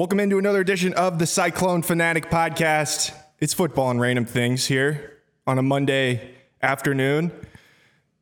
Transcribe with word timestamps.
Welcome 0.00 0.18
into 0.18 0.38
another 0.38 0.60
edition 0.60 0.94
of 0.94 1.18
the 1.18 1.26
Cyclone 1.26 1.82
Fanatic 1.82 2.30
podcast. 2.30 3.14
It's 3.38 3.52
football 3.52 3.90
and 3.90 4.00
random 4.00 4.24
things 4.24 4.64
here 4.64 5.18
on 5.46 5.58
a 5.58 5.62
Monday 5.62 6.36
afternoon. 6.62 7.30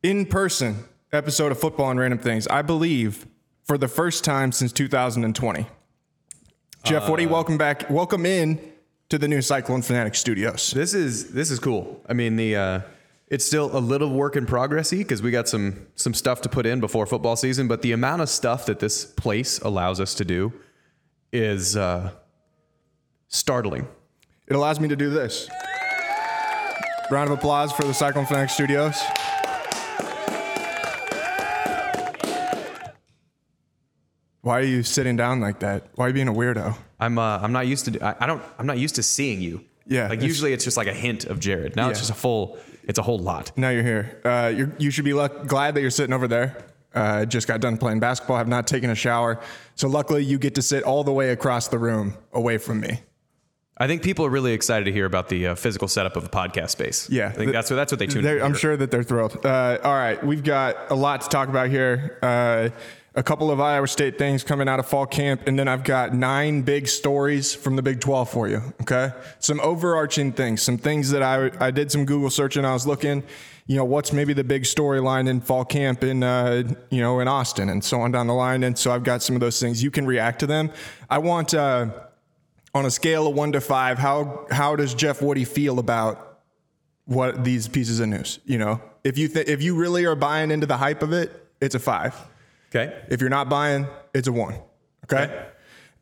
In 0.03 0.25
person 0.25 0.83
episode 1.13 1.53
of 1.53 1.59
Football 1.61 1.91
and 1.91 1.97
Random 1.97 2.19
Things, 2.19 2.49
I 2.49 2.63
believe 2.63 3.25
for 3.63 3.77
the 3.77 3.87
first 3.87 4.25
time 4.25 4.51
since 4.51 4.73
2020. 4.73 5.67
Jeff 6.83 7.07
Woody, 7.07 7.27
welcome 7.27 7.57
back. 7.57 7.89
Welcome 7.89 8.25
in 8.25 8.59
to 9.07 9.17
the 9.17 9.29
new 9.29 9.41
Cyclone 9.41 9.81
Fanatic 9.81 10.15
studios. 10.15 10.71
This 10.71 10.93
is 10.93 11.31
this 11.31 11.49
is 11.49 11.59
cool. 11.59 12.03
I 12.09 12.11
mean, 12.11 12.35
the 12.35 12.57
uh, 12.57 12.81
it's 13.29 13.45
still 13.45 13.73
a 13.73 13.79
little 13.79 14.09
work 14.09 14.35
in 14.35 14.45
progressy 14.45 14.97
because 14.97 15.21
we 15.21 15.31
got 15.31 15.47
some 15.47 15.87
some 15.95 16.13
stuff 16.13 16.41
to 16.41 16.49
put 16.49 16.65
in 16.65 16.81
before 16.81 17.05
football 17.05 17.37
season. 17.37 17.69
But 17.69 17.83
the 17.83 17.93
amount 17.93 18.21
of 18.21 18.27
stuff 18.27 18.65
that 18.65 18.79
this 18.79 19.05
place 19.05 19.59
allows 19.59 20.01
us 20.01 20.13
to 20.15 20.25
do 20.25 20.51
is 21.31 21.75
uh, 21.77 22.11
startling. 23.27 23.87
It 24.47 24.55
allows 24.55 24.79
me 24.79 24.87
to 24.87 24.95
do 24.95 25.09
this. 25.09 25.49
Round 27.11 27.31
of 27.31 27.37
applause 27.37 27.71
for 27.71 27.83
the 27.83 27.93
Cyclone 27.93 28.25
Fanatic 28.25 28.49
studios. 28.49 28.95
Why 34.41 34.59
are 34.59 34.63
you 34.63 34.83
sitting 34.83 35.15
down 35.15 35.41
like 35.41 35.59
that? 35.59 35.87
Why 35.95 36.05
are 36.05 36.07
you 36.09 36.13
being 36.13 36.27
a 36.29 36.33
weirdo? 36.33 36.75
I'm 36.99 37.17
uh, 37.17 37.39
I'm 37.41 37.51
not 37.51 37.67
used 37.67 37.85
to 37.93 38.03
I, 38.05 38.15
I 38.23 38.25
don't 38.27 38.41
I'm 38.57 38.65
not 38.65 38.77
used 38.77 38.95
to 38.95 39.03
seeing 39.03 39.41
you. 39.41 39.63
Yeah, 39.85 40.03
like 40.07 40.19
it's- 40.19 40.27
usually 40.27 40.53
it's 40.53 40.63
just 40.63 40.77
like 40.77 40.87
a 40.87 40.93
hint 40.93 41.25
of 41.25 41.39
Jared. 41.39 41.75
Now 41.75 41.89
it's 41.89 41.99
just 41.99 42.11
a 42.11 42.15
full. 42.15 42.57
It's 42.83 42.97
a 42.99 43.03
whole 43.03 43.19
lot. 43.19 43.51
Now 43.55 43.69
you're 43.69 43.83
here. 43.83 44.19
Uh, 44.25 44.51
you're, 44.55 44.71
you 44.79 44.89
should 44.89 45.05
be 45.05 45.13
luck- 45.13 45.45
glad 45.45 45.75
that 45.75 45.81
you're 45.81 45.91
sitting 45.91 46.11
over 46.13 46.27
there. 46.27 46.57
Uh, 46.93 47.25
just 47.25 47.47
got 47.47 47.61
done 47.61 47.77
playing 47.77 47.99
basketball, 47.99 48.37
have 48.37 48.47
not 48.47 48.65
taken 48.65 48.89
a 48.89 48.95
shower. 48.95 49.39
So 49.75 49.87
luckily, 49.87 50.23
you 50.23 50.39
get 50.39 50.55
to 50.55 50.61
sit 50.61 50.83
all 50.83 51.03
the 51.03 51.13
way 51.13 51.29
across 51.29 51.67
the 51.67 51.77
room 51.77 52.15
away 52.33 52.57
from 52.57 52.79
me. 52.79 53.01
I 53.77 53.87
think 53.87 54.01
people 54.01 54.25
are 54.25 54.29
really 54.29 54.51
excited 54.51 54.85
to 54.85 54.91
hear 54.91 55.05
about 55.05 55.29
the 55.29 55.47
uh, 55.47 55.55
physical 55.55 55.87
setup 55.87 56.17
of 56.17 56.23
the 56.23 56.29
podcast 56.29 56.71
space. 56.71 57.09
Yeah, 57.09 57.27
I 57.27 57.31
think 57.31 57.53
that's 57.53 57.69
what 57.69 57.77
that's 57.77 57.91
what 57.93 57.99
they 57.99 58.07
tune. 58.07 58.25
I'm 58.41 58.53
sure 58.53 58.75
that 58.75 58.91
they're 58.91 59.03
thrilled. 59.03 59.45
Uh, 59.45 59.77
all 59.83 59.93
right, 59.93 60.21
we've 60.21 60.43
got 60.43 60.91
a 60.91 60.95
lot 60.95 61.21
to 61.21 61.29
talk 61.29 61.47
about 61.47 61.69
here. 61.69 62.17
A 63.19 63.23
couple 63.23 63.51
of 63.51 63.59
Iowa 63.59 63.85
State 63.85 64.17
things 64.17 64.45
coming 64.45 64.69
out 64.69 64.79
of 64.79 64.87
fall 64.87 65.05
camp, 65.05 65.41
and 65.45 65.59
then 65.59 65.67
I've 65.67 65.83
got 65.83 66.13
nine 66.13 66.61
big 66.61 66.87
stories 66.87 67.53
from 67.53 67.75
the 67.75 67.81
Big 67.81 67.99
12 67.99 68.29
for 68.29 68.47
you. 68.47 68.61
Okay, 68.79 69.11
some 69.39 69.59
overarching 69.59 70.31
things, 70.31 70.61
some 70.61 70.77
things 70.77 71.09
that 71.09 71.21
I 71.21 71.51
I 71.59 71.69
did 71.69 71.91
some 71.91 72.05
Google 72.05 72.29
searching. 72.29 72.63
I 72.63 72.71
was 72.71 72.87
looking, 72.87 73.23
you 73.67 73.75
know, 73.75 73.83
what's 73.83 74.13
maybe 74.13 74.31
the 74.31 74.45
big 74.45 74.63
storyline 74.63 75.27
in 75.27 75.41
fall 75.41 75.65
camp 75.65 76.01
in 76.01 76.23
uh, 76.23 76.63
you 76.89 77.01
know 77.01 77.19
in 77.19 77.27
Austin 77.27 77.67
and 77.67 77.83
so 77.83 77.99
on 77.99 78.13
down 78.13 78.27
the 78.27 78.33
line. 78.33 78.63
And 78.63 78.77
so 78.77 78.89
I've 78.89 79.03
got 79.03 79.21
some 79.21 79.35
of 79.35 79.41
those 79.41 79.59
things. 79.59 79.83
You 79.83 79.91
can 79.91 80.05
react 80.05 80.39
to 80.39 80.47
them. 80.47 80.71
I 81.09 81.17
want. 81.17 81.53
Uh, 81.53 81.89
on 82.75 82.85
a 82.85 82.91
scale 82.91 83.27
of 83.27 83.35
one 83.35 83.51
to 83.51 83.59
five, 83.59 83.97
how 83.97 84.45
how 84.49 84.77
does 84.77 84.93
Jeff 84.93 85.21
Woody 85.21 85.43
feel 85.43 85.79
about 85.79 86.39
what 87.05 87.43
these 87.43 87.67
pieces 87.67 87.99
of 87.99 88.07
news? 88.07 88.39
You 88.45 88.59
know, 88.59 88.81
if 89.03 89.17
you 89.17 89.27
th- 89.27 89.47
if 89.47 89.61
you 89.61 89.75
really 89.75 90.05
are 90.05 90.15
buying 90.15 90.51
into 90.51 90.67
the 90.67 90.77
hype 90.77 91.01
of 91.01 91.11
it, 91.11 91.31
it's 91.59 91.75
a 91.75 91.79
five. 91.79 92.15
Okay. 92.69 93.01
If 93.09 93.21
you're 93.21 93.29
not 93.29 93.49
buying, 93.49 93.87
it's 94.13 94.27
a 94.27 94.31
one. 94.31 94.55
Okay. 95.05 95.23
Okay. 95.23 95.45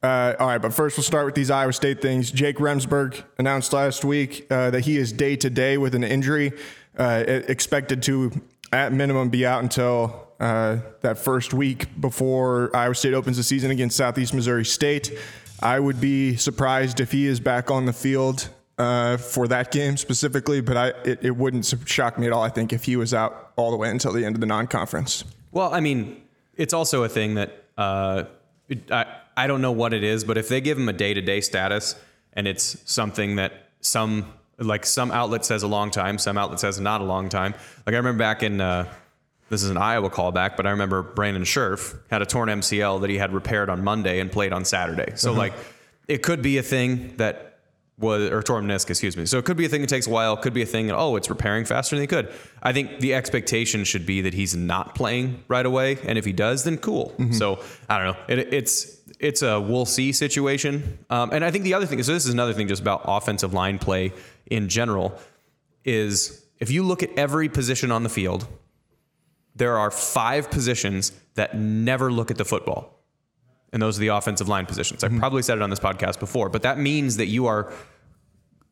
Uh, 0.04 0.36
all 0.40 0.48
right, 0.48 0.62
but 0.62 0.74
first 0.74 0.96
we'll 0.96 1.04
start 1.04 1.26
with 1.26 1.34
these 1.34 1.50
Iowa 1.50 1.74
State 1.74 2.02
things. 2.02 2.30
Jake 2.30 2.58
Remsburg 2.58 3.24
announced 3.40 3.74
last 3.74 4.06
week 4.06 4.46
uh, 4.52 4.70
that 4.70 4.82
he 4.82 4.98
is 4.98 5.12
day 5.12 5.36
to 5.38 5.50
day 5.50 5.78
with 5.78 5.96
an 5.96 6.04
injury, 6.04 6.52
uh, 6.98 7.24
expected 7.26 8.04
to 8.04 8.32
at 8.72 8.94
minimum 8.94 9.30
be 9.30 9.46
out 9.46 9.64
until 9.64 10.28
uh, 10.40 10.78
that 11.02 11.18
first 11.18 11.54
week 11.54 12.00
before 12.00 12.70
Iowa 12.76 12.94
State 12.94 13.16
opens 13.16 13.38
the 13.38 13.44
season 13.44 13.72
against 13.72 13.98
Southeast 13.98 14.36
Missouri 14.36 14.66
State. 14.66 15.18
I 15.62 15.80
would 15.80 16.00
be 16.00 16.36
surprised 16.36 17.00
if 17.00 17.12
he 17.12 17.26
is 17.26 17.40
back 17.40 17.72
on 17.72 17.86
the 17.86 17.94
field 17.94 18.50
uh, 18.78 19.18
for 19.18 19.48
that 19.48 19.72
game 19.72 19.98
specifically, 19.98 20.62
but 20.62 20.78
I, 20.78 20.88
it, 21.04 21.20
it 21.24 21.36
wouldn't 21.36 21.74
shock 21.86 22.20
me 22.20 22.28
at 22.28 22.34
all. 22.34 22.44
I 22.44 22.50
think 22.50 22.72
if 22.72 22.84
he 22.84 22.96
was 22.96 23.16
out 23.16 23.52
all 23.56 23.72
the 23.72 23.78
way 23.78 23.90
until 23.90 24.14
the 24.14 24.24
end 24.24 24.36
of 24.36 24.42
the 24.42 24.46
non-conference. 24.46 25.24
Well, 25.52 25.74
I 25.74 25.80
mean, 25.80 26.22
it's 26.58 26.74
also 26.74 27.04
a 27.04 27.10
thing 27.10 27.36
that 27.36 27.64
uh, 27.78 28.24
it, 28.68 28.92
I 28.92 29.06
I 29.36 29.48
don't 29.48 29.62
know 29.62 29.72
what 29.72 29.94
it 29.94 30.04
is, 30.04 30.24
but 30.24 30.38
if 30.38 30.50
they 30.50 30.60
give 30.62 30.78
him 30.78 30.90
a 30.90 30.94
day 30.94 31.14
to 31.14 31.22
day 31.22 31.42
status 31.42 31.96
and 32.34 32.48
it's 32.48 32.78
something 32.92 33.36
that 33.38 33.70
some 33.82 34.34
like 34.60 34.86
some 34.86 35.12
outlet 35.12 35.46
says 35.46 35.64
a 35.64 35.68
long 35.68 35.92
time, 35.92 36.18
some 36.18 36.38
outlet 36.38 36.60
says 36.60 36.80
not 36.80 37.02
a 37.02 37.04
long 37.04 37.30
time. 37.30 37.54
Like 37.86 37.94
I 37.94 37.98
remember 37.98 38.20
back 38.20 38.44
in 38.44 38.60
uh, 38.60 38.92
this 39.50 39.64
is 39.64 39.70
an 39.70 39.78
Iowa 39.78 40.10
callback, 40.10 40.58
but 40.58 40.66
I 40.66 40.72
remember 40.72 41.04
Brandon 41.04 41.44
Scherff 41.44 41.96
had 42.10 42.22
a 42.22 42.26
torn 42.26 42.50
MCL 42.50 43.02
that 43.02 43.10
he 43.10 43.18
had 43.18 43.34
repaired 43.34 43.70
on 43.70 43.84
Monday 43.84 44.20
and 44.20 44.32
played 44.32 44.52
on 44.52 44.66
Saturday. 44.66 45.14
So 45.16 45.34
like 45.34 45.54
it 46.08 46.24
could 46.24 46.42
be 46.42 46.58
a 46.58 46.64
thing 46.64 47.16
that 47.18 47.47
was 48.00 48.30
or 48.30 48.44
torn 48.44 48.68
meniscus, 48.68 48.92
excuse 48.92 49.18
me. 49.18 49.26
So 49.26 49.38
it 49.38 49.46
could 49.46 49.58
be 49.58 49.66
a 49.66 49.70
thing 49.70 49.82
that 49.82 49.90
takes 49.90 50.06
a 50.08 50.10
while. 50.10 50.38
Could 50.38 50.54
be 50.54 50.62
a 50.62 50.68
thing 50.68 50.88
that 50.88 50.96
oh, 50.96 51.16
it's 51.16 51.30
repairing 51.30 51.66
faster 51.66 51.96
than 51.96 52.02
he 52.02 52.08
could. 52.08 52.32
I 52.62 52.72
think 52.74 53.00
the 53.00 53.14
expectation 53.16 53.84
should 53.84 54.06
be 54.06 54.22
that 54.22 54.34
he's 54.34 54.56
not 54.56 54.94
playing 54.94 55.44
right 55.48 55.66
away, 55.66 55.98
and 56.04 56.18
if 56.18 56.26
he 56.26 56.34
does, 56.34 56.64
then 56.64 56.78
cool. 56.78 57.14
So 57.34 57.60
I 57.90 57.98
don't 57.98 58.08
know. 58.14 58.24
It, 58.28 58.54
it's 58.54 59.02
it's 59.20 59.42
a 59.42 59.60
we'll 59.60 59.86
see 59.86 60.12
situation. 60.12 61.00
Um, 61.10 61.32
and 61.32 61.44
I 61.44 61.50
think 61.50 61.64
the 61.64 61.74
other 61.74 61.88
thing, 61.88 62.02
so 62.04 62.14
this 62.14 62.26
is 62.26 62.34
another 62.34 62.54
thing 62.54 62.68
just 62.68 62.82
about 62.82 63.02
offensive 63.06 63.54
line 63.54 63.80
play 63.80 64.14
in 64.46 64.70
general, 64.70 65.20
is 65.84 66.46
if 66.60 66.70
you 66.70 66.84
look 66.84 67.02
at 67.02 67.10
every 67.18 67.50
position 67.50 67.92
on 67.92 68.04
the 68.04 68.10
field, 68.10 68.48
there 69.56 69.78
are 69.78 69.90
five 69.90 70.52
positions 70.52 71.14
that 71.34 71.58
never 71.58 72.12
look 72.12 72.30
at 72.30 72.38
the 72.38 72.46
football. 72.46 72.97
And 73.78 73.82
those 73.84 74.00
are 74.00 74.02
the 74.02 74.08
offensive 74.08 74.48
line 74.50 74.66
positions. 74.66 75.04
I've 75.04 75.16
probably 75.20 75.44
said 75.44 75.60
it 75.60 75.62
on 75.62 75.70
this 75.70 75.80
podcast 75.80 76.20
before, 76.20 76.50
but 76.50 76.64
that 76.64 76.80
means 76.80 77.18
that 77.18 77.28
you 77.28 77.46
are 77.46 77.72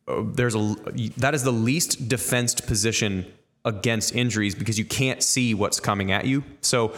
uh, 0.08 0.24
there's 0.24 0.56
a 0.56 0.74
that 1.18 1.32
is 1.32 1.44
the 1.44 1.52
least 1.52 2.08
defensed 2.08 2.66
position 2.66 3.24
against 3.64 4.16
injuries 4.16 4.56
because 4.56 4.80
you 4.80 4.84
can't 4.84 5.22
see 5.22 5.54
what's 5.54 5.78
coming 5.78 6.10
at 6.10 6.26
you. 6.26 6.42
So 6.60 6.92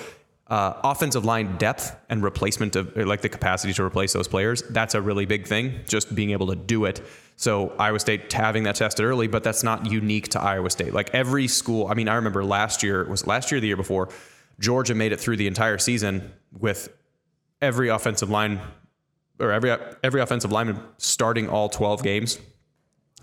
uh, 0.47 0.72
offensive 0.84 1.26
line 1.26 1.58
depth 1.58 1.94
and 2.08 2.22
replacement 2.22 2.76
of 2.76 2.97
like 2.97 3.20
the 3.20 3.28
capacity 3.28 3.74
to 3.74 3.84
replace 3.84 4.14
those 4.14 4.26
players 4.26 4.62
that's 4.70 4.94
a 4.94 5.02
really 5.02 5.26
big 5.26 5.47
thing 5.47 5.78
just 5.86 6.14
being 6.14 6.30
able 6.30 6.47
to 6.47 6.56
do 6.56 6.86
it 6.86 7.02
so 7.36 7.68
iowa 7.78 8.00
state 8.00 8.32
having 8.32 8.62
that 8.62 8.74
tested 8.74 9.04
early 9.04 9.26
but 9.26 9.44
that's 9.44 9.62
not 9.62 9.92
unique 9.92 10.28
to 10.28 10.41
iowa 10.41 10.70
state 10.70 10.94
like 10.94 11.10
every 11.12 11.47
school 11.47 11.86
i 11.88 11.92
mean 11.92 12.08
i 12.08 12.14
remember 12.14 12.42
last 12.42 12.82
year 12.82 13.04
was 13.10 13.26
last 13.26 13.50
year 13.50 13.58
or 13.58 13.60
the 13.60 13.66
year 13.66 13.76
before 13.76 14.08
georgia 14.58 14.94
made 14.94 15.12
it 15.12 15.20
through 15.20 15.36
the 15.36 15.47
entire 15.47 15.76
season 15.76 16.32
with 16.58 16.88
every 17.60 17.88
offensive 17.88 18.30
line 18.30 18.60
or 19.41 19.52
every 19.52 19.74
every 20.02 20.20
offensive 20.20 20.52
lineman 20.52 20.80
starting 20.98 21.48
all 21.48 21.69
12 21.69 22.02
games 22.02 22.38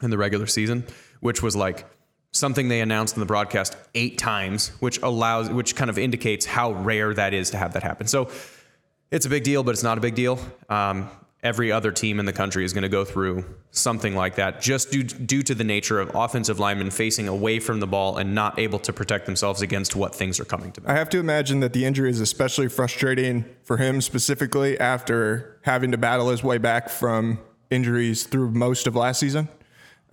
in 0.02 0.10
the 0.10 0.18
regular 0.18 0.48
season, 0.48 0.86
which 1.20 1.42
was 1.42 1.56
like 1.56 1.86
something 2.32 2.68
they 2.68 2.82
announced 2.82 3.16
in 3.16 3.20
the 3.20 3.26
broadcast 3.26 3.78
eight 3.96 4.18
times, 4.18 4.70
which 4.80 5.02
allows 5.02 5.50
which 5.50 5.76
kind 5.76 5.90
of 5.90 5.98
indicates 5.98 6.46
how 6.46 6.74
rare 6.74 7.14
that 7.14 7.34
is 7.34 7.52
to 7.52 7.58
have 7.58 7.74
that 7.74 7.84
happen. 7.84 8.08
So 8.08 8.30
it's 9.12 9.26
a 9.26 9.30
big 9.30 9.44
deal, 9.44 9.64
but 9.64 9.72
it's 9.72 9.84
not 9.84 9.98
a 9.98 10.02
big 10.02 10.16
deal. 10.16 10.40
Um, 10.70 11.10
every 11.46 11.72
other 11.72 11.92
team 11.92 12.20
in 12.20 12.26
the 12.26 12.34
country 12.34 12.66
is 12.66 12.74
going 12.74 12.82
to 12.82 12.90
go 12.90 13.06
through 13.06 13.46
something 13.70 14.16
like 14.16 14.36
that 14.36 14.60
just 14.60 14.92
due, 14.92 15.04
due 15.04 15.44
to 15.44 15.54
the 15.54 15.64
nature 15.64 16.00
of 16.00 16.14
offensive 16.16 16.60
linemen 16.60 16.90
facing 16.90 17.28
away 17.28 17.60
from 17.60 17.80
the 17.80 17.86
ball 17.86 18.18
and 18.18 18.34
not 18.34 18.58
able 18.58 18.80
to 18.80 18.92
protect 18.92 19.28
themselves 19.28 19.62
against 19.62 19.96
what 19.96 20.14
things 20.14 20.40
are 20.40 20.46
coming 20.46 20.72
to 20.72 20.82
them. 20.82 20.90
I 20.90 20.96
have 20.96 21.08
to 21.12 21.20
imagine 21.20 21.60
that 21.60 21.72
the 21.72 21.86
injury 21.86 22.10
is 22.10 22.20
especially 22.20 22.68
frustrating 22.68 23.46
for 23.64 23.78
him 23.78 24.02
specifically 24.02 24.80
after 24.80 25.60
having 25.62 25.92
to 25.92 26.00
battle 26.00 26.30
his 26.30 26.44
way 26.44 26.58
back 26.58 26.90
from 26.90 27.40
injuries 27.70 28.24
through 28.24 28.50
most 28.50 28.88
of 28.88 28.96
last 28.96 29.20
season. 29.20 29.48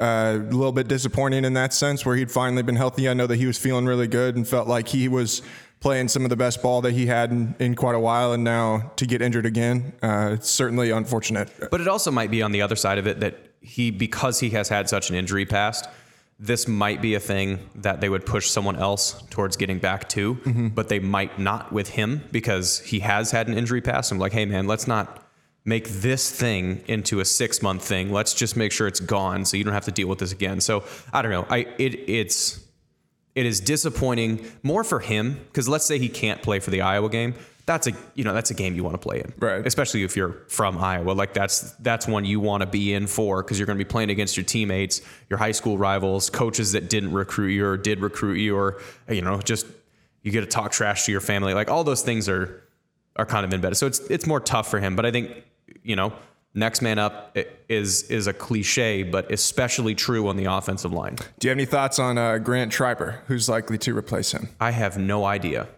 Uh, 0.03 0.41
a 0.41 0.51
little 0.51 0.73
bit 0.73 0.89
disappointing 0.89 1.45
in 1.45 1.53
that 1.53 1.73
sense 1.73 2.05
where 2.05 2.17
he'd 2.17 2.29
finally 2.29 2.63
been 2.65 2.75
healthy. 2.75 3.09
I 3.09 3.15
know 3.15 3.29
that 3.29 3.37
he 3.37 3.47
was 3.47 3.57
feeling 3.57 3.87
really 3.87 4.09
good 4.09 4.35
and 4.35 4.49
felt 4.49 4.67
like 4.67 4.89
he 4.89 5.07
was 5.07 5.43
playing 5.79 6.09
some 6.09 6.25
of 6.25 6.31
the 6.31 6.37
best 6.37 6.61
ball 6.61 6.81
that 6.81 6.91
he 6.91 7.07
had 7.07 7.31
in, 7.31 7.55
in 7.61 7.77
quite 7.77 7.95
a 7.95 8.01
while. 8.01 8.33
And 8.33 8.43
now 8.43 8.91
to 8.97 9.07
get 9.07 9.23
injured 9.23 9.47
again, 9.47 9.93
uh, 10.03 10.31
it's 10.33 10.51
certainly 10.51 10.91
unfortunate. 10.91 11.51
But 11.71 11.81
it 11.81 11.87
also 11.87 12.11
might 12.11 12.33
be 12.33 12.43
on 12.43 12.51
the 12.51 12.63
other 12.63 12.75
side 12.75 12.99
of 12.99 13.07
it 13.07 13.21
that 13.21 13.39
he, 13.61 13.93
because 13.93 14.41
he 14.41 14.51
has 14.51 14.69
had 14.69 14.89
such 14.89 15.09
an 15.09 15.15
injury 15.15 15.47
past, 15.47 15.89
this 16.37 16.67
might 16.67 17.01
be 17.01 17.15
a 17.15 17.21
thing 17.21 17.71
that 17.77 18.01
they 18.01 18.09
would 18.09 18.27
push 18.27 18.49
someone 18.49 18.75
else 18.75 19.23
towards 19.31 19.57
getting 19.57 19.79
back 19.79 20.09
to, 20.09 20.35
but 20.75 20.89
they 20.89 20.99
might 20.99 21.39
not 21.39 21.71
with 21.71 21.91
him 21.91 22.23
because 22.33 22.81
he 22.81 22.99
has 22.99 23.31
had 23.31 23.47
an 23.47 23.57
injury 23.57 23.81
past. 23.81 24.11
I'm 24.11 24.19
like, 24.19 24.33
hey 24.33 24.47
man, 24.47 24.67
let's 24.67 24.89
not 24.89 25.22
make 25.65 25.89
this 25.89 26.31
thing 26.31 26.83
into 26.87 27.21
a 27.21 27.25
six 27.25 27.63
month 27.63 27.85
thing. 27.85 28.13
Let's 28.13 28.35
just 28.35 28.57
make 28.57 28.73
sure 28.73 28.87
it's 28.87 29.01
gone 29.01 29.45
so 29.45 29.57
you 29.57 29.65
don't 29.65 29.75
have 29.75 29.85
to 29.85 29.93
deal 29.93 30.09
with 30.09 30.19
this 30.19 30.33
again. 30.33 30.61
So 30.61 30.85
I 31.13 31.23
don't 31.23 31.31
know. 31.31 31.47
I 31.49 31.67
it 31.79 32.09
it's 32.09 32.65
it 33.35 33.47
is 33.47 33.61
disappointing 33.61 34.45
more 34.63 34.85
for 34.85 35.01
him 35.01 35.41
because 35.47 35.69
let's 35.69 35.85
say 35.85 35.99
he 35.99 36.09
can't 36.09 36.43
play 36.43 36.59
for 36.61 36.71
the 36.71 36.83
Iowa 36.83 37.09
game. 37.09 37.35
That's 37.65 37.87
a 37.87 37.93
you 38.15 38.25
know 38.25 38.35
that's 38.35 38.51
a 38.51 38.55
game 38.55 38.75
you 38.75 38.83
want 38.83 38.95
to 38.95 38.99
play 38.99 39.21
in, 39.21 39.33
Right. 39.39 39.65
Especially 39.65 40.03
if 40.03 40.17
you're 40.17 40.33
from 40.49 40.77
Iowa, 40.79 41.13
like 41.13 41.33
that's 41.33 41.71
that's 41.75 42.09
one 42.09 42.25
you 42.25 42.41
want 42.41 42.63
to 42.63 42.67
be 42.67 42.93
in 42.93 43.07
for 43.07 43.43
because 43.43 43.59
you're 43.59 43.67
going 43.67 43.79
to 43.79 43.85
be 43.85 43.89
playing 43.89 44.11
against 44.11 44.37
your 44.37 44.45
teammates, 44.45 45.01
your 45.31 45.39
high 45.39 45.53
school 45.53 45.79
rivals, 45.79 46.29
coaches 46.29 46.73
that 46.73 46.91
didn't 46.91 47.13
recruit 47.13 47.51
you 47.51 47.65
or 47.65 47.77
did 47.77 48.01
recruit 48.01 48.39
you, 48.39 48.57
or 48.57 48.83
you 49.09 49.23
know 49.23 49.41
just 49.41 49.67
you 50.23 50.33
get 50.33 50.41
to 50.41 50.47
talk 50.47 50.73
trash 50.73 51.07
to 51.07 51.13
your 51.13 51.21
family. 51.21 51.55
Like 51.55 51.71
all 51.71 51.85
those 51.85 52.03
things 52.03 52.29
are 52.29 52.65
are 53.15 53.27
kind 53.27 53.45
of 53.45 53.55
embedded. 53.55 53.77
So 53.77 53.87
it's 53.87 54.01
it's 54.11 54.27
more 54.27 54.41
tough 54.41 54.69
for 54.69 54.81
him. 54.81 54.97
But 54.97 55.07
I 55.07 55.13
think 55.13 55.45
you 55.83 55.97
know 55.97 56.13
next 56.55 56.83
man 56.83 56.99
up 56.99 57.37
is 57.69 58.03
is 58.11 58.27
a 58.27 58.33
cliche, 58.33 59.03
but 59.03 59.31
especially 59.33 59.95
true 59.95 60.29
on 60.29 60.37
the 60.37 60.45
offensive 60.45 60.93
line. 60.93 61.17
Do 61.39 61.47
you 61.47 61.51
have 61.51 61.57
any 61.59 61.65
thoughts 61.67 61.99
on 61.99 62.19
uh, 62.19 62.39
Grant 62.39 62.73
Treiber, 62.73 63.21
who's 63.27 63.49
likely 63.49 63.79
to 63.79 63.97
replace 63.97 64.33
him? 64.33 64.49
I 64.61 64.71
have 64.73 64.99
no 64.99 65.25
idea. 65.25 65.69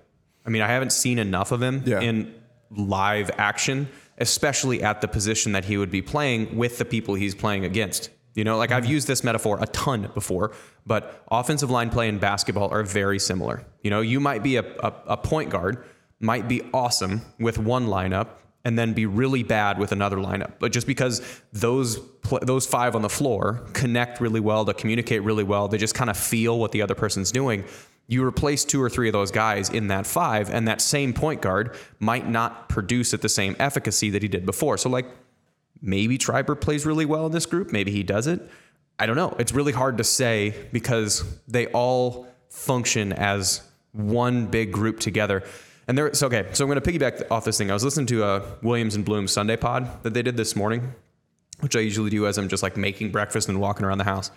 I 0.46 0.50
mean, 0.50 0.62
I 0.62 0.68
haven't 0.68 0.90
seen 0.92 1.18
enough 1.18 1.52
of 1.52 1.62
him 1.62 1.82
Yeah. 1.86 2.00
in 2.00 2.34
live 2.70 3.30
action, 3.38 3.88
especially 4.18 4.82
at 4.82 5.00
the 5.00 5.08
position 5.08 5.52
that 5.52 5.64
he 5.64 5.76
would 5.76 5.90
be 5.90 6.02
playing 6.02 6.56
with 6.56 6.78
the 6.78 6.84
people 6.84 7.14
he's 7.14 7.34
playing 7.34 7.64
against. 7.64 8.10
You 8.34 8.42
know, 8.42 8.56
like 8.58 8.72
I've 8.72 8.84
used 8.84 9.06
this 9.06 9.22
metaphor 9.22 9.58
a 9.62 9.66
ton 9.68 10.10
before, 10.12 10.52
but 10.84 11.22
offensive 11.30 11.70
line 11.70 11.88
play 11.90 12.08
and 12.08 12.20
basketball 12.20 12.68
are 12.72 12.82
very 12.82 13.20
similar. 13.20 13.64
You 13.84 13.90
know, 13.90 14.00
you 14.00 14.18
might 14.18 14.42
be 14.42 14.56
a, 14.56 14.64
a, 14.80 14.92
a 15.06 15.16
point 15.16 15.50
guard, 15.50 15.84
might 16.18 16.48
be 16.48 16.62
awesome 16.74 17.22
with 17.38 17.58
one 17.58 17.86
lineup, 17.86 18.26
and 18.64 18.78
then 18.78 18.94
be 18.94 19.06
really 19.06 19.42
bad 19.42 19.78
with 19.78 19.92
another 19.92 20.16
lineup. 20.16 20.52
But 20.58 20.72
just 20.72 20.86
because 20.86 21.20
those 21.52 21.98
pl- 21.98 22.40
those 22.42 22.66
five 22.66 22.96
on 22.96 23.02
the 23.02 23.08
floor 23.08 23.64
connect 23.72 24.20
really 24.20 24.40
well, 24.40 24.64
they 24.64 24.72
communicate 24.72 25.22
really 25.22 25.44
well, 25.44 25.68
they 25.68 25.78
just 25.78 25.94
kind 25.94 26.10
of 26.10 26.16
feel 26.16 26.58
what 26.58 26.72
the 26.72 26.82
other 26.82 26.94
person's 26.94 27.30
doing. 27.30 27.64
You 28.06 28.24
replace 28.24 28.64
two 28.64 28.82
or 28.82 28.90
three 28.90 29.08
of 29.08 29.12
those 29.12 29.30
guys 29.30 29.70
in 29.70 29.88
that 29.88 30.06
five, 30.06 30.50
and 30.50 30.68
that 30.68 30.80
same 30.80 31.14
point 31.14 31.40
guard 31.40 31.74
might 32.00 32.28
not 32.28 32.68
produce 32.68 33.14
at 33.14 33.22
the 33.22 33.30
same 33.30 33.56
efficacy 33.58 34.10
that 34.10 34.20
he 34.22 34.28
did 34.28 34.44
before. 34.44 34.76
So, 34.76 34.90
like, 34.90 35.06
maybe 35.80 36.18
Treiber 36.18 36.60
plays 36.60 36.84
really 36.84 37.06
well 37.06 37.24
in 37.26 37.32
this 37.32 37.46
group. 37.46 37.72
Maybe 37.72 37.92
he 37.92 38.02
doesn't. 38.02 38.42
I 38.98 39.06
don't 39.06 39.16
know. 39.16 39.34
It's 39.38 39.52
really 39.52 39.72
hard 39.72 39.98
to 39.98 40.04
say 40.04 40.54
because 40.70 41.24
they 41.48 41.66
all 41.68 42.28
function 42.50 43.12
as 43.12 43.62
one 43.92 44.46
big 44.46 44.70
group 44.70 45.00
together. 45.00 45.42
And 45.86 45.98
there, 45.98 46.10
okay. 46.10 46.46
So 46.52 46.64
I'm 46.64 46.70
going 46.70 46.80
to 46.80 46.92
piggyback 46.92 47.30
off 47.30 47.44
this 47.44 47.58
thing. 47.58 47.70
I 47.70 47.74
was 47.74 47.84
listening 47.84 48.06
to 48.06 48.24
a 48.24 48.42
Williams 48.62 48.94
and 48.94 49.04
Bloom 49.04 49.28
Sunday 49.28 49.56
pod 49.56 50.02
that 50.02 50.14
they 50.14 50.22
did 50.22 50.36
this 50.36 50.56
morning, 50.56 50.94
which 51.60 51.76
I 51.76 51.80
usually 51.80 52.10
do 52.10 52.26
as 52.26 52.38
I'm 52.38 52.48
just 52.48 52.62
like 52.62 52.76
making 52.76 53.10
breakfast 53.10 53.48
and 53.48 53.60
walking 53.60 53.84
around 53.84 53.98
the 53.98 54.04
house. 54.04 54.30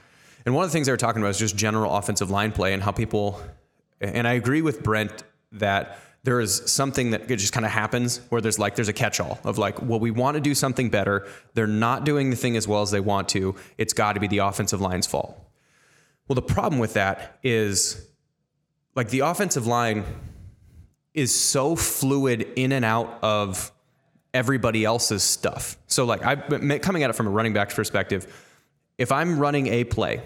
And 0.46 0.54
one 0.56 0.64
of 0.64 0.70
the 0.70 0.74
things 0.74 0.88
they 0.88 0.94
were 0.94 0.98
talking 0.98 1.22
about 1.22 1.30
is 1.30 1.40
just 1.40 1.56
general 1.56 1.96
offensive 1.96 2.30
line 2.30 2.52
play 2.52 2.74
and 2.74 2.84
how 2.84 2.92
people. 2.92 3.42
And 4.02 4.28
I 4.28 4.34
agree 4.34 4.62
with 4.62 4.84
Brent 4.84 5.24
that 5.54 6.00
there 6.24 6.42
is 6.42 6.62
something 6.66 7.12
that 7.12 7.28
just 7.28 7.54
kind 7.54 7.66
of 7.66 7.72
happens 7.72 8.20
where 8.30 8.42
there's 8.42 8.60
like 8.60 8.76
there's 8.76 8.90
a 8.90 8.94
catch-all 8.94 9.40
of 9.46 9.58
like 9.58 9.82
well 9.82 10.00
we 10.00 10.12
want 10.12 10.36
to 10.36 10.42
do 10.42 10.54
something 10.54 10.90
better 10.90 11.26
they're 11.54 11.68
not 11.68 12.04
doing 12.04 12.32
the 12.32 12.36
thing 12.36 12.58
as 12.58 12.68
well 12.68 12.82
as 12.82 12.92
they 12.92 13.00
want 13.00 13.30
to 13.30 13.56
it's 13.78 13.94
got 13.94 14.14
to 14.14 14.20
be 14.20 14.28
the 14.28 14.40
offensive 14.40 14.82
line's 14.82 15.08
fault 15.08 15.40
well 16.28 16.36
the 16.36 16.42
problem 16.42 16.80
with 16.80 16.96
that 16.96 17.40
is 17.44 18.10
like 18.94 19.10
the 19.10 19.20
offensive 19.20 19.66
line 19.68 20.04
is 21.18 21.34
so 21.34 21.76
fluid 21.76 22.48
in 22.56 22.72
and 22.72 22.86
out 22.86 23.20
of 23.22 23.72
everybody 24.34 24.86
else's 24.86 25.24
stuff 25.24 25.78
so 25.88 26.06
like 26.06 26.24
i 26.24 26.36
coming 26.80 27.04
at 27.04 27.10
it 27.10 27.14
from 27.14 27.28
a 27.28 27.30
running 27.30 27.54
back's 27.54 27.74
perspective 27.74 28.46
if 28.98 29.12
i'm 29.12 29.40
running 29.40 29.68
a 29.68 29.84
play 29.84 30.22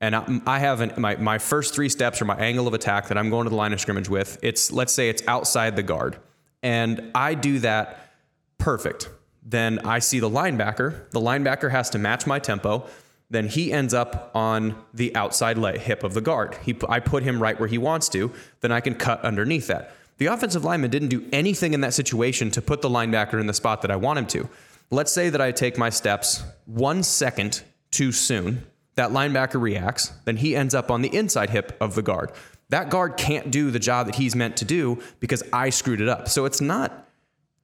and 0.00 0.42
I, 0.46 0.58
have 0.58 0.82
an, 0.82 0.92
my, 0.98 1.16
my 1.16 1.38
first 1.38 1.74
three 1.74 1.88
steps 1.88 2.20
or 2.20 2.26
my 2.26 2.36
angle 2.36 2.68
of 2.68 2.74
attack 2.74 3.08
that 3.08 3.16
I'm 3.16 3.30
going 3.30 3.44
to 3.44 3.50
the 3.50 3.56
line 3.56 3.72
of 3.72 3.80
scrimmage 3.80 4.08
with. 4.08 4.38
It's 4.42 4.70
let's 4.70 4.92
say 4.92 5.08
it's 5.08 5.22
outside 5.26 5.76
the 5.76 5.82
guard, 5.82 6.18
and 6.62 7.10
I 7.14 7.32
do 7.32 7.60
that 7.60 8.12
perfect. 8.58 9.08
Then 9.42 9.78
I 9.78 10.00
see 10.00 10.20
the 10.20 10.28
linebacker. 10.28 11.10
The 11.10 11.20
linebacker 11.20 11.70
has 11.70 11.88
to 11.90 11.98
match 11.98 12.26
my 12.26 12.38
tempo. 12.38 12.86
Then 13.30 13.48
he 13.48 13.72
ends 13.72 13.94
up 13.94 14.30
on 14.34 14.76
the 14.92 15.14
outside 15.16 15.56
hip 15.78 16.02
of 16.02 16.14
the 16.14 16.20
guard. 16.20 16.56
He, 16.62 16.76
I 16.88 17.00
put 17.00 17.22
him 17.22 17.42
right 17.42 17.58
where 17.58 17.68
he 17.68 17.78
wants 17.78 18.08
to. 18.10 18.30
Then 18.60 18.72
I 18.72 18.80
can 18.80 18.94
cut 18.94 19.22
underneath 19.22 19.66
that. 19.68 19.94
The 20.18 20.26
offensive 20.26 20.64
lineman 20.64 20.90
didn't 20.90 21.08
do 21.08 21.26
anything 21.32 21.74
in 21.74 21.80
that 21.80 21.94
situation 21.94 22.50
to 22.52 22.62
put 22.62 22.82
the 22.82 22.88
linebacker 22.88 23.40
in 23.40 23.46
the 23.46 23.54
spot 23.54 23.82
that 23.82 23.90
I 23.90 23.96
want 23.96 24.18
him 24.18 24.26
to. 24.28 24.48
Let's 24.90 25.12
say 25.12 25.28
that 25.30 25.40
I 25.40 25.50
take 25.50 25.76
my 25.76 25.90
steps 25.90 26.44
one 26.66 27.02
second 27.02 27.62
too 27.90 28.12
soon 28.12 28.64
that 28.96 29.10
linebacker 29.10 29.60
reacts, 29.60 30.12
then 30.24 30.36
he 30.36 30.54
ends 30.54 30.74
up 30.74 30.90
on 30.90 31.02
the 31.02 31.14
inside 31.14 31.50
hip 31.50 31.76
of 31.80 31.94
the 31.94 32.02
guard. 32.02 32.30
That 32.68 32.90
guard 32.90 33.16
can't 33.16 33.50
do 33.50 33.70
the 33.70 33.78
job 33.78 34.06
that 34.06 34.14
he's 34.14 34.34
meant 34.36 34.56
to 34.58 34.64
do 34.64 35.02
because 35.20 35.42
I 35.52 35.70
screwed 35.70 36.00
it 36.00 36.08
up. 36.08 36.28
So 36.28 36.44
it's 36.44 36.60
not 36.60 37.08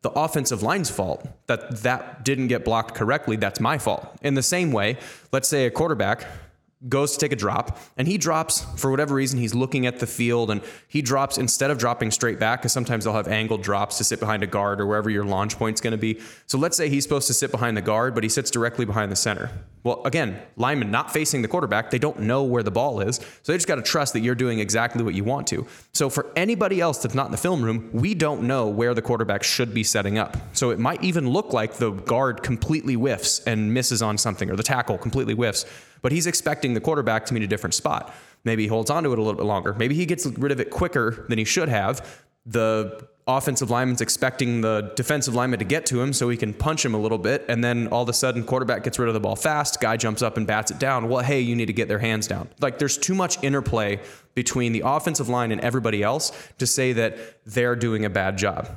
the 0.03 0.11
offensive 0.11 0.63
line's 0.63 0.91
fault 0.91 1.27
that 1.47 1.83
that 1.83 2.25
didn't 2.25 2.49
get 2.49 2.65
blocked 2.65 2.95
correctly. 2.95 3.37
That's 3.37 3.61
my 3.61 3.79
fault. 3.79 4.19
In 4.23 4.35
the 4.35 4.43
same 4.43 4.73
way, 4.73 4.99
let's 5.33 5.49
say 5.49 5.67
a 5.67 5.71
quarterback 5.71 6.27
goes 6.89 7.13
to 7.13 7.19
take 7.19 7.33
a 7.33 7.37
drop 7.37 7.79
and 7.99 8.09
he 8.09 8.17
drops 8.17 8.63
for 8.81 8.91
whatever 8.91 9.15
reason 9.15 9.39
he's 9.39 9.55
looking 9.55 9.85
at 9.85 9.99
the 9.99 10.07
field 10.07 10.51
and 10.51 10.63
he 10.89 11.03
drops 11.03 11.37
instead 11.37 11.71
of 11.71 11.77
dropping 11.77 12.11
straight 12.11 12.39
back 12.39 12.61
because 12.61 12.73
sometimes 12.73 13.05
they'll 13.05 13.13
have 13.13 13.29
angled 13.29 13.63
drops 13.63 13.99
to 13.99 14.05
sit 14.05 14.19
behind 14.19 14.43
a 14.43 14.47
guard 14.47 14.81
or 14.81 14.87
wherever 14.87 15.11
your 15.11 15.25
launch 15.25 15.59
point's 15.59 15.81
going 15.81 15.91
to 15.91 15.99
be. 15.99 16.19
So 16.47 16.57
let's 16.57 16.79
say 16.79 16.89
he's 16.89 17.03
supposed 17.03 17.27
to 17.27 17.35
sit 17.35 17.51
behind 17.51 17.77
the 17.77 17.83
guard 17.83 18.15
but 18.15 18.23
he 18.23 18.31
sits 18.31 18.51
directly 18.51 18.87
behind 18.87 19.13
the 19.13 19.17
center. 19.17 19.51
Well 19.83 20.03
again 20.07 20.41
linemen 20.57 20.91
not 20.91 21.13
facing 21.13 21.43
the 21.43 21.49
quarterback 21.49 21.91
they 21.91 21.99
don't 21.99 22.21
know 22.21 22.45
where 22.45 22.63
the 22.63 22.71
ball 22.71 23.01
is 23.01 23.17
so 23.17 23.53
they 23.53 23.59
just 23.59 23.69
got 23.69 23.77
to 23.77 23.83
trust 23.83 24.15
that 24.15 24.21
you're 24.21 24.35
doing 24.35 24.59
exactly 24.59 25.03
what 25.03 25.15
you 25.15 25.23
want 25.23 25.47
to. 25.49 25.67
So 25.93 26.09
for 26.09 26.33
anybody 26.35 26.81
else 26.81 26.97
that's 26.99 27.15
not 27.15 27.27
in 27.27 27.33
the 27.33 27.39
film 27.39 27.63
room 27.63 27.91
we 27.93 28.15
don't 28.15 28.45
know 28.45 28.69
where 28.69 28.95
the 28.95 29.03
quarterback 29.03 29.43
should 29.43 29.75
be 29.75 29.85
setting 29.85 30.17
up. 30.17 30.39
So 30.55 30.71
it 30.71 30.79
might 30.79 31.05
even 31.05 31.29
look 31.29 31.53
like 31.53 31.75
the 31.75 31.91
guard 31.91 32.43
completely 32.43 32.95
whiffs 32.95 33.41
and 33.41 33.75
misses 33.75 34.01
on 34.01 34.17
something 34.17 34.51
or 34.51 34.57
the 34.57 34.63
tackle 34.63 34.97
completely 34.97 35.35
whiffs 35.35 35.67
but 36.03 36.13
he's 36.13 36.27
expecting 36.27 36.75
the 36.75 36.81
quarterback 36.81 37.27
to 37.27 37.35
meet 37.35 37.43
a 37.43 37.47
different 37.47 37.75
spot. 37.75 38.15
Maybe 38.45 38.63
he 38.63 38.69
holds 38.69 38.91
on 38.91 39.03
to 39.05 39.13
it 39.13 39.19
a 39.19 39.23
little 39.23 39.39
bit 39.39 39.47
longer. 39.47 39.75
Maybe 39.75 39.95
he 39.95 40.07
gets 40.07 40.27
rid 40.27 40.53
of 40.53 40.61
it 40.61 40.71
quicker 40.71 41.27
than 41.29 41.39
he 41.39 41.45
should 41.45 41.69
have. 41.69 42.25
The 42.47 43.07
offensive 43.27 43.71
lineman's 43.71 44.01
expecting 44.01 44.61
the 44.61 44.93
defensive 44.97 45.35
lineman 45.35 45.59
to 45.59 45.65
get 45.65 45.87
to 45.87 46.01
him 46.01 46.13
so 46.13 46.29
he 46.29 46.37
can 46.37 46.55
punch 46.55 46.85
him 46.85 46.95
a 46.95 46.99
little 46.99 47.19
bit. 47.19 47.45
And 47.49 47.63
then 47.63 47.89
all 47.89 48.03
of 48.03 48.09
a 48.09 48.13
sudden, 48.13 48.45
quarterback 48.45 48.83
gets 48.83 48.99
rid 48.99 49.09
of 49.09 49.15
the 49.15 49.21
ball 49.21 49.37
fast. 49.37 49.81
Guy 49.81 49.97
jumps 49.97 50.23
up 50.23 50.37
and 50.37 50.47
bats 50.47 50.71
it 50.71 50.79
down. 50.79 51.09
Well, 51.09 51.23
hey, 51.23 51.41
you 51.41 51.55
need 51.55 51.67
to 51.67 51.73
get 51.73 51.89
their 51.89 51.99
hands 51.99 52.27
down. 52.27 52.49
Like 52.61 52.79
there's 52.79 52.99
too 52.99 53.15
much 53.15 53.43
interplay 53.43 54.01
between 54.35 54.73
the 54.73 54.83
offensive 54.85 55.29
line 55.29 55.53
and 55.53 55.61
everybody 55.61 56.03
else 56.03 56.33
to 56.59 56.67
say 56.67 56.93
that 56.95 57.19
they're 57.45 57.77
doing 57.77 58.05
a 58.05 58.11
bad 58.11 58.39
job. 58.39 58.69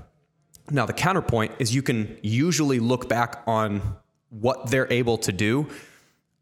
Now, 0.70 0.86
the 0.86 0.94
counterpoint 0.94 1.54
is 1.60 1.75
you 1.75 1.81
can 1.81 2.18
usually 2.22 2.80
look 2.80 3.10
back 3.10 3.44
on 3.48 3.81
what 4.30 4.72
they're 4.72 4.92
able 4.92 5.18
to 5.20 5.31
do 5.31 5.68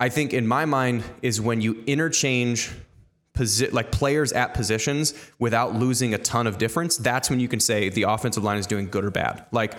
I 0.01 0.09
think 0.09 0.33
in 0.33 0.47
my 0.47 0.65
mind 0.65 1.03
is 1.21 1.39
when 1.39 1.61
you 1.61 1.83
interchange 1.85 2.71
posi- 3.35 3.71
like 3.71 3.91
players 3.91 4.33
at 4.33 4.55
positions 4.55 5.13
without 5.37 5.75
losing 5.75 6.15
a 6.15 6.17
ton 6.17 6.47
of 6.47 6.57
difference. 6.57 6.97
That's 6.97 7.29
when 7.29 7.39
you 7.39 7.47
can 7.47 7.59
say 7.59 7.89
the 7.89 8.03
offensive 8.03 8.43
line 8.43 8.57
is 8.57 8.65
doing 8.65 8.89
good 8.89 9.05
or 9.05 9.11
bad. 9.11 9.45
Like 9.51 9.75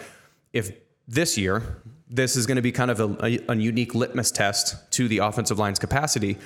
if 0.53 0.71
this 1.09 1.37
year 1.37 1.83
this 2.09 2.37
is 2.37 2.47
going 2.47 2.57
to 2.57 2.63
be 2.63 2.71
kind 2.71 2.93
of 2.93 3.01
a, 3.01 3.27
a, 3.27 3.39
a 3.49 3.57
unique 3.57 3.97
litmus 3.97 4.31
test 4.31 4.93
to 4.93 5.09
the 5.09 5.19
offensive 5.19 5.59
line's 5.59 5.81
capacity 5.81 6.39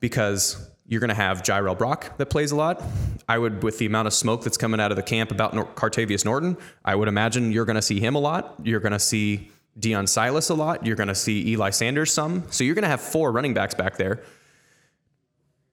because 0.00 0.70
you're 0.86 1.00
going 1.00 1.08
to 1.08 1.14
have 1.14 1.42
Jirehl 1.42 1.76
Brock 1.76 2.16
that 2.16 2.26
plays 2.30 2.50
a 2.50 2.56
lot. 2.56 2.82
I 3.28 3.36
would, 3.36 3.62
with 3.62 3.76
the 3.76 3.84
amount 3.84 4.06
of 4.06 4.14
smoke 4.14 4.42
that's 4.42 4.56
coming 4.56 4.80
out 4.80 4.90
of 4.90 4.96
the 4.96 5.02
camp 5.02 5.30
about 5.30 5.54
Nor- 5.54 5.66
Cartevious 5.66 6.24
Norton, 6.24 6.56
I 6.82 6.94
would 6.94 7.08
imagine 7.08 7.52
you're 7.52 7.66
going 7.66 7.76
to 7.76 7.82
see 7.82 8.00
him 8.00 8.14
a 8.14 8.20
lot. 8.20 8.54
You're 8.62 8.80
going 8.80 8.92
to 8.92 8.98
see 8.98 9.50
Deon 9.78 10.08
Silas 10.08 10.48
a 10.50 10.54
lot. 10.54 10.84
You're 10.84 10.96
going 10.96 11.08
to 11.08 11.14
see 11.14 11.48
Eli 11.48 11.70
Sanders 11.70 12.12
some. 12.12 12.44
So 12.50 12.64
you're 12.64 12.74
going 12.74 12.82
to 12.82 12.88
have 12.88 13.00
four 13.00 13.32
running 13.32 13.54
backs 13.54 13.74
back 13.74 13.96
there. 13.96 14.22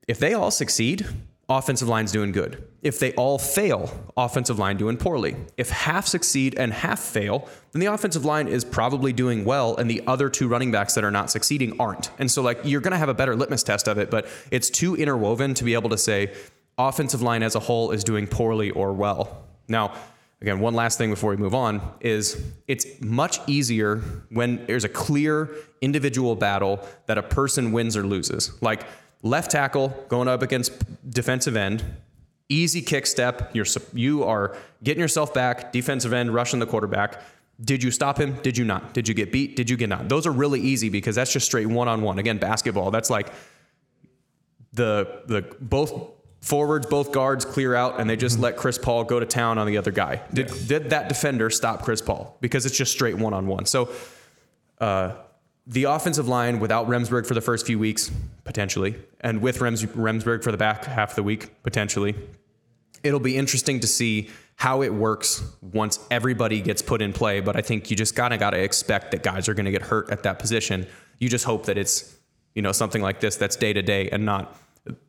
If 0.08 0.20
they 0.20 0.34
all 0.34 0.52
succeed, 0.52 1.06
offensive 1.50 1.88
line's 1.88 2.12
doing 2.12 2.32
good. 2.32 2.68
If 2.82 3.00
they 3.00 3.14
all 3.14 3.38
fail, 3.38 3.92
offensive 4.16 4.60
line 4.60 4.78
doing 4.78 4.98
poorly. 4.98 5.36
If 5.58 5.70
half 5.70 6.06
succeed 6.06 6.56
and 6.58 6.72
half 6.72 7.00
fail, 7.00 7.48
then 7.72 7.80
the 7.80 7.88
offensive 7.88 8.25
line 8.25 8.48
is 8.48 8.64
probably 8.64 9.14
doing 9.14 9.46
well 9.46 9.75
and 9.75 9.90
the 9.90 10.04
other 10.08 10.30
two 10.30 10.48
running 10.48 10.72
backs 10.72 10.94
that 10.96 11.04
are 11.04 11.12
not 11.12 11.32
succeeding 11.32 11.80
aren't. 11.80 12.12
And 12.20 12.30
so 12.30 12.42
like 12.42 12.60
you're 12.64 12.82
going 12.82 12.92
to 12.92 12.98
have 12.98 13.10
a 13.10 13.14
better 13.14 13.36
litmus 13.36 13.64
test 13.64 13.88
of 13.88 13.98
it, 13.98 14.12
but 14.12 14.28
it's 14.52 14.70
too 14.70 14.96
interwoven 14.96 15.54
to 15.56 15.64
be 15.64 15.74
able 15.74 15.90
to 15.90 15.98
say 15.98 16.34
offensive 16.78 17.22
line 17.22 17.44
as 17.44 17.56
a 17.56 17.60
whole 17.60 17.92
is 17.92 18.04
doing 18.04 18.28
poorly 18.28 18.72
or 18.72 18.94
well. 18.94 19.46
Now, 19.68 19.96
again, 20.42 20.60
one 20.60 20.74
last 20.74 20.98
thing 20.98 21.10
before 21.10 21.30
we 21.32 21.38
move 21.38 21.56
on 21.56 21.82
is 22.01 22.44
it's 22.68 22.86
much 23.01 23.39
easier 23.48 23.98
when 24.30 24.65
there's 24.65 24.84
a 24.84 24.89
clear 24.89 25.50
individual 25.82 26.36
battle 26.36 26.86
that 27.08 27.18
a 27.18 27.24
person 27.24 27.72
wins 27.72 27.96
or 27.98 28.04
loses. 28.04 28.62
Like 28.62 28.86
left 29.24 29.51
tackle 29.51 29.89
going 30.08 30.27
up 30.27 30.42
against 30.42 30.72
defensive 31.10 31.56
end, 31.56 31.84
easy 32.50 32.82
kick 32.82 33.06
step. 33.06 33.51
You're 33.54 33.65
you 33.94 34.24
are 34.24 34.56
getting 34.84 35.01
yourself 35.01 35.34
back. 35.34 35.72
Defensive 35.72 36.13
end 36.13 36.34
rushing 36.34 36.60
the 36.60 36.68
quarterback. 36.68 37.22
Did 37.63 37.82
you 37.84 37.92
stop 37.92 38.20
him? 38.20 38.36
Did 38.42 38.58
you 38.58 38.65
not? 38.65 38.94
Did 38.94 39.08
you 39.08 39.13
get 39.13 39.32
beat? 39.32 39.56
Did 39.56 39.70
you 39.70 39.77
get 39.77 39.88
not? 39.88 40.10
Those 40.10 40.27
are 40.27 40.32
really 40.32 40.60
easy 40.60 40.89
because 40.89 41.15
that's 41.15 41.32
just 41.32 41.46
straight 41.46 41.68
one 41.68 41.88
on 41.88 42.01
one. 42.01 42.20
Again, 42.20 42.38
basketball. 42.38 42.92
That's 42.92 43.10
like 43.10 43.30
the 44.74 45.22
the 45.27 45.56
both 45.62 46.12
forwards, 46.46 46.86
both 46.86 47.12
guards 47.12 47.44
clear 47.44 47.74
out, 47.74 48.00
and 48.00 48.08
they 48.08 48.16
just 48.16 48.38
let 48.38 48.56
Chris 48.56 48.78
Paul 48.78 49.04
go 49.04 49.20
to 49.20 49.25
town 49.25 49.58
on 49.58 49.66
the 49.66 49.78
other 49.78 49.92
guy. 49.92 50.22
Did 50.32 50.52
did 50.68 50.92
that 50.92 51.10
defender 51.10 51.50
stop 51.50 51.84
Chris 51.84 52.02
Paul? 52.02 52.38
Because 52.40 52.68
it's 52.68 52.78
just 52.78 52.92
straight 52.92 53.18
one 53.18 53.34
on 53.34 53.48
one. 53.48 53.66
So. 53.66 53.90
Uh, 54.80 55.16
the 55.68 55.86
offensive 55.86 56.28
line 56.28 56.60
without 56.60 56.88
Remsburg 56.88 57.25
for 57.25 57.34
the 57.34 57.42
first 57.42 57.66
few 57.66 57.80
weeks, 57.80 58.12
potentially, 58.44 58.94
and 59.22 59.42
with 59.42 59.58
Rems, 59.58 59.84
Remsburg 59.88 60.44
for 60.44 60.52
the 60.52 60.60
back 60.60 60.86
half 60.86 61.12
of 61.12 61.16
the 61.16 61.24
week, 61.24 61.64
potentially. 61.64 62.14
It'll 63.02 63.20
be 63.20 63.36
interesting 63.36 63.80
to 63.80 63.88
see 63.88 64.30
how 64.58 64.84
it 64.84 64.94
works 64.94 65.44
once 65.62 65.98
everybody 66.12 66.62
gets 66.62 66.84
put 66.84 67.02
in 67.02 67.14
play. 67.14 67.40
But 67.40 67.56
I 67.56 67.62
think 67.62 67.90
you 67.90 67.98
just 67.98 68.16
kind 68.16 68.32
of 68.32 68.40
got 68.40 68.52
to 68.52 68.60
expect 68.60 69.10
that 69.10 69.24
guys 69.24 69.50
are 69.50 69.56
going 69.56 69.66
to 69.66 69.72
get 69.72 69.82
hurt 69.82 70.12
at 70.12 70.22
that 70.22 70.38
position. 70.38 70.86
You 71.18 71.30
just 71.30 71.46
hope 71.46 71.66
that 71.66 71.80
it's 71.80 72.16
you 72.54 72.62
know 72.62 72.72
something 72.72 73.02
like 73.02 73.20
this 73.20 73.36
that's 73.36 73.56
day 73.56 73.74
to 73.74 73.82
day 73.82 74.10
and 74.10 74.24
not 74.24 74.56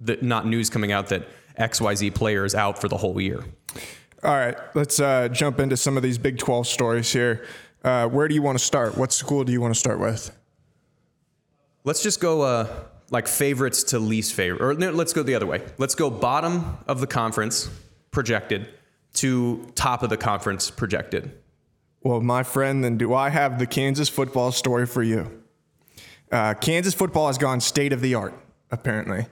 the, 0.00 0.18
not 0.22 0.46
news 0.46 0.70
coming 0.70 0.92
out 0.92 1.08
that 1.08 1.28
XYZ 1.58 2.14
player 2.14 2.44
is 2.44 2.54
out 2.54 2.80
for 2.80 2.88
the 2.88 2.96
whole 2.96 3.20
year. 3.20 3.44
All 4.22 4.34
right, 4.34 4.56
let's 4.74 4.98
uh, 4.98 5.28
jump 5.28 5.60
into 5.60 5.76
some 5.76 5.96
of 5.96 6.02
these 6.02 6.18
Big 6.18 6.38
12 6.38 6.66
stories 6.66 7.12
here. 7.12 7.46
Uh, 7.84 8.08
where 8.08 8.26
do 8.28 8.34
you 8.34 8.42
want 8.42 8.58
to 8.58 8.64
start? 8.64 8.96
What 8.96 9.12
school 9.12 9.44
do 9.44 9.52
you 9.52 9.60
want 9.60 9.74
to 9.74 9.78
start 9.78 10.00
with? 10.00 10.36
Let's 11.84 12.02
just 12.02 12.20
go 12.20 12.42
uh, 12.42 12.68
like 13.10 13.28
favorites 13.28 13.84
to 13.84 13.98
least 13.98 14.34
favorite, 14.34 14.62
or 14.62 14.74
no, 14.74 14.90
let's 14.90 15.12
go 15.12 15.22
the 15.22 15.34
other 15.34 15.46
way. 15.46 15.62
Let's 15.78 15.94
go 15.94 16.10
bottom 16.10 16.78
of 16.88 17.00
the 17.00 17.06
conference 17.06 17.70
projected 18.10 18.68
to 19.14 19.70
top 19.74 20.02
of 20.02 20.10
the 20.10 20.16
conference 20.16 20.70
projected. 20.70 21.30
Well, 22.02 22.20
my 22.20 22.42
friend, 22.42 22.82
then 22.82 22.98
do 22.98 23.14
I 23.14 23.30
have 23.30 23.58
the 23.58 23.66
Kansas 23.66 24.08
football 24.08 24.52
story 24.52 24.86
for 24.86 25.02
you? 25.02 25.42
Uh, 26.30 26.54
Kansas 26.54 26.94
football 26.94 27.28
has 27.28 27.38
gone 27.38 27.60
state 27.60 27.92
of 27.92 28.00
the 28.00 28.14
art, 28.14 28.34
apparently. 28.70 29.26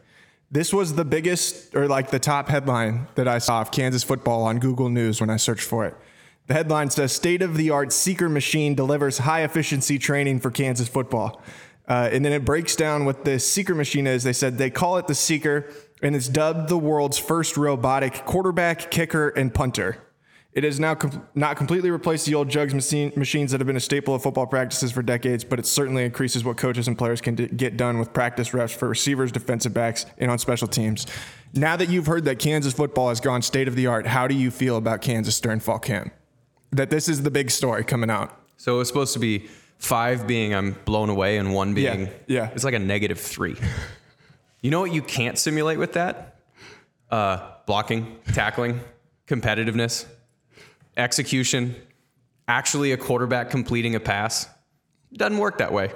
This 0.55 0.73
was 0.73 0.95
the 0.95 1.05
biggest, 1.05 1.75
or 1.75 1.89
like 1.89 2.13
the 2.13 2.21
top 2.21 2.49
headline 2.49 3.09
that 3.17 3.27
I 3.27 3.39
saw 3.39 3.61
of 3.61 3.73
Kansas 3.73 4.05
football 4.05 4.45
on 4.45 4.61
Google 4.61 4.89
News 4.89 5.21
when 5.21 5.29
I 5.29 5.37
searched 5.37 5.65
for 5.65 5.85
it. 5.85 5.97
The 6.47 6.55
headline 6.55 6.91
says 6.91 7.11
State 7.11 7.43
of 7.43 7.57
the 7.57 7.71
art 7.71 7.93
seeker 7.93 8.29
machine 8.29 8.77
delivers 8.77 9.19
high 9.19 9.43
efficiency 9.43 9.99
training 9.99 10.39
for 10.39 10.53
Kansas 10.53 10.87
football. 10.87 11.43
Uh, 11.89 12.09
and 12.13 12.25
then 12.25 12.33
it 12.33 12.45
breaks 12.45 12.77
down 12.77 13.05
what 13.05 13.25
the 13.25 13.41
seeker 13.41 13.75
machine 13.75 14.07
is. 14.07 14.23
They 14.23 14.33
said 14.33 14.57
they 14.57 14.71
call 14.71 14.97
it 14.97 15.09
the 15.09 15.15
seeker, 15.17 15.69
and 16.03 16.15
it's 16.15 16.29
dubbed 16.29 16.69
the 16.69 16.79
world's 16.79 17.19
first 17.19 17.57
robotic 17.57 18.25
quarterback, 18.25 18.93
kicker, 18.93 19.31
and 19.31 19.53
punter. 19.53 20.04
It 20.55 20.63
has 20.63 20.79
now 20.79 20.95
com- 20.95 21.27
not 21.35 21.57
completely 21.57 21.91
replaced 21.91 22.27
the 22.27 22.35
old 22.37 22.49
jugs 22.49 22.73
machine- 22.75 23.13
machines 23.17 23.51
that 23.51 23.61
have 23.61 23.67
been 23.67 23.77
a 23.77 23.81
staple 23.81 24.15
of 24.15 24.23
football 24.23 24.47
practices 24.47 24.93
for 24.93 25.03
decades, 25.03 25.43
but 25.43 25.59
it 25.59 25.67
certainly 25.67 26.05
increases 26.05 26.45
what 26.45 26.57
coaches 26.57 26.87
and 26.87 26.97
players 26.97 27.21
can 27.21 27.35
d- 27.35 27.49
get 27.49 27.77
done 27.77 27.99
with 27.99 28.13
practice 28.13 28.55
reps 28.55 28.73
for 28.73 28.89
receivers, 28.89 29.33
defensive 29.33 29.75
backs, 29.75 30.07
and 30.19 30.31
on 30.31 30.39
special 30.39 30.69
teams. 30.69 31.07
Now 31.55 31.77
that 31.77 31.89
you've 31.89 32.07
heard 32.07 32.25
that 32.27 32.39
Kansas 32.39 32.73
football 32.73 33.09
has 33.09 33.21
gone 33.21 33.43
state 33.43 33.67
of 33.67 33.75
the 33.75 33.89
art, 33.89 34.07
how 34.07 34.29
do 34.29 34.35
you 34.37 34.53
feel 34.53 34.77
about 34.77 35.01
Kansas 35.03 35.41
during 35.41 35.59
fall 35.59 35.81
camp? 35.81 36.13
That 36.71 36.89
this 36.89 37.09
is 37.09 37.23
the 37.23 37.31
big 37.33 37.51
story 37.51 37.83
coming 37.83 38.11
out. 38.11 38.37
So 38.57 38.77
it 38.77 38.79
was 38.79 38.89
supposed 38.89 39.13
to 39.15 39.19
be 39.19 39.47
five 39.79 40.25
being 40.27 40.55
I'm 40.55 40.77
blown 40.85 41.09
away 41.11 41.37
and 41.39 41.53
one 41.53 41.75
being 41.75 42.03
Yeah, 42.03 42.13
yeah. 42.29 42.51
It's 42.55 42.63
like 42.65 42.75
a 42.75 42.79
negative 42.79 43.19
three. 43.21 43.57
you 44.61 44.71
know 44.71 44.81
what 44.81 44.93
you 44.93 45.03
can't 45.03 45.37
simulate 45.37 45.79
with 45.79 45.95
that? 45.95 46.37
Uh, 47.11 47.51
blocking, 47.67 48.19
tackling, 48.33 48.81
competitiveness, 49.29 50.07
execution, 50.97 51.75
actually 52.49 52.93
a 52.93 52.97
quarterback 52.97 53.51
completing 53.51 53.95
a 53.95 54.01
pass. 54.01 54.49
Doesn't 55.13 55.39
work 55.39 55.59
that 55.59 55.73
way. 55.73 55.93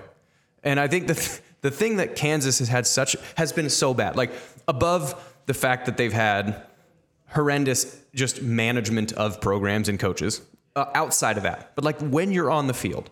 And 0.63 0.79
I 0.79 0.89
think 0.89 1.07
the 1.07 1.15
th- 1.15 1.41
the 1.61 1.71
thing 1.71 1.97
that 1.97 2.15
Kansas 2.15 2.61
has 2.61 2.69
had 2.69 2.87
such 2.87 3.17
has 3.37 3.53
been 3.53 3.69
so 3.69 3.93
bad, 3.95 4.17
like 4.17 4.31
above 4.69 5.15
the 5.47 5.55
fact 5.55 5.87
that 5.87 5.97
they've 5.97 6.13
had 6.13 6.63
horrendous 7.31 8.01
just 8.15 8.43
management 8.43 9.13
of 9.13 9.41
programs 9.41 9.89
and 9.89 9.99
coaches 9.99 10.41
uh, 10.77 10.87
outside 10.95 11.37
of 11.37 11.43
that. 11.43 11.73
But 11.75 11.85
like 11.85 11.99
when 12.01 12.33
you're 12.33 12.51
on 12.51 12.67
the 12.69 12.75
field, 12.75 13.11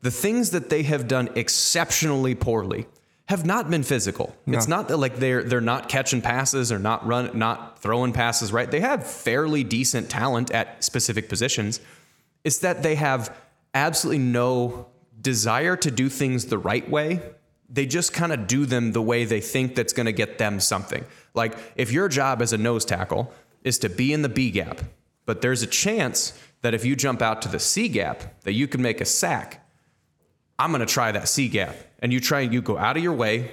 the 0.00 0.10
things 0.10 0.50
that 0.50 0.70
they 0.70 0.82
have 0.84 1.06
done 1.06 1.28
exceptionally 1.34 2.34
poorly 2.34 2.86
have 3.28 3.46
not 3.46 3.70
been 3.70 3.82
physical. 3.82 4.34
It's 4.46 4.68
not 4.68 4.88
that 4.88 4.96
like 4.96 5.16
they're 5.16 5.42
they're 5.42 5.60
not 5.60 5.88
catching 5.88 6.20
passes 6.20 6.70
or 6.72 6.78
not 6.78 7.06
run 7.06 7.36
not 7.38 7.78
throwing 7.78 8.12
passes 8.12 8.52
right. 8.52 8.70
They 8.70 8.80
have 8.80 9.06
fairly 9.06 9.64
decent 9.64 10.10
talent 10.10 10.50
at 10.50 10.82
specific 10.84 11.28
positions. 11.28 11.80
It's 12.44 12.58
that 12.58 12.82
they 12.82 12.96
have 12.96 13.34
absolutely 13.74 14.22
no 14.22 14.88
desire 15.20 15.76
to 15.76 15.90
do 15.90 16.08
things 16.08 16.46
the 16.46 16.58
right 16.58 16.88
way. 16.90 17.22
They 17.70 17.86
just 17.86 18.12
kind 18.12 18.32
of 18.32 18.46
do 18.46 18.66
them 18.66 18.92
the 18.92 19.00
way 19.00 19.24
they 19.24 19.40
think 19.40 19.76
that's 19.76 19.92
going 19.92 20.06
to 20.06 20.12
get 20.12 20.38
them 20.38 20.60
something. 20.60 21.04
Like 21.32 21.56
if 21.76 21.90
your 21.90 22.08
job 22.08 22.42
as 22.42 22.52
a 22.52 22.58
nose 22.58 22.84
tackle 22.84 23.32
is 23.64 23.78
to 23.78 23.88
be 23.88 24.12
in 24.12 24.22
the 24.22 24.28
B 24.28 24.50
gap, 24.50 24.80
but 25.24 25.40
there's 25.40 25.62
a 25.62 25.66
chance 25.66 26.38
that 26.62 26.74
if 26.74 26.84
you 26.84 26.96
jump 26.96 27.20
out 27.20 27.42
to 27.42 27.48
the 27.48 27.58
C 27.58 27.88
gap 27.88 28.42
that 28.42 28.54
you 28.54 28.66
can 28.66 28.80
make 28.82 29.00
a 29.00 29.04
sack. 29.04 29.58
I'm 30.58 30.70
going 30.70 30.80
to 30.80 30.92
try 30.92 31.12
that 31.12 31.28
C 31.28 31.48
gap. 31.48 31.76
And 32.02 32.12
you 32.12 32.20
try 32.20 32.40
and 32.40 32.52
you 32.52 32.60
go 32.60 32.76
out 32.76 32.96
of 32.98 33.02
your 33.02 33.14
way, 33.14 33.50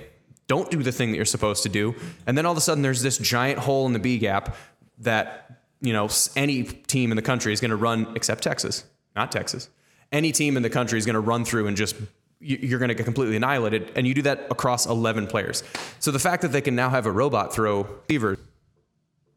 don't 0.48 0.70
do 0.70 0.84
the 0.84 0.92
thing 0.92 1.12
that 1.12 1.16
you're 1.16 1.26
supposed 1.26 1.64
to 1.64 1.70
do, 1.70 1.96
and 2.28 2.38
then 2.38 2.46
all 2.46 2.52
of 2.52 2.58
a 2.58 2.62
sudden 2.62 2.82
there's 2.82 3.02
this 3.02 3.18
giant 3.18 3.60
hole 3.60 3.86
in 3.86 3.94
the 3.94 4.00
B 4.00 4.18
gap 4.18 4.56
that, 4.98 5.62
you 5.80 5.94
know, 5.94 6.10
any 6.36 6.64
team 6.64 7.12
in 7.12 7.16
the 7.16 7.22
country 7.22 7.54
is 7.54 7.62
going 7.62 7.70
to 7.70 7.78
run 7.78 8.12
except 8.16 8.44
Texas, 8.44 8.84
not 9.16 9.32
Texas. 9.32 9.70
Any 10.12 10.32
team 10.32 10.58
in 10.58 10.64
the 10.64 10.70
country 10.70 10.98
is 10.98 11.06
going 11.06 11.14
to 11.14 11.20
run 11.20 11.46
through 11.46 11.68
and 11.68 11.78
just 11.78 11.96
you- 12.42 12.58
you're 12.62 12.80
going 12.80 12.90
to 12.90 12.96
get 12.96 13.06
completely 13.06 13.36
annihilated 13.36 13.92
and 13.96 14.08
you 14.08 14.14
do 14.16 14.24
that 14.24 14.48
across 14.50 14.88
11 14.88 15.28
players. 15.28 15.64
So 16.00 16.10
the 16.10 16.20
fact 16.20 16.42
that 16.42 16.52
they 16.52 16.62
can 16.62 16.76
now 16.76 16.90
have 16.90 17.06
a 17.06 17.12
robot 17.12 17.54
throw 17.54 17.84
beaver 18.08 18.38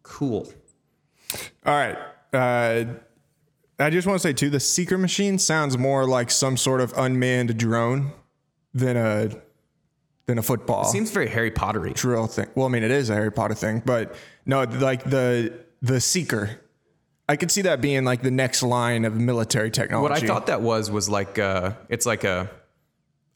cool. 0.02 0.50
All 1.66 1.74
right. 1.74 1.98
Uh, 2.32 2.84
I 3.78 3.90
just 3.90 4.06
want 4.06 4.20
to 4.20 4.22
say 4.26 4.32
too, 4.32 4.48
the 4.50 4.60
seeker 4.60 4.96
machine 4.96 5.38
sounds 5.38 5.76
more 5.76 6.06
like 6.06 6.30
some 6.30 6.56
sort 6.56 6.80
of 6.80 6.92
unmanned 6.96 7.58
drone 7.58 8.12
than 8.74 8.96
a 8.96 9.30
than 10.26 10.38
a 10.38 10.42
football 10.42 10.84
Seems 10.84 11.10
very 11.10 11.28
Harry 11.28 11.50
Pottery. 11.50 11.92
drill 11.94 12.26
thing. 12.26 12.46
Well, 12.54 12.66
I 12.66 12.68
mean, 12.70 12.82
it 12.84 12.90
is 12.90 13.10
a 13.10 13.14
Harry 13.14 13.32
Potter 13.32 13.54
thing, 13.54 13.82
but 13.84 14.14
no, 14.46 14.62
like 14.64 15.04
the 15.04 15.52
the 15.80 16.00
seeker. 16.00 16.60
I 17.28 17.36
could 17.36 17.50
see 17.50 17.62
that 17.62 17.80
being 17.80 18.04
like 18.04 18.22
the 18.22 18.30
next 18.30 18.62
line 18.62 19.04
of 19.04 19.14
military 19.14 19.70
technology. 19.70 20.10
What 20.12 20.22
I 20.22 20.26
thought 20.26 20.46
that 20.46 20.60
was 20.60 20.90
was 20.90 21.08
like 21.08 21.38
uh, 21.38 21.72
it's 21.88 22.06
like 22.06 22.24
a 22.24 22.50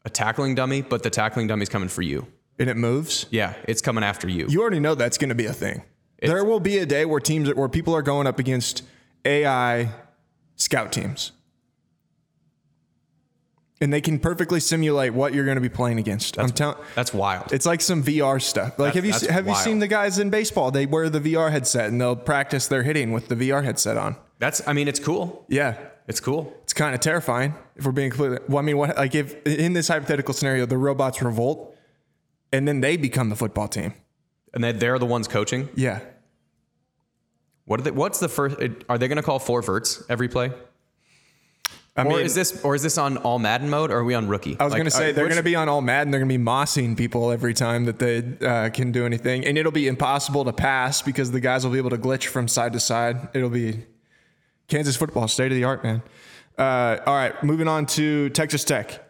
a 0.05 0.09
tackling 0.09 0.55
dummy, 0.55 0.81
but 0.81 1.03
the 1.03 1.09
tackling 1.09 1.47
dummy's 1.47 1.69
coming 1.69 1.89
for 1.89 2.01
you. 2.01 2.27
and 2.59 2.69
it 2.69 2.77
moves. 2.77 3.25
Yeah, 3.31 3.53
it's 3.67 3.81
coming 3.81 4.03
after 4.03 4.27
you. 4.29 4.45
You 4.47 4.61
already 4.61 4.79
know 4.79 4.95
that's 4.95 5.17
going 5.17 5.29
to 5.29 5.35
be 5.35 5.45
a 5.45 5.53
thing. 5.53 5.83
there 6.21 6.43
will 6.45 6.59
be 6.59 6.77
a 6.79 6.85
day 6.85 7.05
where 7.05 7.19
teams 7.19 7.53
where 7.53 7.67
people 7.69 7.93
are 7.95 8.01
going 8.01 8.25
up 8.27 8.39
against 8.39 8.83
AI 9.25 9.89
scout 10.55 10.91
teams. 10.91 11.31
And 13.79 13.93
they 13.93 14.01
can 14.01 14.17
perfectly 14.17 14.59
simulate 14.59 15.13
what 15.13 15.35
you're 15.35 15.45
going 15.45 15.55
to 15.57 15.61
be 15.61 15.69
playing 15.69 15.99
against. 15.99 16.39
I'm 16.39 16.49
telling 16.49 16.77
That's 16.95 17.13
wild. 17.13 17.53
It's 17.53 17.65
like 17.67 17.79
some 17.81 18.03
VR 18.03 18.41
stuff. 18.41 18.79
Like 18.79 18.93
That- 18.93 18.95
have 18.95 19.05
you 19.05 19.13
se- 19.13 19.31
have 19.31 19.47
you 19.47 19.53
seen 19.55 19.77
the 19.79 19.87
guys 19.87 20.17
in 20.17 20.31
baseball? 20.31 20.71
They 20.71 20.87
wear 20.87 21.09
the 21.09 21.19
VR 21.19 21.51
headset 21.51 21.89
and 21.89 22.01
they'll 22.01 22.15
practice 22.15 22.67
their 22.67 22.81
hitting 22.81 23.11
with 23.11 23.27
the 23.27 23.35
VR 23.35 23.63
headset 23.63 23.95
on. 23.95 24.15
That's 24.39 24.67
I 24.67 24.73
mean 24.73 24.87
it's 24.87 24.99
cool. 24.99 25.45
Yeah. 25.47 25.77
It's 26.07 26.19
cool. 26.19 26.55
It's 26.63 26.73
kind 26.73 26.95
of 26.95 27.01
terrifying 27.01 27.53
if 27.75 27.85
we're 27.85 27.91
being 27.91 28.09
completely 28.09 28.39
Well, 28.47 28.59
I 28.59 28.61
mean 28.61 28.77
what 28.77 28.97
like 28.97 29.13
if 29.13 29.45
in 29.45 29.73
this 29.73 29.89
hypothetical 29.89 30.33
scenario 30.33 30.65
the 30.65 30.77
robots 30.77 31.21
revolt 31.21 31.75
and 32.51 32.67
then 32.67 32.81
they 32.81 32.97
become 32.97 33.29
the 33.29 33.35
football 33.35 33.67
team. 33.67 33.93
And 34.55 34.63
they 34.63 34.71
they're 34.71 34.97
the 34.97 35.05
ones 35.05 35.27
coaching. 35.27 35.69
Yeah. 35.75 35.99
What 37.65 37.81
are 37.81 37.83
they, 37.83 37.91
what's 37.91 38.19
the 38.19 38.29
first 38.29 38.57
are 38.89 38.97
they 38.97 39.07
going 39.07 39.17
to 39.17 39.21
call 39.23 39.37
four 39.39 39.61
verts 39.61 40.01
every 40.09 40.29
play? 40.29 40.51
I 41.97 42.03
Or 42.03 42.09
mean, 42.09 42.19
is 42.19 42.35
this 42.35 42.63
or 42.63 42.75
is 42.75 42.83
this 42.83 42.97
on 42.99 43.17
all 43.17 43.39
Madden 43.39 43.69
mode 43.69 43.89
or 43.89 43.97
are 43.97 44.03
we 44.03 44.13
on 44.13 44.27
rookie? 44.27 44.55
I 44.59 44.63
was 44.65 44.73
going 44.73 44.85
to 44.85 44.91
say 44.91 45.11
they're 45.11 45.25
going 45.25 45.37
to 45.37 45.43
be 45.43 45.55
on 45.55 45.67
all 45.67 45.81
Madden. 45.81 46.11
They're 46.11 46.19
going 46.19 46.29
to 46.29 46.37
be 46.37 46.43
mossing 46.43 46.95
people 46.95 47.31
every 47.31 47.55
time 47.55 47.85
that 47.85 47.97
they 47.97 48.23
uh, 48.45 48.69
can 48.69 48.91
do 48.91 49.05
anything, 49.05 49.45
and 49.45 49.57
it'll 49.57 49.71
be 49.71 49.87
impossible 49.87 50.45
to 50.45 50.53
pass 50.53 51.01
because 51.01 51.31
the 51.31 51.39
guys 51.39 51.65
will 51.65 51.71
be 51.71 51.79
able 51.79 51.89
to 51.89 51.97
glitch 51.97 52.27
from 52.27 52.47
side 52.47 52.73
to 52.73 52.79
side. 52.79 53.29
It'll 53.33 53.49
be 53.49 53.85
Kansas 54.67 54.95
football, 54.95 55.27
state 55.27 55.51
of 55.51 55.55
the 55.55 55.63
art, 55.63 55.83
man. 55.83 56.03
Uh, 56.57 56.97
all 57.05 57.15
right, 57.15 57.43
moving 57.43 57.67
on 57.67 57.85
to 57.87 58.29
Texas 58.29 58.63
Tech. 58.63 59.03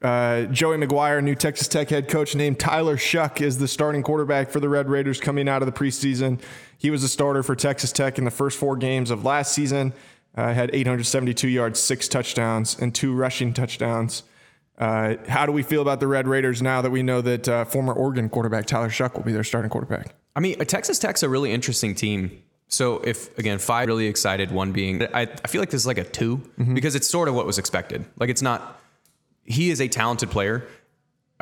Uh, 0.00 0.46
Joey 0.46 0.78
McGuire, 0.78 1.22
new 1.22 1.34
Texas 1.36 1.68
Tech 1.68 1.88
head 1.88 2.08
coach 2.08 2.34
named 2.34 2.58
Tyler 2.58 2.96
Shough, 2.96 3.40
is 3.40 3.58
the 3.58 3.68
starting 3.68 4.02
quarterback 4.02 4.50
for 4.50 4.58
the 4.58 4.68
Red 4.68 4.88
Raiders 4.88 5.20
coming 5.20 5.48
out 5.48 5.62
of 5.62 5.66
the 5.66 5.72
preseason. 5.72 6.40
He 6.76 6.90
was 6.90 7.04
a 7.04 7.08
starter 7.08 7.42
for 7.44 7.54
Texas 7.54 7.92
Tech 7.92 8.18
in 8.18 8.24
the 8.24 8.30
first 8.30 8.58
four 8.58 8.76
games 8.76 9.10
of 9.10 9.24
last 9.24 9.52
season. 9.52 9.92
Uh, 10.34 10.54
had 10.54 10.70
872 10.72 11.48
yards, 11.48 11.78
six 11.78 12.08
touchdowns, 12.08 12.78
and 12.78 12.94
two 12.94 13.14
rushing 13.14 13.52
touchdowns. 13.52 14.22
Uh, 14.78 15.16
how 15.28 15.44
do 15.44 15.52
we 15.52 15.62
feel 15.62 15.82
about 15.82 16.00
the 16.00 16.06
Red 16.06 16.26
Raiders 16.26 16.62
now 16.62 16.80
that 16.80 16.90
we 16.90 17.02
know 17.02 17.20
that 17.20 17.48
uh, 17.48 17.64
former 17.66 17.92
Oregon 17.92 18.28
quarterback 18.30 18.66
Tyler 18.66 18.88
Shough 18.88 19.14
will 19.14 19.22
be 19.22 19.32
their 19.32 19.44
starting 19.44 19.70
quarterback? 19.70 20.14
I 20.34 20.40
mean, 20.40 20.60
uh, 20.60 20.64
Texas 20.64 20.98
Tech's 20.98 21.22
a 21.22 21.28
really 21.28 21.52
interesting 21.52 21.94
team. 21.94 22.42
So 22.68 23.00
if 23.00 23.36
again, 23.38 23.58
five 23.58 23.86
really 23.86 24.06
excited, 24.06 24.50
one 24.50 24.72
being 24.72 25.02
I, 25.14 25.22
I 25.22 25.48
feel 25.48 25.60
like 25.60 25.68
this 25.68 25.82
is 25.82 25.86
like 25.86 25.98
a 25.98 26.04
2 26.04 26.42
because 26.72 26.94
it's 26.94 27.08
sort 27.08 27.28
of 27.28 27.34
what 27.34 27.44
was 27.44 27.58
expected. 27.58 28.06
Like 28.16 28.30
it's 28.30 28.40
not 28.40 28.80
he 29.44 29.70
is 29.70 29.80
a 29.80 29.88
talented 29.88 30.30
player. 30.30 30.66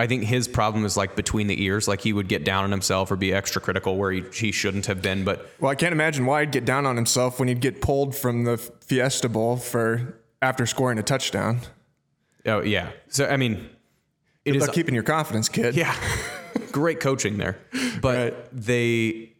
I 0.00 0.06
think 0.06 0.24
his 0.24 0.48
problem 0.48 0.84
is 0.84 0.96
like 0.96 1.14
between 1.14 1.46
the 1.46 1.62
ears, 1.62 1.86
like 1.86 2.00
he 2.00 2.12
would 2.12 2.26
get 2.26 2.42
down 2.44 2.64
on 2.64 2.70
himself 2.70 3.10
or 3.10 3.16
be 3.16 3.32
extra 3.34 3.60
critical 3.60 3.96
where 3.96 4.10
he, 4.10 4.24
he 4.32 4.50
shouldn't 4.50 4.86
have 4.86 5.02
been. 5.02 5.24
But 5.24 5.48
Well, 5.60 5.70
I 5.70 5.74
can't 5.74 5.92
imagine 5.92 6.24
why 6.26 6.40
he'd 6.40 6.52
get 6.52 6.64
down 6.64 6.86
on 6.86 6.96
himself 6.96 7.38
when 7.38 7.48
he'd 7.48 7.60
get 7.60 7.82
pulled 7.82 8.16
from 8.16 8.44
the 8.44 8.56
Fiesta 8.56 9.28
Bowl 9.28 9.56
for 9.58 10.16
after 10.40 10.64
scoring 10.64 10.98
a 10.98 11.02
touchdown. 11.02 11.60
oh 12.46 12.62
yeah. 12.62 12.90
So 13.08 13.26
I 13.26 13.36
mean 13.36 13.68
it 14.46 14.56
is 14.56 14.62
About 14.64 14.74
keeping 14.74 14.94
your 14.94 15.02
confidence, 15.04 15.48
kid. 15.50 15.76
Yeah. 15.76 15.94
Great 16.72 16.98
coaching 17.00 17.36
there. 17.36 17.58
But 18.00 18.32
Right. 18.32 18.34
they 18.52 19.32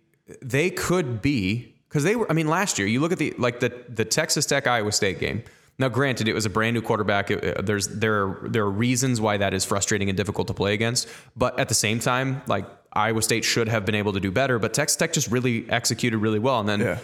they 0.42 0.68
could 0.70 1.22
be 1.22 1.74
because 1.88 2.04
they 2.04 2.14
were. 2.16 2.30
I 2.30 2.34
mean, 2.34 2.46
last 2.48 2.78
year 2.78 2.86
you 2.86 3.00
look 3.00 3.12
at 3.12 3.18
the 3.18 3.34
like 3.38 3.60
the 3.60 3.72
the 3.88 4.04
Texas 4.04 4.46
Tech 4.46 4.66
Iowa 4.66 4.92
State 4.92 5.18
game. 5.18 5.42
Now, 5.80 5.88
granted, 5.88 6.28
it 6.28 6.34
was 6.34 6.44
a 6.44 6.50
brand 6.50 6.74
new 6.74 6.82
quarterback. 6.82 7.30
It- 7.30 7.56
uh, 7.56 7.62
there's 7.62 7.88
there 7.88 8.22
are, 8.26 8.48
there 8.48 8.62
are 8.64 8.70
reasons 8.70 9.18
why 9.20 9.38
that 9.38 9.54
is 9.54 9.64
frustrating 9.64 10.08
and 10.10 10.16
difficult 10.16 10.46
to 10.48 10.54
play 10.54 10.74
against. 10.74 11.08
But 11.34 11.58
at 11.58 11.68
the 11.68 11.74
same 11.74 11.98
time, 12.00 12.42
like 12.46 12.66
Iowa 12.92 13.22
State 13.22 13.44
should 13.44 13.68
have 13.68 13.86
been 13.86 13.94
able 13.94 14.12
to 14.12 14.20
do 14.20 14.30
better. 14.30 14.58
But 14.58 14.74
Texas 14.74 14.96
Tech 14.96 15.12
just 15.14 15.30
really 15.30 15.68
executed 15.70 16.18
really 16.18 16.38
well, 16.38 16.60
and 16.60 16.68
then 16.68 16.80
Yeah. 16.80 16.98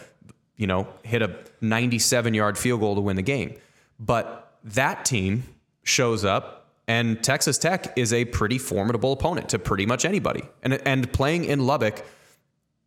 you 0.57 0.67
know 0.67 0.87
hit 1.03 1.23
a 1.23 1.31
97 1.63 2.35
yard 2.35 2.59
field 2.59 2.81
goal 2.81 2.95
to 2.97 3.01
win 3.01 3.17
the 3.17 3.23
game. 3.23 3.55
But 3.99 4.53
that 4.63 5.05
team 5.07 5.45
shows 5.83 6.23
up, 6.25 6.67
and 6.87 7.23
Texas 7.25 7.57
Tech 7.57 7.97
is 7.97 8.13
a 8.13 8.27
pretty 8.27 8.59
formidable 8.59 9.13
opponent 9.13 9.49
to 9.51 9.59
pretty 9.59 9.87
much 9.87 10.05
anybody. 10.05 10.43
And 10.63 10.75
and 10.87 11.11
playing 11.13 11.47
in 11.47 11.67
Lubbock 11.67 12.05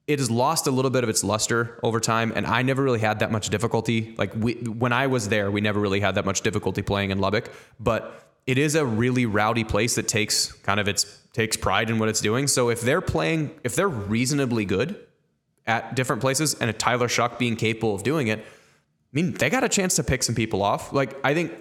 it 0.10 0.18
has 0.18 0.32
lost 0.32 0.66
a 0.66 0.72
little 0.72 0.90
bit 0.90 1.04
of 1.04 1.10
its 1.10 1.24
luster 1.24 1.80
over 1.84 2.00
time 2.00 2.34
and 2.36 2.46
i 2.48 2.64
never 2.64 2.82
really 2.84 3.00
had 3.00 3.20
that 3.20 3.32
much 3.32 3.50
difficulty. 3.50 4.16
Like 4.18 4.34
we, 4.36 4.54
when 4.56 4.92
i 4.92 5.06
was 5.08 5.30
there 5.30 5.52
we 5.52 5.62
never 5.62 5.80
really 5.80 6.00
had 6.00 6.16
that 6.16 6.26
much 6.26 6.42
difficulty 6.42 6.82
playing 6.82 7.12
in 7.12 7.20
lubbock 7.20 7.52
but 7.80 8.26
it 8.48 8.58
is 8.58 8.74
a 8.74 8.84
really 8.84 9.28
rowdy 9.28 9.64
place 9.64 9.94
that 9.96 10.08
takes 10.08 10.52
kind 10.52 10.80
of 10.80 10.88
its 10.88 11.06
takes 11.34 11.56
pride 11.56 11.92
in 11.92 12.00
what 12.00 12.10
it's 12.10 12.22
doing. 12.22 12.48
So 12.48 12.70
if 12.70 12.82
they're 12.82 13.02
playing 13.02 13.52
if 13.64 13.76
they're 13.76 13.88
reasonably 13.88 14.66
good 14.66 15.00
at 15.68 15.96
different 15.96 16.22
places 16.22 16.56
and 16.56 16.70
a 16.70 16.74
tyler 16.74 17.08
shough 17.08 17.38
being 17.38 17.56
capable 17.56 17.94
of 17.94 18.02
doing 18.02 18.28
it 18.28 18.40
i 18.40 19.12
mean 19.14 19.34
they 19.34 19.52
got 19.52 19.64
a 19.64 19.70
chance 19.70 19.96
to 19.98 20.04
pick 20.04 20.24
some 20.24 20.34
people 20.34 20.64
off. 20.64 20.92
Like 20.92 21.16
i 21.24 21.36
think 21.36 21.52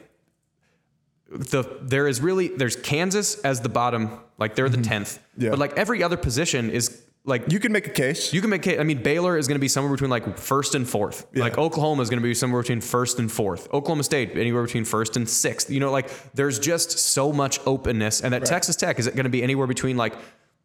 the 1.31 1.65
there 1.83 2.09
is 2.09 2.23
really 2.23 2.49
there's 2.49 2.77
kansas 2.77 3.39
as 3.41 3.61
the 3.61 3.69
bottom 3.69 4.19
like 4.39 4.55
they're 4.55 4.71
the 4.71 4.79
mm-hmm. 4.79 5.03
10th 5.03 5.19
Yeah. 5.37 5.51
but 5.51 5.59
like 5.59 5.77
every 5.77 6.03
other 6.03 6.17
position 6.17 6.71
is 6.71 7.03
like 7.29 7.53
You 7.53 7.61
can 7.61 7.71
make 7.71 7.87
a 7.87 7.91
case. 7.91 8.33
you 8.33 8.41
can 8.41 8.51
make. 8.51 8.63
case. 8.63 8.81
I 8.81 8.83
mean, 8.83 9.03
Baylor 9.03 9.37
is 9.39 9.47
going 9.47 9.55
to 9.57 9.61
be 9.61 9.69
somewhere 9.69 9.93
between 9.93 10.11
like 10.11 10.39
first 10.39 10.75
and 10.75 10.89
fourth. 10.89 11.27
Like 11.35 11.57
Oklahoma 11.59 12.03
is 12.03 12.11
going 12.11 12.21
to 12.21 12.27
be 12.29 12.35
somewhere 12.35 12.63
between 12.63 12.81
first 12.81 13.19
and 13.19 13.31
fourth. 13.31 13.73
Oklahoma 13.73 14.03
State 14.03 14.33
anywhere 14.37 14.65
between 14.65 14.85
first 14.85 15.17
and 15.17 15.29
sixth. 15.29 15.71
You 15.71 15.79
know, 15.81 15.93
like 15.93 16.11
there's 16.33 16.59
just 16.59 16.99
so 16.99 17.33
much 17.33 17.61
openness, 17.67 18.21
and 18.23 18.33
that 18.35 18.45
Texas 18.47 18.75
Tech 18.77 18.99
is 18.99 19.07
going 19.07 19.25
to 19.25 19.29
be 19.31 19.43
anywhere 19.43 19.67
between 19.69 19.97
like 19.97 20.15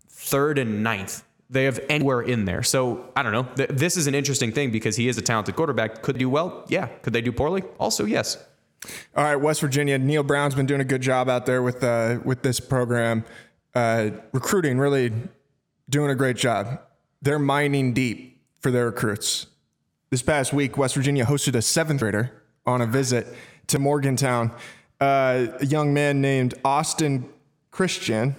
third 0.09 0.57
and 0.57 0.83
ninth. 0.83 1.23
They 1.49 1.65
have 1.65 1.79
anywhere 1.89 2.21
in 2.21 2.45
there. 2.45 2.63
So 2.63 3.11
I 3.15 3.21
don't 3.21 3.31
know. 3.33 3.43
Th- 3.55 3.69
This 3.69 3.95
is 3.97 4.07
an 4.07 4.15
interesting 4.15 4.51
thing 4.51 4.71
because 4.71 4.95
he 4.95 5.07
is 5.07 5.17
a 5.17 5.21
talented 5.21 5.55
quarterback. 5.55 6.01
Could 6.01 6.15
they 6.15 6.19
do 6.19 6.29
well? 6.29 6.65
Yeah. 6.67 6.87
Could 7.03 7.13
they 7.13 7.21
do 7.21 7.31
poorly? 7.31 7.61
Also, 7.79 8.05
yes. 8.05 8.37
All 9.15 9.23
right, 9.23 9.35
West 9.35 9.61
Virginia. 9.61 9.97
Neal 9.99 10.23
Brown's 10.23 10.55
been 10.55 10.65
doing 10.65 10.81
a 10.81 10.85
good 10.85 11.01
job 11.01 11.29
out 11.29 11.45
there 11.45 11.61
with 11.61 11.83
uh, 11.83 12.19
with 12.25 12.41
this 12.41 12.59
program, 12.59 13.23
uh, 13.75 14.09
recruiting. 14.33 14.77
Really 14.77 15.11
doing 15.89 16.09
a 16.09 16.15
great 16.15 16.37
job. 16.37 16.79
They're 17.21 17.39
mining 17.39 17.93
deep 17.93 18.41
for 18.59 18.71
their 18.71 18.85
recruits. 18.85 19.47
This 20.09 20.21
past 20.21 20.53
week, 20.53 20.77
West 20.77 20.95
Virginia 20.95 21.25
hosted 21.25 21.55
a 21.55 21.61
seventh 21.61 21.99
grader 21.99 22.31
on 22.65 22.81
a 22.81 22.85
visit 22.85 23.27
to 23.67 23.79
Morgantown. 23.79 24.51
Uh, 25.01 25.47
a 25.59 25.65
young 25.65 25.93
man 25.93 26.21
named 26.21 26.53
Austin 26.63 27.27
Christian, 27.71 28.35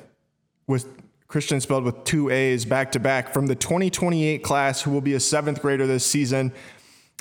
with 0.66 0.86
Christian 1.26 1.60
spelled 1.60 1.84
with 1.84 2.04
two 2.04 2.30
A's 2.30 2.64
back 2.64 2.92
to 2.92 3.00
back, 3.00 3.34
from 3.34 3.48
the 3.48 3.54
2028 3.54 4.42
class, 4.42 4.82
who 4.82 4.90
will 4.90 5.00
be 5.00 5.14
a 5.14 5.20
seventh 5.20 5.60
grader 5.60 5.86
this 5.86 6.06
season. 6.06 6.52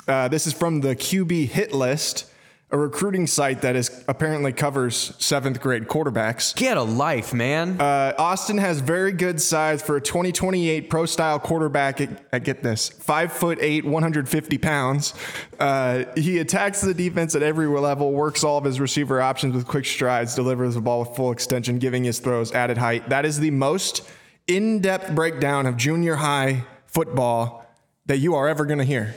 Uh, 0.06 0.28
this 0.28 0.46
is 0.46 0.52
from 0.52 0.80
the 0.80 0.94
QB 0.94 1.48
hit 1.48 1.72
list, 1.72 2.30
a 2.74 2.76
recruiting 2.76 3.24
site 3.28 3.62
that 3.62 3.76
is 3.76 4.04
apparently 4.08 4.52
covers 4.52 5.14
seventh 5.20 5.60
grade 5.60 5.84
quarterbacks. 5.86 6.52
Get 6.56 6.76
a 6.76 6.82
life, 6.82 7.32
man. 7.32 7.80
Uh, 7.80 8.14
Austin 8.18 8.58
has 8.58 8.80
very 8.80 9.12
good 9.12 9.40
size 9.40 9.80
for 9.80 9.94
a 9.96 10.00
2028 10.00 10.90
pro 10.90 11.06
style 11.06 11.38
quarterback. 11.38 12.00
At, 12.00 12.24
at- 12.32 12.42
get 12.42 12.64
this, 12.64 12.88
five 12.88 13.32
foot 13.32 13.58
eight, 13.60 13.84
150 13.84 14.58
pounds. 14.58 15.14
Uh, 15.60 16.02
he 16.16 16.40
attacks 16.40 16.80
the 16.80 16.92
defense 16.92 17.36
at 17.36 17.44
every 17.44 17.68
level, 17.68 18.10
works 18.10 18.42
all 18.42 18.58
of 18.58 18.64
his 18.64 18.80
receiver 18.80 19.22
options 19.22 19.54
with 19.54 19.68
quick 19.68 19.86
strides, 19.86 20.34
delivers 20.34 20.74
the 20.74 20.80
ball 20.80 20.98
with 20.98 21.14
full 21.14 21.30
extension, 21.30 21.78
giving 21.78 22.02
his 22.02 22.18
throws 22.18 22.50
added 22.50 22.76
height. 22.76 23.08
That 23.08 23.24
is 23.24 23.38
the 23.38 23.52
most 23.52 24.02
in 24.48 24.80
depth 24.80 25.14
breakdown 25.14 25.66
of 25.66 25.76
junior 25.76 26.16
high 26.16 26.64
football 26.86 27.64
that 28.06 28.18
you 28.18 28.34
are 28.34 28.48
ever 28.48 28.64
going 28.66 28.78
to 28.80 28.84
hear. 28.84 29.14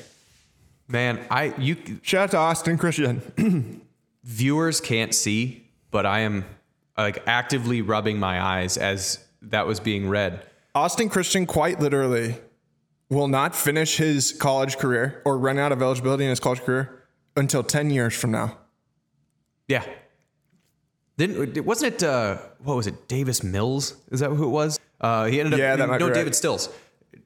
Man, 0.88 1.26
I 1.30 1.54
you 1.58 1.78
Shout 2.02 2.24
out 2.24 2.32
to 2.32 2.38
Austin 2.38 2.78
Christian. 2.78 3.82
viewers 4.24 4.82
can't 4.82 5.14
see, 5.14 5.68
but 5.92 6.06
I 6.06 6.20
am 6.20 6.46
like 6.98 7.24
actively 7.28 7.82
rubbing 7.82 8.20
my 8.20 8.42
eyes 8.42 8.78
as 8.78 9.24
that 9.42 9.68
was 9.68 9.80
being 9.80 10.10
read. 10.10 10.46
Austin 10.76 11.10
Christian 11.10 11.46
quite 11.46 11.80
literally 11.80 12.36
will 13.10 13.28
not 13.28 13.56
finish 13.56 13.98
his 13.98 14.34
college 14.34 14.78
career 14.78 15.22
or 15.26 15.38
run 15.38 15.58
out 15.58 15.72
of 15.72 15.82
eligibility 15.82 16.24
in 16.26 16.30
his 16.30 16.40
college 16.40 16.62
career 16.62 17.04
until 17.36 17.64
10 17.64 17.90
years 17.90 18.14
from 18.16 18.32
now. 18.32 18.58
Yeah. 19.68 19.84
Then 21.16 21.54
wasn't 21.66 21.96
it 21.96 22.04
uh, 22.04 22.38
what 22.60 22.76
was 22.76 22.86
it? 22.86 23.08
Davis 23.08 23.44
Mills? 23.44 23.96
Is 24.12 24.20
that 24.20 24.30
who 24.30 24.44
it 24.44 24.50
was? 24.50 24.80
Uh, 25.00 25.26
he 25.26 25.40
ended 25.40 25.54
up 25.54 25.60
Yeah, 25.60 25.76
that 25.76 25.88
might 25.88 26.00
no 26.00 26.08
be 26.08 26.12
right. 26.12 26.18
David 26.18 26.36
Stills. 26.36 26.70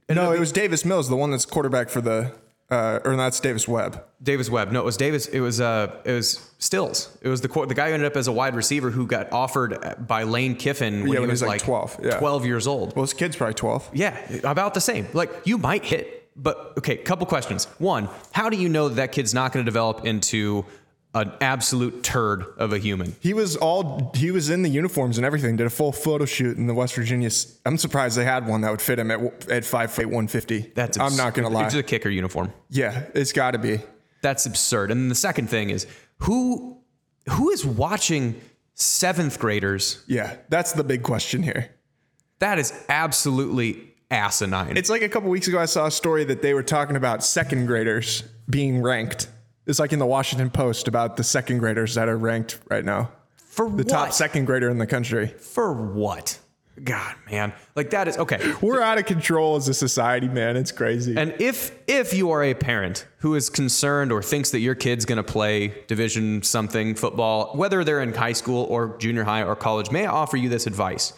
No, 0.10 0.32
it 0.34 0.39
was 0.39 0.52
Davis 0.52 0.86
Mills, 0.86 1.10
the 1.10 1.15
one 1.15 1.32
that's 1.32 1.45
quarterback 1.45 1.89
for 1.89 2.02
the, 2.02 2.34
uh, 2.71 2.99
or 3.03 3.15
that's 3.15 3.39
Davis 3.39 3.67
Webb. 3.67 4.03
Davis 4.23 4.49
Webb. 4.49 4.71
No, 4.71 4.79
it 4.79 4.86
was 4.86 4.97
Davis. 4.97 5.27
It 5.27 5.41
was 5.41 5.60
uh, 5.60 5.93
it 6.05 6.13
was 6.13 6.49
Stills. 6.57 7.15
It 7.21 7.27
was 7.27 7.41
the 7.41 7.47
the 7.67 7.73
guy 7.75 7.89
who 7.89 7.93
ended 7.93 8.07
up 8.10 8.15
as 8.15 8.27
a 8.27 8.31
wide 8.31 8.55
receiver 8.55 8.89
who 8.89 9.05
got 9.05 9.31
offered 9.34 9.77
by 10.07 10.23
Lane 10.23 10.55
Kiffin 10.55 11.01
when 11.01 11.07
Yeah, 11.10 11.13
he 11.15 11.19
when 11.19 11.29
was 11.29 11.41
he 11.41 11.45
was, 11.45 11.49
like, 11.53 11.62
12, 11.62 11.99
yeah. 12.03 12.19
12 12.19 12.45
years 12.45 12.67
old. 12.67 12.95
Well, 12.95 13.03
his 13.03 13.13
kid's 13.13 13.36
probably 13.36 13.55
12. 13.55 13.89
Yeah, 13.93 14.17
about 14.43 14.73
the 14.73 14.81
same. 14.81 15.07
Like 15.13 15.31
you 15.43 15.57
might 15.57 15.84
hit, 15.84 16.29
but 16.36 16.73
okay. 16.77 16.95
Couple 16.97 17.25
questions. 17.25 17.65
One, 17.77 18.07
how 18.31 18.49
do 18.49 18.57
you 18.57 18.69
know 18.69 18.88
that, 18.89 18.95
that 18.95 19.12
kid's 19.12 19.34
not 19.34 19.51
going 19.51 19.65
to 19.65 19.69
develop 19.69 20.05
into 20.05 20.65
an 21.13 21.32
absolute 21.41 22.04
turd 22.04 22.45
of 22.58 22.74
a 22.74 22.78
human? 22.78 23.15
He 23.19 23.34
was 23.34 23.56
all, 23.58 24.12
he 24.15 24.32
was 24.32 24.50
in 24.50 24.62
the 24.62 24.69
uniforms 24.69 25.17
and 25.17 25.26
everything, 25.26 25.56
did 25.56 25.67
a 25.67 25.69
full 25.69 25.91
photo 25.91 26.26
shoot 26.26 26.58
in 26.58 26.67
the 26.67 26.74
West 26.74 26.95
Virginia. 26.95 27.30
I'm 27.65 27.78
surprised 27.78 28.17
they 28.17 28.26
had 28.26 28.47
one 28.47 28.62
that 28.62 28.71
would 28.71 28.82
fit 28.82 29.00
him 29.00 29.12
at, 29.12 29.50
at 29.50 29.65
5 29.65 29.91
foot 29.91 30.06
150. 30.06 30.71
That's 30.76 30.97
I'm 30.97 31.15
not 31.15 31.34
going 31.34 31.47
to 31.47 31.54
lie. 31.54 31.65
It's 31.65 31.76
a 31.76 31.84
kicker 31.84 32.10
uniform. 32.10 32.54
Yeah, 32.69 33.06
it's 33.13 33.34
got 33.34 33.52
to 33.52 33.58
be. 33.60 33.80
That's 34.21 34.45
absurd. 34.45 34.91
And 34.91 35.02
then 35.02 35.10
the 35.10 35.15
second 35.15 35.50
thing 35.50 35.69
is 35.69 35.88
who 36.19 36.78
who 37.30 37.50
is 37.50 37.65
watching 37.65 38.39
seventh 38.76 39.39
graders? 39.39 40.04
Yeah, 40.08 40.36
that's 40.50 40.74
the 40.74 40.84
big 40.84 41.04
question 41.04 41.43
here. 41.43 41.71
That 42.39 42.58
is 42.58 42.74
absolutely 42.89 43.93
asinine. 44.10 44.78
It's 44.78 44.89
like 44.89 45.02
a 45.02 45.10
couple 45.10 45.30
weeks 45.30 45.47
ago, 45.47 45.60
I 45.60 45.65
saw 45.65 45.86
a 45.86 45.91
story 45.91 46.24
that 46.26 46.41
they 46.41 46.54
were 46.54 46.63
talking 46.63 46.95
about 46.95 47.24
second 47.24 47.67
graders 47.67 48.24
being 48.50 48.82
ranked. 48.82 49.28
It's 49.71 49.79
like 49.79 49.93
in 49.93 49.99
the 49.99 50.05
Washington 50.05 50.49
Post 50.49 50.89
about 50.89 51.15
the 51.15 51.23
second 51.23 51.60
graders 51.60 51.95
that 51.95 52.10
are 52.10 52.17
ranked 52.17 52.60
right 52.69 52.84
now. 52.84 53.10
for 53.38 53.69
The 53.69 53.77
what? 53.77 53.88
top 53.88 54.12
second 54.12 54.43
grader 54.43 54.69
in 54.69 54.77
the 54.79 54.86
country. 54.86 55.27
for 55.27 55.71
what? 55.73 56.38
God, 56.84 57.15
man. 57.31 57.53
Like 57.73 57.91
that 57.91 58.10
is 58.10 58.17
okay. 58.17 58.53
We're 58.62 58.81
out 58.81 58.97
of 58.97 59.05
control 59.05 59.55
as 59.55 59.69
a 59.69 59.73
society, 59.73 60.27
man. 60.27 60.57
It's 60.57 60.73
crazy. 60.73 61.15
And 61.15 61.34
if 61.39 61.71
if 61.88 62.13
you 62.13 62.31
are 62.31 62.43
a 62.43 62.53
parent 62.53 63.05
who 63.19 63.34
is 63.36 63.49
concerned 63.49 64.12
or 64.12 64.21
thinks 64.21 64.51
that 64.51 64.60
your 64.60 64.75
kid's 64.75 65.05
going 65.05 65.17
to 65.17 65.23
play 65.23 65.73
division 65.88 66.43
something 66.43 66.93
football, 66.95 67.53
whether 67.55 67.84
they're 67.86 68.01
in 68.01 68.13
high 68.13 68.34
school 68.34 68.65
or 68.65 68.97
junior 68.97 69.23
high 69.23 69.43
or 69.43 69.55
college, 69.55 69.89
may 69.89 70.05
I 70.05 70.12
offer 70.12 70.36
you 70.36 70.49
this 70.49 70.67
advice? 70.67 71.13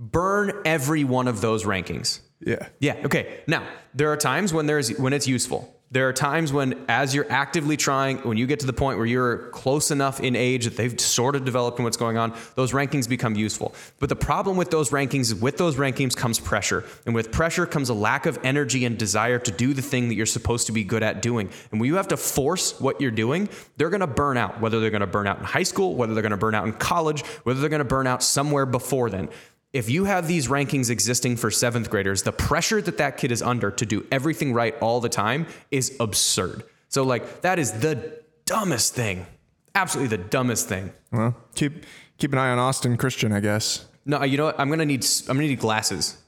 Burn 0.00 0.52
every 0.64 1.04
one 1.04 1.28
of 1.28 1.40
those 1.40 1.64
rankings. 1.64 2.18
yeah. 2.40 2.68
Yeah. 2.80 2.96
Okay. 3.04 3.40
Now 3.46 3.64
there 3.94 4.10
are 4.10 4.16
times 4.16 4.52
when 4.52 4.66
there's 4.66 4.96
when 4.98 5.12
it's 5.12 5.28
useful. 5.28 5.71
There 5.92 6.08
are 6.08 6.12
times 6.14 6.54
when, 6.54 6.86
as 6.88 7.14
you're 7.14 7.30
actively 7.30 7.76
trying, 7.76 8.16
when 8.20 8.38
you 8.38 8.46
get 8.46 8.60
to 8.60 8.66
the 8.66 8.72
point 8.72 8.96
where 8.96 9.06
you're 9.06 9.50
close 9.50 9.90
enough 9.90 10.20
in 10.20 10.34
age 10.34 10.64
that 10.64 10.74
they've 10.74 10.98
sort 10.98 11.36
of 11.36 11.44
developed 11.44 11.78
what's 11.80 11.98
going 11.98 12.16
on, 12.16 12.32
those 12.54 12.72
rankings 12.72 13.06
become 13.06 13.34
useful. 13.34 13.74
But 13.98 14.08
the 14.08 14.16
problem 14.16 14.56
with 14.56 14.70
those 14.70 14.88
rankings 14.88 15.20
is 15.20 15.34
with 15.34 15.58
those 15.58 15.76
rankings 15.76 16.16
comes 16.16 16.40
pressure. 16.40 16.84
And 17.04 17.14
with 17.14 17.30
pressure 17.30 17.66
comes 17.66 17.90
a 17.90 17.94
lack 17.94 18.24
of 18.24 18.38
energy 18.42 18.86
and 18.86 18.96
desire 18.96 19.38
to 19.40 19.50
do 19.50 19.74
the 19.74 19.82
thing 19.82 20.08
that 20.08 20.14
you're 20.14 20.24
supposed 20.24 20.66
to 20.68 20.72
be 20.72 20.82
good 20.82 21.02
at 21.02 21.20
doing. 21.20 21.50
And 21.70 21.78
when 21.78 21.88
you 21.88 21.96
have 21.96 22.08
to 22.08 22.16
force 22.16 22.80
what 22.80 22.98
you're 22.98 23.10
doing, 23.10 23.50
they're 23.76 23.90
going 23.90 24.00
to 24.00 24.06
burn 24.06 24.38
out, 24.38 24.62
whether 24.62 24.80
they're 24.80 24.88
going 24.88 25.02
to 25.02 25.06
burn 25.06 25.26
out 25.26 25.40
in 25.40 25.44
high 25.44 25.62
school, 25.62 25.94
whether 25.94 26.14
they're 26.14 26.22
going 26.22 26.30
to 26.30 26.38
burn 26.38 26.54
out 26.54 26.66
in 26.66 26.72
college, 26.72 27.22
whether 27.44 27.60
they're 27.60 27.68
going 27.68 27.80
to 27.80 27.84
burn 27.84 28.06
out 28.06 28.22
somewhere 28.22 28.64
before 28.64 29.10
then 29.10 29.28
if 29.72 29.88
you 29.88 30.04
have 30.04 30.28
these 30.28 30.48
rankings 30.48 30.90
existing 30.90 31.36
for 31.36 31.50
seventh 31.50 31.88
graders, 31.88 32.22
the 32.22 32.32
pressure 32.32 32.82
that 32.82 32.98
that 32.98 33.16
kid 33.16 33.32
is 33.32 33.42
under 33.42 33.70
to 33.70 33.86
do 33.86 34.06
everything 34.10 34.52
right 34.52 34.74
all 34.80 35.00
the 35.00 35.08
time 35.08 35.46
is 35.70 35.96
absurd. 35.98 36.64
So, 36.88 37.04
like, 37.04 37.40
that 37.40 37.58
is 37.58 37.72
the 37.72 38.20
dumbest 38.44 38.94
thing. 38.94 39.26
Absolutely 39.74 40.16
the 40.16 40.22
dumbest 40.24 40.68
thing. 40.68 40.92
Well, 41.10 41.34
keep 41.54 41.86
keep 42.18 42.32
an 42.32 42.38
eye 42.38 42.50
on 42.50 42.58
Austin 42.58 42.98
Christian, 42.98 43.32
I 43.32 43.40
guess. 43.40 43.86
No, 44.04 44.22
you 44.22 44.36
know 44.36 44.44
what? 44.44 44.60
I'm 44.60 44.68
gonna 44.68 44.84
need 44.84 45.06
I'm 45.28 45.36
gonna 45.36 45.48
need 45.48 45.58
glasses. 45.58 46.18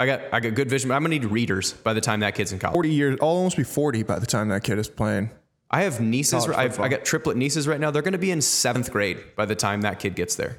I 0.00 0.06
got 0.06 0.20
I 0.32 0.40
got 0.40 0.54
good 0.54 0.68
vision. 0.68 0.88
but 0.88 0.94
I'm 0.96 1.02
gonna 1.02 1.14
need 1.14 1.24
readers 1.24 1.72
by 1.72 1.92
the 1.92 2.00
time 2.00 2.20
that 2.20 2.34
kid's 2.34 2.52
in 2.52 2.58
college. 2.58 2.74
40 2.74 2.90
years, 2.90 3.18
I'll 3.22 3.28
almost 3.28 3.56
be 3.56 3.62
40 3.62 4.02
by 4.02 4.18
the 4.18 4.26
time 4.26 4.48
that 4.48 4.64
kid 4.64 4.78
is 4.78 4.88
playing. 4.88 5.30
I 5.70 5.82
have 5.82 6.00
nieces. 6.00 6.48
I've. 6.48 6.80
I 6.80 6.88
got 6.88 7.04
triplet 7.04 7.36
nieces 7.36 7.68
right 7.68 7.78
now. 7.78 7.92
They're 7.92 8.02
gonna 8.02 8.18
be 8.18 8.32
in 8.32 8.40
seventh 8.40 8.90
grade 8.90 9.18
by 9.36 9.44
the 9.44 9.54
time 9.54 9.82
that 9.82 10.00
kid 10.00 10.16
gets 10.16 10.34
there. 10.34 10.58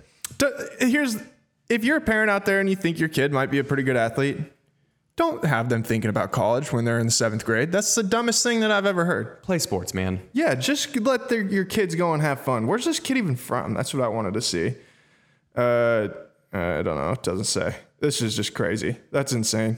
Here's 0.80 1.18
if 1.70 1.86
you're 1.86 1.98
a 1.98 2.02
parent 2.02 2.30
out 2.30 2.46
there 2.46 2.60
and 2.60 2.70
you 2.70 2.76
think 2.76 3.00
your 3.00 3.10
kid 3.10 3.32
might 3.32 3.52
be 3.52 3.60
a 3.60 3.64
pretty 3.64 3.84
good 3.84 3.96
athlete, 3.96 4.38
don't 5.16 5.44
have 5.44 5.70
them 5.70 5.84
thinking 5.84 6.10
about 6.10 6.32
college 6.32 6.72
when 6.72 6.86
they're 6.86 7.00
in 7.00 7.06
the 7.06 7.12
seventh 7.12 7.46
grade. 7.46 7.72
That's 7.72 7.94
the 7.94 8.04
dumbest 8.04 8.42
thing 8.42 8.62
that 8.62 8.72
I've 8.72 8.86
ever 8.86 9.06
heard. 9.06 9.44
Play 9.44 9.60
sports, 9.60 9.94
man. 9.94 10.22
Yeah, 10.34 10.56
just 10.56 10.96
let 10.98 11.30
their, 11.30 11.42
your 11.42 11.66
kids 11.66 11.94
go 11.94 12.14
and 12.14 12.22
have 12.22 12.40
fun. 12.40 12.68
Where's 12.68 12.86
this 12.86 13.00
kid 13.00 13.18
even 13.18 13.36
from? 13.36 13.74
That's 13.74 13.94
what 13.94 14.02
I 14.02 14.08
wanted 14.08 14.34
to 14.34 14.42
see. 14.42 14.76
Uh, 15.56 16.08
I 16.54 16.82
don't 16.82 16.96
know. 16.96 17.12
It 17.12 17.24
doesn't 17.24 17.46
say. 17.46 17.76
This 18.00 18.22
is 18.22 18.36
just 18.36 18.54
crazy. 18.54 18.96
That's 19.12 19.34
insane. 19.34 19.78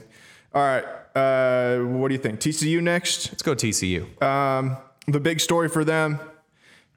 All 0.54 0.62
right. 0.62 0.84
Uh, 1.14 1.80
what 1.80 2.08
do 2.08 2.14
you 2.14 2.20
think? 2.20 2.40
TCU 2.40 2.80
next. 2.80 3.32
Let's 3.32 3.42
go 3.42 3.54
TCU. 3.54 4.22
Um, 4.22 4.76
the 5.08 5.20
big 5.20 5.40
story 5.40 5.68
for 5.68 5.84
them. 5.84 6.20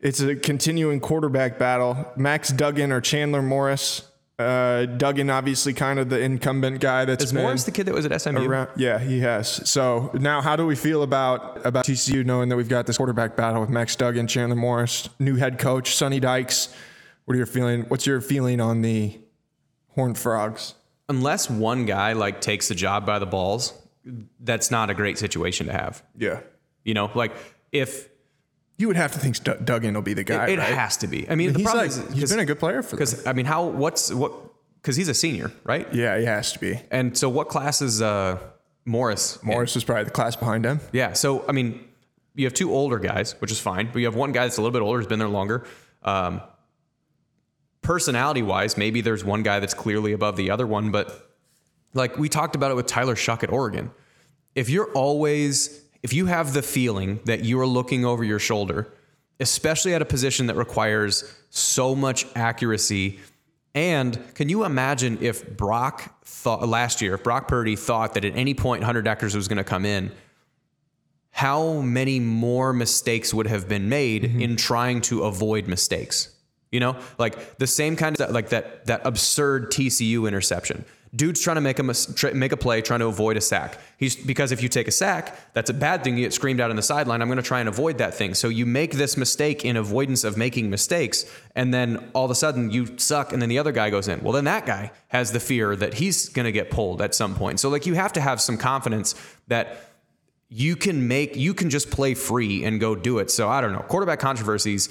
It's 0.02 0.20
a 0.20 0.36
continuing 0.36 1.00
quarterback 1.00 1.58
battle. 1.58 2.12
Max 2.16 2.50
Duggan 2.50 2.92
or 2.92 3.02
Chandler 3.02 3.42
Morris. 3.42 4.04
Uh, 4.38 4.86
Duggan, 4.86 5.30
obviously, 5.30 5.74
kind 5.74 5.98
of 5.98 6.10
the 6.10 6.20
incumbent 6.20 6.82
guy 6.82 7.06
that's 7.06 7.24
Is 7.24 7.34
Morris 7.34 7.64
the 7.64 7.72
kid 7.72 7.86
that 7.86 7.94
was 7.96 8.06
at 8.06 8.22
SMU? 8.22 8.46
around. 8.50 8.70
Yeah, 8.76 9.00
he 9.00 9.22
has. 9.22 9.70
So 9.70 10.12
now, 10.14 10.42
how 10.42 10.58
do 10.58 10.66
we 10.66 10.76
feel 10.76 11.04
about 11.04 11.66
about 11.66 11.86
TCU 11.86 12.26
knowing 12.26 12.50
that 12.50 12.58
we've 12.58 12.68
got 12.68 12.86
this 12.86 12.98
quarterback 12.98 13.38
battle 13.38 13.62
with 13.62 13.70
Max 13.70 13.96
Duggan, 13.96 14.28
Chandler 14.28 14.58
Morris, 14.58 15.08
new 15.20 15.36
head 15.38 15.58
coach 15.58 15.96
Sonny 15.96 16.20
Dykes? 16.20 16.74
What 17.24 17.36
are 17.36 17.38
your 17.38 17.46
feeling? 17.46 17.84
What's 17.84 18.06
your 18.06 18.20
feeling 18.20 18.60
on 18.60 18.82
the 18.82 19.18
Horned 19.92 20.18
Frogs? 20.18 20.74
Unless 21.08 21.50
one 21.50 21.86
guy 21.86 22.12
like 22.14 22.42
takes 22.42 22.68
the 22.68 22.76
job 22.76 23.06
by 23.06 23.20
the 23.20 23.26
balls, 23.26 23.74
that's 24.42 24.70
not 24.70 24.90
a 24.90 24.94
great 24.94 25.18
situation 25.18 25.68
to 25.68 25.72
have. 25.74 26.04
Yeah, 26.18 26.42
You 26.84 26.94
know, 26.94 27.10
like 27.16 27.32
if 27.72 28.10
you 28.78 28.88
would 28.88 28.98
have 28.98 29.14
to 29.14 29.20
think 29.20 29.42
Duggan 29.66 29.94
will 29.94 30.02
be 30.02 30.14
the 30.14 30.24
guy. 30.24 30.48
it 30.48 30.60
right? 30.60 30.68
has 30.74 30.98
to 30.98 31.08
be. 31.08 31.30
I 31.30 31.36
mean, 31.36 31.54
the 31.54 31.60
He's 31.60 31.66
problem 31.66 31.88
like 31.88 32.10
is 32.10 32.14
he's 32.14 32.30
been 32.30 32.40
a 32.40 32.46
good 32.46 32.60
player 32.60 32.84
for 32.84 32.92
because 32.96 33.26
I 33.26 33.34
mean, 33.34 33.46
how 33.46 33.66
what's 33.66 34.14
what? 34.14 34.34
Because 34.82 34.96
he's 34.96 35.08
a 35.08 35.14
senior, 35.14 35.52
right? 35.64 35.92
Yeah, 35.94 36.18
he 36.20 36.26
has 36.26 36.54
to 36.54 36.60
be. 36.60 36.80
And 36.92 37.18
so, 37.18 37.30
what 37.30 37.50
class 37.50 37.82
is 37.82 38.02
uh, 38.02 38.38
Morris? 38.86 39.40
in? 39.42 39.48
Morris 39.48 39.76
was 39.76 39.84
probably 39.84 40.04
the 40.04 40.12
class 40.12 40.36
behind 40.36 40.66
him. 40.66 40.80
Yeah. 40.92 41.14
So, 41.14 41.44
I 41.48 41.54
mean, 41.54 41.84
you 42.36 42.46
have 42.46 42.54
two 42.54 42.72
older 42.72 43.00
guys, 43.00 43.34
which 43.42 43.52
is 43.52 43.60
fine, 43.60 43.90
but 43.92 44.00
you 44.00 44.06
have 44.06 44.16
one 44.16 44.32
guy 44.32 44.44
that's 44.44 44.58
a 44.58 44.62
little 44.62 44.74
bit 44.74 44.84
older, 44.84 45.00
has 45.00 45.08
been 45.08 45.20
there 45.20 45.28
longer. 45.28 45.66
Um, 46.04 46.42
personality 47.82 48.42
wise, 48.42 48.78
maybe 48.78 49.02
there's 49.02 49.24
one 49.24 49.44
guy 49.44 49.60
that's 49.60 49.74
clearly 49.74 50.12
above 50.12 50.36
the 50.36 50.52
other 50.52 50.68
one, 50.68 50.92
but 50.92 51.32
like 51.94 52.18
we 52.18 52.30
talked 52.30 52.56
about 52.56 52.72
it 52.72 52.76
with 52.76 52.88
Tyler 52.88 53.16
Shough 53.16 53.42
at 53.44 53.50
Oregon. 53.52 53.92
If 54.54 54.70
you're 54.70 54.92
always, 54.92 55.82
if 56.06 56.14
you 56.14 56.28
have 56.28 56.54
the 56.54 56.62
feeling 56.62 57.20
that 57.26 57.44
you 57.44 57.60
are 57.60 57.66
looking 57.66 58.06
over 58.06 58.24
your 58.24 58.38
shoulder, 58.38 58.94
especially 59.40 59.96
at 59.96 60.04
a 60.04 60.06
position 60.06 60.46
that 60.46 60.56
requires 60.56 61.36
so 61.50 61.96
much 61.96 62.28
accuracy. 62.36 63.20
And 63.74 64.20
can 64.36 64.48
you 64.48 64.66
imagine 64.66 65.18
if 65.20 65.58
Brock 65.58 66.24
thought 66.24 66.70
last 66.70 67.02
year, 67.02 67.16
if 67.16 67.24
Brock 67.24 67.48
Purdy 67.48 67.76
thought 67.76 68.14
that 68.14 68.24
at 68.24 68.36
any 68.36 68.54
point 68.54 68.84
Hunter 68.84 69.02
Dekkers 69.02 69.34
was 69.36 69.48
going 69.48 69.58
to 69.58 69.64
come 69.64 69.84
in, 69.84 70.12
how 71.32 71.82
many 71.82 72.20
more 72.20 72.72
mistakes 72.72 73.34
would 73.34 73.48
have 73.48 73.68
been 73.68 73.90
made 73.90 74.26
mm-hmm. 74.26 74.42
in 74.42 74.58
trying 74.58 75.02
to 75.02 75.24
avoid 75.24 75.68
mistakes? 75.68 76.30
You 76.72 76.82
know, 76.82 77.00
like 77.18 77.58
the 77.58 77.66
same 77.66 77.96
kind 77.96 78.22
of 78.22 78.30
like 78.30 78.50
that 78.50 78.86
that 78.86 79.02
absurd 79.08 79.72
TCU 79.72 80.28
interception. 80.28 80.86
Dude's 81.16 81.40
trying 81.40 81.56
to 81.56 81.62
make 81.62 81.80
a 81.80 82.34
make 82.34 82.52
a 82.52 82.58
play, 82.58 82.82
trying 82.82 83.00
to 83.00 83.06
avoid 83.06 83.38
a 83.38 83.42
sack. 83.42 83.78
He's 83.98 84.16
because 84.16 84.52
if 84.52 84.62
you 84.62 84.70
take 84.70 84.88
a 84.88 84.92
sack, 84.92 85.54
that's 85.54 85.70
a 85.70 85.74
bad 85.74 86.04
thing. 86.04 86.18
You 86.18 86.26
get 86.26 86.34
screamed 86.34 86.60
out 86.60 86.72
on 86.72 86.76
the 86.76 86.82
sideline. 86.82 87.22
I'm 87.22 87.28
going 87.28 87.38
to 87.38 87.44
try 87.44 87.60
and 87.60 87.70
avoid 87.70 88.00
that 88.00 88.14
thing. 88.14 88.34
So 88.34 88.50
you 88.50 88.66
make 88.66 88.94
this 88.94 89.16
mistake 89.16 89.64
in 89.64 89.78
avoidance 89.78 90.24
of 90.24 90.36
making 90.36 90.70
mistakes, 90.70 91.26
and 91.56 91.74
then 91.74 92.10
all 92.14 92.26
of 92.26 92.32
a 92.32 92.36
sudden 92.36 92.72
you 92.72 92.98
suck, 92.98 93.32
and 93.32 93.42
then 93.42 93.50
the 93.50 93.60
other 93.60 93.72
guy 93.72 93.90
goes 93.90 94.08
in. 94.08 94.22
Well, 94.22 94.34
then 94.34 94.46
that 94.46 94.66
guy 94.66 94.92
has 95.10 95.32
the 95.32 95.40
fear 95.40 95.76
that 95.76 95.94
he's 95.94 96.28
going 96.30 96.46
to 96.46 96.52
get 96.52 96.70
pulled 96.72 97.02
at 97.02 97.16
some 97.16 97.36
point. 97.36 97.60
So 97.60 97.70
like 97.70 97.86
you 97.86 97.94
have 97.94 98.14
to 98.14 98.22
have 98.22 98.42
some 98.42 98.58
confidence 98.58 99.16
that 99.48 99.92
you 100.50 100.76
can 100.76 101.08
make 101.08 101.36
you 101.36 101.54
can 101.54 101.70
just 101.70 101.92
play 101.92 102.14
free 102.14 102.64
and 102.66 102.80
go 102.80 102.96
do 102.96 103.20
it. 103.20 103.32
So 103.32 103.48
I 103.48 103.62
don't 103.62 103.74
know. 103.74 103.80
Quarterback 103.88 104.20
controversies, 104.20 104.90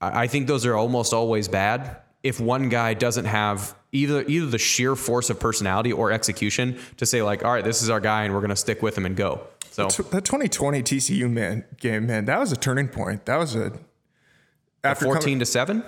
I 0.00 0.24
I 0.24 0.26
think 0.26 0.48
those 0.48 0.66
are 0.66 0.74
almost 0.74 1.12
always 1.12 1.48
bad 1.48 1.96
if 2.22 2.40
one 2.40 2.68
guy 2.68 2.92
doesn't 2.92 3.26
have 3.26 3.76
either 3.96 4.22
either 4.28 4.46
the 4.46 4.58
sheer 4.58 4.94
force 4.94 5.30
of 5.30 5.40
personality 5.40 5.92
or 5.92 6.12
execution 6.12 6.78
to 6.98 7.06
say 7.06 7.22
like, 7.22 7.44
all 7.44 7.52
right, 7.52 7.64
this 7.64 7.82
is 7.82 7.90
our 7.90 8.00
guy 8.00 8.24
and 8.24 8.34
we're 8.34 8.40
gonna 8.40 8.54
stick 8.56 8.82
with 8.82 8.96
him 8.96 9.06
and 9.06 9.16
go. 9.16 9.46
So 9.70 9.88
That 9.88 10.24
2020 10.24 10.82
TCU 10.82 11.30
man 11.30 11.64
game, 11.78 12.06
man, 12.06 12.24
that 12.26 12.38
was 12.38 12.52
a 12.52 12.56
turning 12.56 12.88
point. 12.88 13.26
That 13.26 13.36
was 13.36 13.54
a 13.54 13.72
after 14.84 15.04
coming- 15.06 15.14
fourteen 15.16 15.38
to 15.40 15.46
seven. 15.46 15.82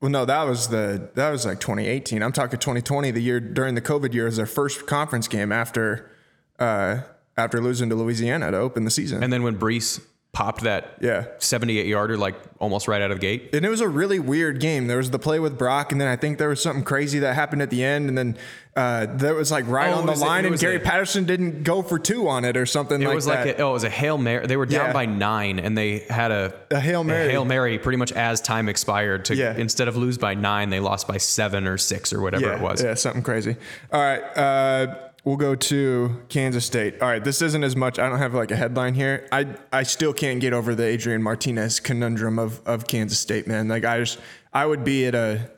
Well, 0.00 0.10
no, 0.10 0.24
that 0.24 0.44
was 0.44 0.68
the 0.68 1.10
that 1.14 1.30
was 1.30 1.44
like 1.44 1.60
2018. 1.60 2.22
I'm 2.22 2.32
talking 2.32 2.58
2020, 2.58 3.10
the 3.10 3.20
year 3.20 3.38
during 3.38 3.74
the 3.74 3.82
COVID 3.82 4.14
year, 4.14 4.26
is 4.26 4.36
their 4.36 4.46
first 4.46 4.86
conference 4.86 5.28
game 5.28 5.52
after 5.52 6.10
uh, 6.58 7.00
after 7.36 7.60
losing 7.60 7.90
to 7.90 7.94
Louisiana 7.94 8.50
to 8.50 8.56
open 8.56 8.84
the 8.84 8.90
season. 8.90 9.22
And 9.22 9.30
then 9.32 9.42
when 9.42 9.58
Breece 9.58 10.00
popped 10.32 10.62
that 10.62 10.94
yeah, 11.00 11.26
78 11.38 11.86
yarder 11.86 12.16
like 12.16 12.36
almost 12.60 12.86
right 12.86 13.02
out 13.02 13.10
of 13.10 13.18
the 13.18 13.20
gate. 13.20 13.52
and 13.54 13.64
it 13.64 13.68
was 13.68 13.80
a 13.80 13.88
really 13.88 14.18
weird 14.20 14.60
game. 14.60 14.86
There 14.86 14.98
was 14.98 15.10
the 15.10 15.18
play 15.18 15.40
with 15.40 15.58
Brock, 15.58 15.90
and 15.92 16.00
then 16.00 16.06
I 16.08 16.14
think 16.16 16.38
there 16.38 16.48
was 16.48 16.62
something 16.62 16.84
crazy 16.84 17.18
that 17.20 17.34
happened 17.34 17.62
at 17.62 17.70
the 17.70 17.82
end, 17.82 18.08
and 18.08 18.16
then 18.16 18.36
uh, 18.76 19.06
there 19.16 19.34
was 19.34 19.50
like 19.50 19.66
right 19.66 19.92
Oh, 19.92 19.98
on 19.98 20.06
the 20.06 20.12
a- 20.12 20.14
line, 20.14 20.44
and 20.44 20.56
Gary 20.58 20.76
a- 20.76 20.80
Patterson 20.80 21.24
didn't 21.24 21.64
go 21.64 21.82
for 21.82 21.98
two 21.98 22.28
on 22.28 22.44
it 22.44 22.56
or 22.56 22.64
something 22.64 23.02
It 23.02 23.06
like 23.06 23.14
was 23.16 23.24
that. 23.26 23.44
like 23.46 23.58
a, 23.58 23.62
oh, 23.62 23.70
it 23.70 23.72
was 23.72 23.84
a 23.84 23.90
hail 23.90 24.18
mary. 24.18 24.46
They 24.46 24.56
were 24.56 24.66
down 24.66 24.86
Yeah. 24.86 24.92
by 24.92 25.06
nine, 25.06 25.58
and 25.58 25.76
they 25.76 25.98
had 26.08 26.30
a, 26.30 26.54
A 26.70 26.78
Hail 26.78 27.02
Mary. 27.02 27.28
hail 27.30 27.44
mary 27.44 27.78
pretty 27.80 27.98
much 27.98 28.12
as 28.12 28.40
time 28.40 28.68
expired. 28.68 29.24
To 29.26 29.34
Yeah. 29.34 29.56
instead 29.56 29.88
of 29.88 29.96
lose 29.96 30.16
by 30.16 30.34
nine, 30.34 30.70
they 30.70 30.78
lost 30.80 31.08
by 31.08 31.16
seven 31.16 31.66
or 31.66 31.76
six 31.76 32.12
or 32.12 32.20
whatever 32.20 32.46
yeah, 32.46 32.54
it 32.56 32.60
was. 32.62 32.82
Yeah, 32.84 32.94
something 32.94 33.22
crazy. 33.24 33.56
All 33.92 34.00
right. 34.00 34.22
Uh, 34.36 34.94
we'll 35.24 35.36
go 35.36 35.54
to 35.54 36.22
Kansas 36.28 36.64
State. 36.64 37.00
All 37.00 37.08
right. 37.08 37.22
This 37.22 37.42
isn't 37.42 37.64
as 37.64 37.76
much. 37.76 37.98
I 37.98 38.08
don't 38.08 38.18
have 38.18 38.34
like 38.34 38.50
a 38.50 38.56
headline 38.56 38.94
here. 38.94 39.28
I 39.32 39.46
I 39.72 39.82
still 39.82 40.12
can't 40.12 40.40
get 40.40 40.52
over 40.52 40.74
the 40.74 40.84
Adrian 40.84 41.22
Martinez 41.22 41.80
conundrum 41.80 42.38
of 42.38 42.60
of 42.66 42.86
Kansas 42.86 43.18
State, 43.18 43.46
man. 43.46 43.68
Like 43.68 43.84
I 43.84 43.98
just 43.98 44.18
I 44.52 44.66
would 44.66 44.84
be 44.84 45.06
at 45.06 45.14
a 45.14 45.50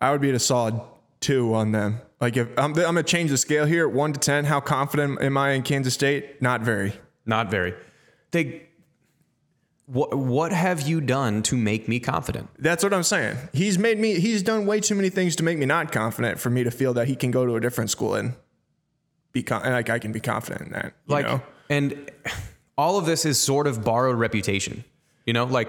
I 0.00 0.10
would 0.10 0.20
be 0.20 0.28
at 0.28 0.34
a 0.34 0.40
solid 0.40 0.80
two 1.20 1.54
on 1.54 1.72
them. 1.72 2.00
Like 2.20 2.36
if 2.36 2.48
I'm, 2.58 2.72
I'm 2.72 2.72
gonna 2.72 3.02
change 3.02 3.30
the 3.30 3.36
scale 3.36 3.64
here, 3.64 3.88
one 3.88 4.12
to 4.12 4.20
ten. 4.20 4.44
How 4.44 4.60
confident 4.60 5.20
am 5.22 5.36
I 5.36 5.52
in 5.52 5.62
Kansas 5.62 5.94
State? 5.94 6.40
Not 6.42 6.62
very. 6.62 6.92
Not 7.26 7.50
very. 7.50 7.74
They. 8.30 8.68
What 9.86 10.16
what 10.16 10.52
have 10.52 10.82
you 10.82 11.00
done 11.00 11.42
to 11.44 11.56
make 11.56 11.88
me 11.88 11.98
confident? 11.98 12.48
That's 12.58 12.84
what 12.84 12.94
I'm 12.94 13.02
saying. 13.02 13.36
He's 13.52 13.78
made 13.78 13.98
me. 13.98 14.20
He's 14.20 14.42
done 14.42 14.64
way 14.64 14.80
too 14.80 14.94
many 14.94 15.10
things 15.10 15.34
to 15.36 15.42
make 15.42 15.58
me 15.58 15.66
not 15.66 15.90
confident 15.90 16.38
for 16.38 16.50
me 16.50 16.62
to 16.62 16.70
feel 16.70 16.94
that 16.94 17.08
he 17.08 17.16
can 17.16 17.30
go 17.30 17.44
to 17.44 17.56
a 17.56 17.60
different 17.60 17.90
school 17.90 18.14
and 18.14 18.34
be 19.32 19.42
con- 19.42 19.62
like 19.62 19.90
I 19.90 19.98
can 19.98 20.12
be 20.12 20.20
confident 20.20 20.66
in 20.66 20.72
that. 20.72 20.86
You 21.06 21.14
like 21.14 21.26
know? 21.26 21.42
and 21.70 22.10
all 22.78 22.98
of 22.98 23.06
this 23.06 23.24
is 23.24 23.38
sort 23.38 23.66
of 23.66 23.84
borrowed 23.84 24.16
reputation 24.18 24.84
you 25.26 25.32
know 25.32 25.44
like 25.44 25.68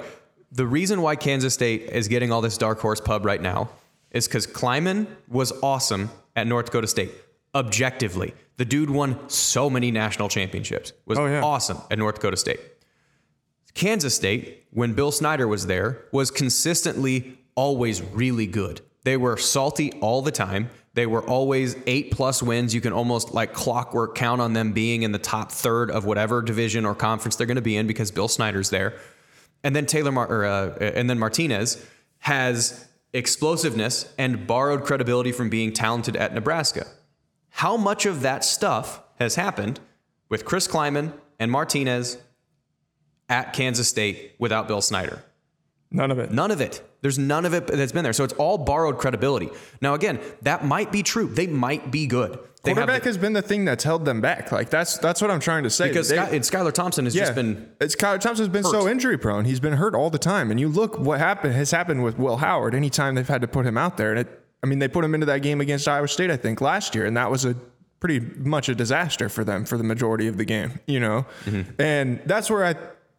the 0.52 0.66
reason 0.66 1.02
why 1.02 1.16
kansas 1.16 1.54
state 1.54 1.84
is 1.84 2.08
getting 2.08 2.32
all 2.32 2.42
this 2.42 2.58
dark 2.58 2.80
horse 2.80 3.00
pub 3.02 3.26
right 3.26 3.42
now 3.42 3.70
is 4.12 4.28
because 4.28 4.48
klieman 4.48 5.06
was 5.28 5.52
awesome 5.62 6.10
at 6.36 6.48
north 6.48 6.66
dakota 6.68 6.88
state 6.88 7.12
objectively 7.54 8.34
the 8.58 8.66
dude 8.66 8.90
won 8.90 9.18
so 9.30 9.70
many 9.70 9.92
national 9.92 10.28
championships 10.30 10.94
was 11.06 11.18
Oh, 11.20 11.26
yeah. 11.28 11.42
awesome 11.44 11.78
at 11.92 12.00
north 12.00 12.16
dakota 12.16 12.38
state 12.38 12.60
Kansas 13.76 14.14
State, 14.16 14.66
when 14.70 14.94
Bill 14.94 15.12
Snyder 15.12 15.48
was 15.48 15.66
there, 15.66 16.06
was 16.12 16.30
consistently 16.30 17.40
always 17.56 18.04
really 18.04 18.46
good. 18.46 18.82
They 19.04 19.18
were 19.18 19.36
salty 19.36 19.92
all 19.94 20.22
the 20.22 20.32
time. 20.32 20.70
They 20.96 21.08
were 21.08 21.24
always 21.24 21.76
eight 21.88 22.12
plus 22.12 22.44
wins. 22.44 22.76
You 22.76 22.82
can 22.82 22.94
almost 22.94 23.34
like 23.34 23.54
clockwork 23.54 24.16
count 24.16 24.42
on 24.42 24.54
them 24.54 24.74
being 24.74 25.02
in 25.02 25.12
the 25.12 25.20
top 25.20 25.52
third 25.52 25.90
of 25.90 26.06
whatever 26.06 26.42
division 26.42 26.86
or 26.86 26.94
conference 26.94 27.36
they're 27.36 27.48
going 27.48 27.56
to 27.56 27.62
be 27.62 27.76
in 27.76 27.88
because 27.88 28.12
Bill 28.12 28.28
Snyder's 28.28 28.70
there. 28.70 28.94
And 29.64 29.76
then 29.76 29.86
Taylor 29.86 30.12
Mar- 30.12 30.28
or, 30.30 30.46
uh, 30.46 30.78
and 30.80 31.10
then 31.10 31.18
Martinez 31.18 31.84
has 32.20 32.88
explosiveness 33.12 34.14
and 34.18 34.46
borrowed 34.46 34.84
credibility 34.84 35.32
from 35.32 35.50
being 35.50 35.74
talented 35.74 36.16
at 36.16 36.34
Nebraska. 36.34 36.86
How 37.50 37.76
much 37.76 38.06
of 38.06 38.22
that 38.22 38.44
stuff 38.44 39.02
has 39.20 39.36
happened 39.36 39.80
with 40.30 40.46
Chris 40.46 40.68
Klieman 40.68 41.14
and 41.40 41.52
Martinez 41.52 42.18
at 43.30 43.54
Kansas 43.54 43.88
State 43.88 44.34
without 44.38 44.68
Bill 44.68 44.82
Snyder? 44.82 45.24
None 45.90 46.12
of 46.12 46.20
it. 46.20 46.32
None 46.32 46.52
of 46.52 46.62
it. 46.62 46.88
There's 47.04 47.20
none 47.20 47.46
of 47.46 47.54
it 47.54 47.68
that's 47.68 47.92
been 47.92 48.04
there. 48.04 48.14
So 48.14 48.24
it's 48.24 48.34
all 48.34 48.58
borrowed 48.58 48.98
credibility. 48.98 49.50
Now, 49.82 49.94
again, 49.94 50.20
that 50.42 50.66
might 50.66 50.92
be 50.92 51.04
true. 51.04 51.28
They 51.28 51.48
might 51.48 51.92
be 51.92 52.08
good. 52.08 52.40
They 52.64 52.74
Quarterback 52.74 53.04
the- 53.04 53.10
has 53.10 53.18
been 53.18 53.34
the 53.34 53.42
thing 53.42 53.66
that's 53.66 53.84
held 53.84 54.06
them 54.06 54.22
back. 54.22 54.54
Like 54.54 54.70
that's 54.70 54.98
that's 54.98 55.22
what 55.22 55.30
I'm 55.30 55.42
trying 55.42 55.64
to 55.64 55.70
say. 55.70 55.90
because 55.90 56.08
They- 56.08 56.16
Sky, 56.16 56.30
and 56.30 56.42
Skylar 56.44 56.72
Thompson 56.72 57.04
has 57.04 57.14
yeah, 57.14 57.24
just 57.24 57.36
been 57.36 57.70
it's 57.82 57.94
Kyle 57.94 58.18
Thompson's 58.18 58.48
been 58.48 58.64
so 58.64 58.88
injury 58.88 59.18
prone. 59.18 59.44
He's 59.44 59.60
been 59.60 59.74
hurt 59.74 59.94
all 59.94 60.10
the 60.10 60.18
time. 60.18 60.50
And 60.50 60.58
you 60.58 60.70
look 60.70 60.98
what 60.98 61.20
happened 61.20 61.54
has 61.56 61.72
happened 61.72 62.06
with 62.06 62.18
Will 62.18 62.38
Howard. 62.38 62.74
Anytime 62.74 63.16
they've 63.16 63.28
had 63.28 63.42
to 63.42 63.50
put 63.50 63.66
him 63.66 63.78
out 63.78 63.98
there, 63.98 64.12
and 64.12 64.20
it, 64.22 64.42
I 64.64 64.68
mean 64.68 64.80
they 64.80 64.88
put 64.88 65.04
him 65.04 65.14
into 65.14 65.26
that 65.26 65.42
game 65.42 65.60
against 65.60 65.90
Iowa 65.90 66.08
State, 66.08 66.32
I 66.32 66.38
think 66.38 66.62
last 66.62 66.96
year, 66.96 67.06
and 67.06 67.18
that 67.18 67.30
was 67.30 67.44
a 67.44 67.54
pretty 68.00 68.22
much 68.22 68.70
a 68.70 68.76
disaster 68.76 69.28
for 69.28 69.44
them 69.44 69.66
for 69.66 69.78
the 69.78 69.84
majority 69.84 70.28
of 70.28 70.38
the 70.38 70.46
game. 70.46 70.80
You 70.88 71.02
know, 71.02 71.26
mm-hmm. 71.44 71.82
and 71.82 72.22
that's 72.26 72.50
where 72.50 72.64
I 72.64 72.76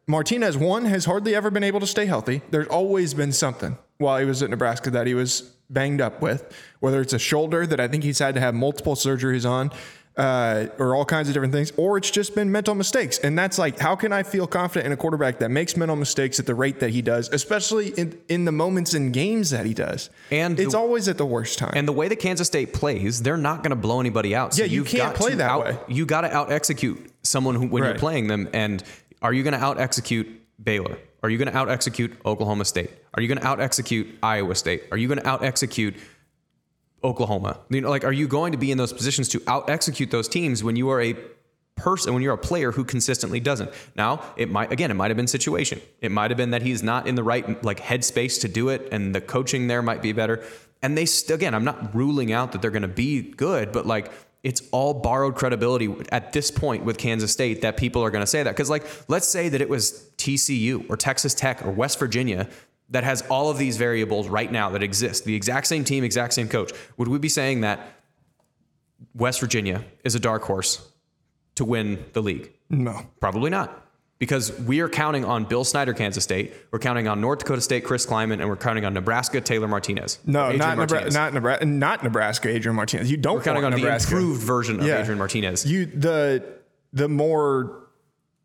Martinez 0.07 0.57
one 0.57 0.85
has 0.87 1.05
hardly 1.05 1.35
ever 1.35 1.51
been 1.51 1.65
able 1.65 1.81
to 1.81 1.87
stay 1.87 2.07
healthy. 2.07 2.43
There's 2.51 2.69
always 2.69 3.15
been 3.15 3.33
something 3.33 3.79
while 3.99 4.19
he 4.19 4.25
was 4.25 4.43
at 4.43 4.51
Nebraska 4.51 4.91
that 4.91 5.07
he 5.07 5.15
was 5.15 5.43
banged 5.71 6.01
up 6.01 6.21
with, 6.21 6.53
whether 6.81 7.01
it's 7.01 7.13
a 7.15 7.19
shoulder 7.19 7.67
that 7.67 7.81
I 7.81 7.89
think 7.89 8.05
he's 8.05 8.19
had 8.19 8.35
to 8.35 8.41
have 8.41 8.55
multiple 8.55 8.95
surgeries 8.97 9.49
on. 9.49 9.71
uh, 10.17 10.67
or 10.79 10.95
all 10.95 11.05
kinds 11.05 11.27
of 11.27 11.35
different 11.35 11.53
things, 11.53 11.73
or 11.77 11.97
it's 11.97 12.09
just 12.09 12.37
been 12.37 12.53
mental 12.53 12.77
mistakes. 12.77 13.19
And 13.19 13.37
that's 13.37 13.59
like, 13.59 13.81
how 13.81 13.97
can 13.97 14.13
I 14.13 14.23
feel 14.23 14.47
confident 14.47 14.87
in 14.87 14.93
a 14.93 14.97
quarterback 14.97 15.41
that 15.41 15.51
makes 15.51 15.77
mental 15.77 15.97
mistakes 15.97 16.39
at 16.39 16.47
the 16.47 16.55
rate 16.55 16.79
that 16.79 16.91
he 16.91 17.03
does, 17.03 17.29
especially 17.31 17.89
in, 17.89 18.17
in 18.29 18.45
the 18.45 18.53
moments 18.53 18.95
in 18.95 19.11
games 19.11 19.51
that 19.51 19.67
he 19.67 19.75
does? 19.75 20.11
And 20.31 20.61
it's 20.61 20.71
the- 20.75 20.79
always 20.79 21.09
at 21.09 21.19
the 21.19 21.27
worst 21.27 21.59
time. 21.59 21.73
And 21.75 21.89
the 21.89 21.93
way 21.93 22.07
that 22.07 22.21
Kansas 22.21 22.47
State 22.47 22.73
plays, 22.73 23.23
they're 23.23 23.37
not 23.37 23.65
going 23.65 23.71
to 23.71 23.77
blow 23.77 23.99
anybody 23.99 24.37
out. 24.37 24.55
So 24.55 24.63
Yeah, 24.63 24.69
you 24.71 24.85
can't 24.85 25.17
play 25.17 25.35
that 25.35 25.51
out, 25.51 25.65
way. 25.65 25.79
You 25.89 26.07
got 26.07 26.21
to 26.21 26.33
out 26.33 26.53
execute 26.53 27.11
someone 27.25 27.57
who, 27.57 27.67
when 27.67 27.83
you're 27.83 27.95
playing 27.99 28.29
them. 28.29 28.49
And 28.53 28.85
are 29.25 29.33
you 29.33 29.43
going 29.43 29.55
to 29.55 29.61
out 29.61 29.81
execute 29.81 30.29
Baylor? 30.63 30.99
Are 31.23 31.31
you 31.31 31.39
going 31.39 31.51
to 31.51 31.57
out 31.57 31.71
execute 31.71 32.13
Oklahoma 32.27 32.67
State? 32.67 32.91
Are 33.15 33.23
you 33.23 33.27
going 33.27 33.39
to 33.39 33.47
out 33.47 33.59
execute 33.59 34.07
Iowa 34.23 34.55
State? 34.55 34.85
Are 34.93 34.99
you 34.99 35.09
going 35.09 35.19
to 35.19 35.27
out 35.27 35.43
execute 35.43 35.97
Oklahoma? 37.03 37.59
You 37.71 37.81
know, 37.81 37.89
like, 37.89 38.05
are 38.05 38.13
you 38.13 38.29
going 38.29 38.53
to 38.53 38.59
be 38.59 38.71
in 38.71 38.77
those 38.77 38.93
positions 38.93 39.31
to 39.31 39.43
out 39.47 39.71
execute 39.71 40.11
those 40.11 40.29
teams 40.29 40.63
when 40.63 40.77
you 40.77 40.91
are 40.91 41.01
a 41.01 41.17
person, 41.75 42.13
when 42.13 42.23
you're 42.23 42.35
a 42.35 42.39
player 42.39 42.71
who 42.71 42.85
consistently 42.85 43.41
doesn't? 43.41 43.71
Now, 43.97 44.23
it 44.37 44.51
might 44.51 44.71
again, 44.71 44.91
it 44.91 44.95
might 44.95 45.11
have 45.11 45.17
been 45.17 45.27
situation. 45.27 45.81
It 46.03 46.13
might 46.13 46.31
have 46.31 46.37
been 46.37 46.51
that 46.51 46.61
he's 46.61 46.83
not 46.83 47.09
in 47.09 47.15
the 47.15 47.25
right 47.25 47.65
like 47.65 47.81
headspace 47.81 48.43
to 48.43 48.49
do 48.49 48.69
it, 48.69 48.89
and 48.93 49.15
the 49.15 49.23
coaching 49.23 49.69
there 49.69 49.81
might 49.81 50.03
be 50.03 50.13
better. 50.13 50.45
And 50.83 50.99
they 50.99 51.07
still, 51.07 51.37
again, 51.37 51.55
I'm 51.55 51.65
not 51.65 51.95
ruling 51.95 52.31
out 52.31 52.53
that 52.53 52.61
they're 52.61 52.71
going 52.71 52.83
to 52.83 52.89
be 52.89 53.23
good, 53.23 53.73
but 53.73 53.87
like. 53.87 54.13
It's 54.45 54.63
all 54.73 54.95
borrowed 54.95 55.35
credibility 55.35 55.93
at 56.13 56.33
this 56.33 56.51
point 56.51 56.85
with 56.85 56.99
Kansas 56.99 57.33
State 57.33 57.63
that 57.63 57.79
people 57.79 58.05
are 58.05 58.11
going 58.11 58.23
to 58.23 58.27
say 58.27 58.43
that. 58.43 58.51
Because, 58.51 58.69
like, 58.71 58.85
let's 59.09 59.27
say 59.27 59.49
that 59.49 59.61
it 59.61 59.69
was 59.69 60.11
TCU 60.19 60.89
or 60.91 60.97
Texas 60.97 61.35
Tech 61.35 61.65
or 61.65 61.71
West 61.71 61.99
Virginia 61.99 62.49
that 62.91 63.05
has 63.05 63.23
all 63.23 63.49
of 63.51 63.57
these 63.57 63.79
variables 63.79 64.29
right 64.29 64.53
now 64.53 64.69
that 64.71 64.83
exist 64.83 65.25
the 65.25 65.35
exact 65.35 65.67
same 65.67 65.83
team, 65.83 66.05
exact 66.05 66.35
same 66.35 66.49
coach. 66.49 66.73
Would 66.99 67.09
we 67.09 67.19
be 67.19 67.31
saying 67.31 67.63
that 67.63 67.81
West 69.15 69.41
Virginia 69.41 69.83
is 70.05 70.15
a 70.15 70.21
dark 70.21 70.43
horse 70.43 70.87
to 71.55 71.65
win 71.65 72.05
the 72.13 72.23
league? 72.23 72.53
no. 72.69 73.01
Probably 73.21 73.51
not. 73.51 73.84
Because 74.21 74.57
we 74.61 74.81
are 74.81 74.89
counting 74.89 75.25
on 75.25 75.45
Bill 75.45 75.65
Snyder, 75.65 75.93
Kansas 75.93 76.23
State. 76.25 76.55
We're 76.71 76.79
counting 76.79 77.09
on 77.09 77.21
North 77.21 77.41
Dakota 77.41 77.61
State, 77.61 77.85
Chris 77.85 78.07
Klieman, 78.07 78.35
and 78.41 78.49
we're 78.49 78.57
counting 78.57 78.85
on 78.85 78.95
Nebraska, 78.95 79.41
Taylor 79.41 79.67
Martinez. 79.69 80.19
No, 80.25 80.53
not 80.53 80.77
Nebraska, 80.77 80.77
Martinez. 80.95 81.15
not 81.15 81.35
Nebraska, 81.35 81.65
not 81.67 82.05
Nebraska. 82.05 82.49
Adrian 82.49 82.77
Martinez. 82.77 83.11
You 83.11 83.17
don't 83.17 83.37
We're 83.37 83.43
counting 83.43 83.65
on 83.65 83.73
want 83.73 83.83
the 83.83 83.93
improved 83.95 84.41
version 84.43 84.81
of 84.81 84.87
Yeah. 84.87 85.01
Adrian 85.01 85.19
Martinez. 85.19 85.67
You 85.67 85.87
the 85.87 86.45
the 86.93 87.09
more 87.09 87.81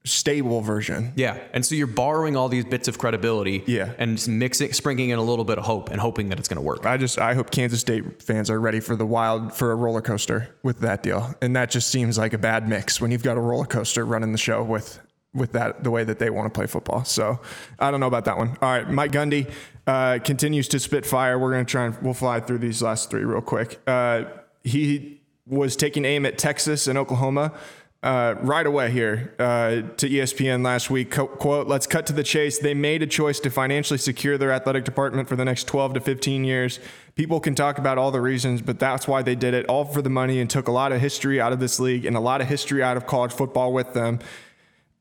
stable 0.06 0.62
version. 0.62 1.12
yeah, 1.16 1.38
and 1.54 1.64
so 1.66 1.76
you're 1.76 1.86
borrowing 1.86 2.36
all 2.36 2.48
these 2.50 2.66
bits 2.66 2.88
of 2.88 2.98
credibility, 2.98 3.64
Yeah. 3.68 3.92
and 4.00 4.26
mixing, 4.28 4.72
sprinkling 4.74 5.10
in 5.10 5.20
a 5.20 5.24
little 5.24 5.44
bit 5.46 5.58
of 5.60 5.66
hope, 5.66 5.92
and 5.92 6.00
hoping 6.00 6.30
that 6.30 6.40
it's 6.40 6.48
going 6.48 6.56
to 6.58 6.62
work. 6.64 6.86
I 6.86 6.98
just 6.98 7.20
I 7.20 7.34
hope 7.36 7.52
Kansas 7.52 7.80
State 7.82 8.24
fans 8.24 8.50
are 8.50 8.60
ready 8.60 8.80
for 8.80 8.96
the 8.96 9.06
wild 9.06 9.54
for 9.54 9.72
a 9.72 9.76
roller 9.76 10.02
coaster 10.02 10.50
with 10.64 10.80
that 10.80 11.04
deal, 11.04 11.36
and 11.42 11.56
that 11.56 11.70
just 11.70 11.90
seems 11.90 12.18
like 12.18 12.34
a 12.34 12.38
bad 12.40 12.68
mix 12.68 13.00
when 13.00 13.12
you've 13.12 13.24
got 13.24 13.38
a 13.38 13.42
roller 13.42 13.66
coaster 13.66 14.04
running 14.06 14.32
the 14.32 14.38
show 14.40 14.64
with 14.64 15.00
with 15.34 15.52
that 15.52 15.84
the 15.84 15.92
way 15.92 16.04
that 16.04 16.20
they 16.20 16.30
want 16.30 16.52
to 16.52 16.58
play 16.58 16.66
football. 16.66 17.04
So 17.06 17.40
I 17.78 17.92
don't 17.92 18.00
know 18.00 18.08
about 18.08 18.26
that 18.26 18.38
one. 18.38 18.58
All 18.62 18.72
right, 18.72 18.90
Mike 18.90 19.12
Gundy 19.12 19.52
uh, 19.86 20.20
continues 20.24 20.68
to 20.70 20.80
spit 20.80 21.06
fire. 21.06 21.38
We're 21.38 21.52
gonna 21.52 21.66
try 21.66 21.86
and 21.86 21.98
we'll 22.02 22.14
fly 22.14 22.40
through 22.40 22.60
these 22.60 22.82
last 22.82 23.10
three 23.10 23.24
real 23.24 23.42
quick. 23.42 23.80
Uh, 23.88 24.26
he 24.64 25.22
was 25.46 25.76
taking 25.76 26.06
aim 26.06 26.26
at 26.26 26.38
Texas 26.38 26.88
and 26.88 26.98
Oklahoma. 26.98 27.54
Uh, 28.02 28.36
right 28.40 28.66
away 28.66 28.90
here 28.90 29.36
uh, 29.40 29.82
to 29.98 30.08
ESPN 30.08 30.64
last 30.64 30.90
week. 30.90 31.12
Co- 31.12 31.28
quote, 31.28 31.68
let's 31.68 31.86
cut 31.86 32.06
to 32.06 32.14
the 32.14 32.24
chase. 32.24 32.58
They 32.58 32.74
made 32.74 33.04
a 33.04 33.08
choice 33.08 33.42
to 33.42 33.50
financially 33.50 33.98
secure 33.98 34.38
their 34.38 34.54
athletic 34.54 34.86
department 34.86 35.28
for 35.28 35.36
the 35.36 35.44
next 35.44 35.68
12 35.68 35.96
to 35.96 36.00
15 36.00 36.46
years. 36.46 36.80
People 37.16 37.42
can 37.42 37.56
talk 37.56 37.78
about 37.78 37.98
all 37.98 38.10
the 38.10 38.22
reasons, 38.22 38.62
but 38.62 38.80
that's 38.80 39.06
why 39.06 39.22
they 39.22 39.36
did 39.36 39.54
it, 39.54 39.66
all 39.66 39.84
for 39.84 40.02
the 40.02 40.10
money, 40.10 40.40
and 40.40 40.50
took 40.50 40.70
a 40.70 40.72
lot 40.72 40.94
of 40.94 41.02
history 41.02 41.42
out 41.42 41.52
of 41.52 41.60
this 41.60 41.78
league 41.78 42.06
and 42.06 42.16
a 42.16 42.22
lot 42.22 42.40
of 42.40 42.48
history 42.48 42.82
out 42.82 42.96
of 42.96 43.06
college 43.06 43.34
football 43.34 43.74
with 43.74 43.94
them. 43.94 44.20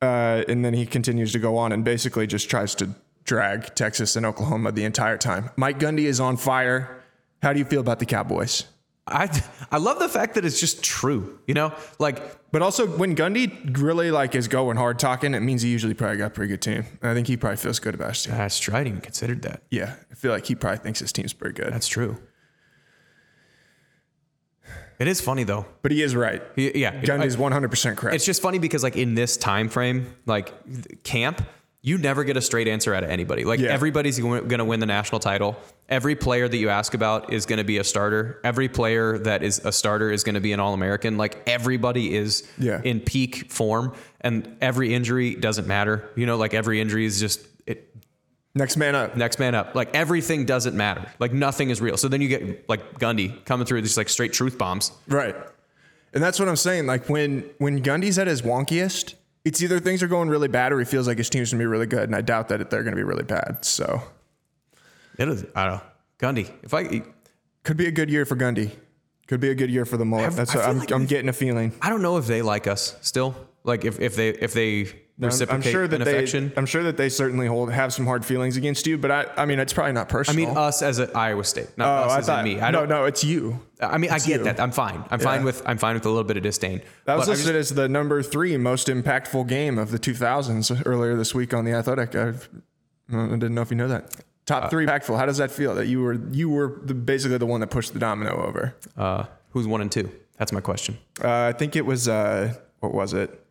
Uh, 0.00 0.44
and 0.48 0.64
then 0.64 0.74
he 0.74 0.87
continues 0.87 1.32
to 1.32 1.38
go 1.38 1.56
on 1.56 1.72
and 1.72 1.84
basically 1.84 2.26
just 2.26 2.48
tries 2.48 2.74
to 2.76 2.90
drag 3.24 3.74
Texas 3.74 4.16
and 4.16 4.24
Oklahoma 4.24 4.72
the 4.72 4.84
entire 4.84 5.18
time. 5.18 5.50
Mike 5.56 5.78
Gundy 5.78 6.04
is 6.04 6.20
on 6.20 6.37
fire. 6.37 7.02
How 7.42 7.52
do 7.52 7.58
you 7.58 7.64
feel 7.64 7.80
about 7.80 7.98
the 7.98 8.06
Cowboys? 8.06 8.64
I 9.06 9.28
I 9.70 9.78
love 9.78 9.98
the 9.98 10.08
fact 10.08 10.34
that 10.34 10.44
it's 10.44 10.61
just 10.61 10.82
true. 10.82 11.38
You 11.46 11.54
know, 11.54 11.72
like 11.98 12.20
But 12.52 12.62
also, 12.62 12.87
when 12.87 13.16
Gundy 13.16 13.78
really 13.80 14.11
like 14.11 14.34
is 14.34 14.48
going 14.48 14.76
hard 14.76 14.98
talking, 14.98 15.34
it 15.34 15.40
means 15.40 15.62
he 15.62 15.70
usually 15.70 15.94
probably 15.94 16.18
got 16.18 16.26
a 16.26 16.30
pretty 16.30 16.50
good 16.50 16.62
team. 16.62 16.84
And 17.02 17.11
I 17.11 17.14
think 17.14 17.26
he 17.26 17.37
probably 17.37 17.56
feels 17.56 17.78
good 17.78 17.94
about 17.94 18.11
his 18.11 18.24
team. 18.24 18.34
that's. 18.34 18.61
I 18.74 18.80
even 18.82 19.00
considered 19.00 19.42
that. 19.42 19.62
Yeah, 19.70 19.96
I 20.11 20.14
feel 20.14 20.30
like 20.32 20.46
he 20.46 20.54
probably 20.54 20.78
thinks 20.78 21.00
his 21.00 21.12
team's 21.12 21.32
pretty 21.32 21.61
good. 21.61 21.72
That's 21.72 21.88
true. 21.88 22.18
It 24.98 25.06
is 25.08 25.20
funny 25.20 25.44
though. 25.44 25.66
But 25.82 25.92
he 25.92 26.02
is 26.02 26.16
right. 26.16 26.42
He- 26.56 26.78
yeah, 26.80 27.00
Gundy's 27.00 27.37
100% 27.37 27.96
correct. 27.96 28.14
It's 28.16 28.24
just 28.24 28.42
funny 28.42 28.58
because 28.58 28.82
like 28.82 28.96
in 28.96 29.14
this 29.14 29.37
time 29.37 29.68
frame, 29.68 30.12
like 30.26 30.52
camp, 31.04 31.42
you 31.80 31.96
never 31.96 32.24
get 32.24 32.37
a 32.37 32.40
straight 32.40 32.66
answer 32.66 32.92
out 32.92 33.04
of 33.04 33.11
anybody. 33.11 33.44
Like 33.44 33.61
Yeah. 33.61 33.70
everybody's 33.70 34.18
going 34.18 34.48
to 34.48 34.64
win 34.64 34.80
the 34.80 34.87
national 34.87 35.20
title. 35.20 35.56
Every 35.88 36.16
player 36.16 36.48
that 36.48 36.56
you 36.56 36.68
ask 36.68 36.92
about 36.92 37.32
is 37.32 37.46
going 37.46 37.58
to 37.58 37.64
be 37.64 37.78
a 37.78 37.84
starter. 37.84 38.40
Every 38.42 38.68
player 38.68 39.16
that 39.18 39.42
is 39.44 39.61
a 39.64 39.70
starter 39.70 40.11
is 40.11 40.24
going 40.24 40.34
to 40.34 40.40
be 40.40 40.52
an 40.52 40.58
All-American. 40.61 41.16
Like 41.16 41.40
everybody 41.46 42.14
is 42.16 42.46
Yeah. 42.58 42.80
in 42.82 42.98
peak 43.00 43.50
form, 43.52 43.94
and 44.20 44.56
every 44.61 44.92
injury 44.92 45.37
doesn't 45.37 45.68
matter. 45.68 46.08
You 46.16 46.26
know, 46.26 46.37
like 46.37 46.52
every 46.52 46.80
injury 46.80 47.04
is 47.06 47.20
just 47.20 47.46
it, 47.64 47.94
Next 48.54 48.76
man 48.76 48.94
up. 48.94 49.16
next 49.16 49.38
man 49.38 49.54
up. 49.54 49.74
Like 49.74 49.94
everything 49.94 50.44
doesn't 50.44 50.76
matter. 50.76 51.06
Like 51.18 51.32
nothing 51.32 51.70
is 51.70 51.80
real. 51.80 51.96
So 51.96 52.08
then 52.08 52.20
you 52.20 52.28
get 52.28 52.68
like 52.68 52.98
Gundy 52.98 53.44
coming 53.44 53.66
through 53.66 53.82
these 53.82 53.96
like 53.96 54.08
straight 54.08 54.32
truth 54.32 54.58
bombs. 54.58 54.90
Right. 55.06 55.37
And 56.12 56.22
that's 56.22 56.38
what 56.40 56.48
I'm 56.48 56.56
saying. 56.56 56.87
Like 56.87 57.08
when 57.08 57.48
when 57.58 57.82
Gundy's 57.82 58.18
at 58.18 58.26
his 58.26 58.42
wonkiest, 58.42 59.14
it's 59.44 59.62
either 59.62 59.78
things 59.78 60.02
are 60.02 60.08
going 60.08 60.28
really 60.28 60.48
bad 60.48 60.72
or 60.72 60.78
he 60.78 60.84
feels 60.84 61.06
like 61.06 61.18
his 61.18 61.30
team's 61.30 61.52
gonna 61.52 61.61
be 61.61 61.66
really 61.66 61.87
good. 61.87 62.04
And 62.04 62.16
I 62.16 62.20
doubt 62.22 62.48
that 62.48 62.70
they're 62.70 62.82
gonna 62.82 62.96
be 62.96 63.02
really 63.02 63.24
bad. 63.24 63.64
So 63.64 64.02
It 65.18 65.28
is. 65.28 65.44
I 65.54 65.64
don't 65.64 65.74
know. 65.74 65.82
Gundy. 66.18 66.50
If 66.62 66.74
I 66.74 67.02
could 67.62 67.76
be 67.76 67.87
a 67.87 67.92
good 67.92 68.11
year 68.11 68.24
for 68.24 68.34
Gundy. 68.34 68.70
Could 69.28 69.40
be 69.40 69.50
a 69.50 69.54
good 69.54 69.70
year 69.70 69.84
for 69.84 69.98
the 69.98 70.06
mullet. 70.06 70.32
That's 70.32 70.54
what 70.54 70.64
I'm, 70.64 70.78
like 70.78 70.90
I'm 70.90 71.04
getting 71.04 71.28
a 71.28 71.34
feeling. 71.34 71.72
I 71.82 71.90
don't 71.90 72.00
know 72.00 72.16
if 72.16 72.26
they 72.26 72.40
like 72.40 72.66
us 72.66 72.96
still. 73.02 73.37
Like 73.62 73.84
if, 73.84 74.00
if 74.00 74.16
they 74.16 74.30
if 74.30 74.54
they 74.54 74.87
reciprocate 75.26 75.66
I'm 75.66 75.72
sure 75.72 75.88
that 75.88 76.00
an 76.00 76.04
they. 76.04 76.52
I'm 76.57 76.66
sure 76.66 76.83
that 76.85 76.96
they 76.96 77.09
certainly 77.09 77.46
hold 77.46 77.72
have 77.72 77.92
some 77.92 78.07
hard 78.07 78.24
feelings 78.24 78.57
against 78.57 78.87
you, 78.87 78.98
but 78.98 79.11
I, 79.11 79.26
I 79.37 79.46
mean, 79.46 79.59
it's 79.59 79.72
probably 79.72 79.92
not 79.92 80.09
personal. 80.09 80.44
I 80.44 80.48
mean, 80.48 80.57
us 80.57 80.83
as 80.83 80.98
a 80.98 81.11
Iowa 81.16 81.44
State, 81.44 81.76
not 81.76 81.88
oh, 81.88 82.07
us 82.07 82.12
I 82.12 82.18
as 82.18 82.26
thought 82.26 82.44
me. 82.44 82.61
I 82.61 82.70
no, 82.70 82.81
don't. 82.81 82.88
no, 82.88 83.04
it's 83.04 83.24
you. 83.24 83.61
I 83.81 83.98
mean, 83.98 84.11
I 84.11 84.18
get 84.18 84.28
you. 84.28 84.44
that. 84.44 84.61
I'm 84.61 84.72
fine. 84.72 85.04
I'm 85.11 85.20
fine 85.20 85.44
with 85.44 85.62
I'm 85.66 85.78
fine 85.78 85.94
with 85.94 86.07
a 86.07 86.09
little 86.09 86.24
bit 86.24 86.37
of 86.37 86.42
disdain. 86.42 86.83
That 87.04 87.18
was 87.18 87.28
listed 87.28 87.57
as 87.57 87.70
the 87.70 87.88
number 87.88 88.22
three 88.22 88.57
most 88.57 88.88
impactful 88.88 89.48
game 89.48 89.78
of 89.78 89.90
the 89.90 89.98
2000s 89.98 90.83
earlier 90.87 91.16
this 91.16 91.35
week 91.35 91.52
on 91.52 91.64
the 91.64 91.72
Athletic. 91.72 92.14
I've, 92.14 92.48
I 93.12 93.26
didn't 93.26 93.54
know 93.54 93.62
if 93.62 93.70
you 93.70 93.76
know 93.76 93.88
that. 93.88 94.14
Top 94.46 94.64
Uh, 94.64 94.68
three 94.68 94.87
impactful. 94.87 95.16
How 95.18 95.26
does 95.26 95.38
that 95.38 95.50
feel 95.50 95.74
that 95.74 95.87
you 95.87 96.00
were 96.00 96.14
you 96.33 96.48
were 96.48 96.81
the, 96.83 96.94
basically 96.94 97.38
the 97.38 97.46
one 97.46 97.61
that 97.61 97.70
pushed 97.70 97.92
the 97.92 97.98
domino 97.98 98.46
over? 98.46 98.74
uh, 98.96 99.24
who's 99.50 99.66
one 99.66 99.81
and 99.81 99.90
two? 99.92 100.11
That's 100.38 100.52
my 100.52 100.61
question. 100.61 100.96
Uh, 101.22 101.28
I 101.28 101.52
think 101.52 101.74
it 101.76 101.85
was 101.85 102.09
uh, 102.09 102.54
what 102.81 102.94
was 102.94 103.12
it? 103.12 103.44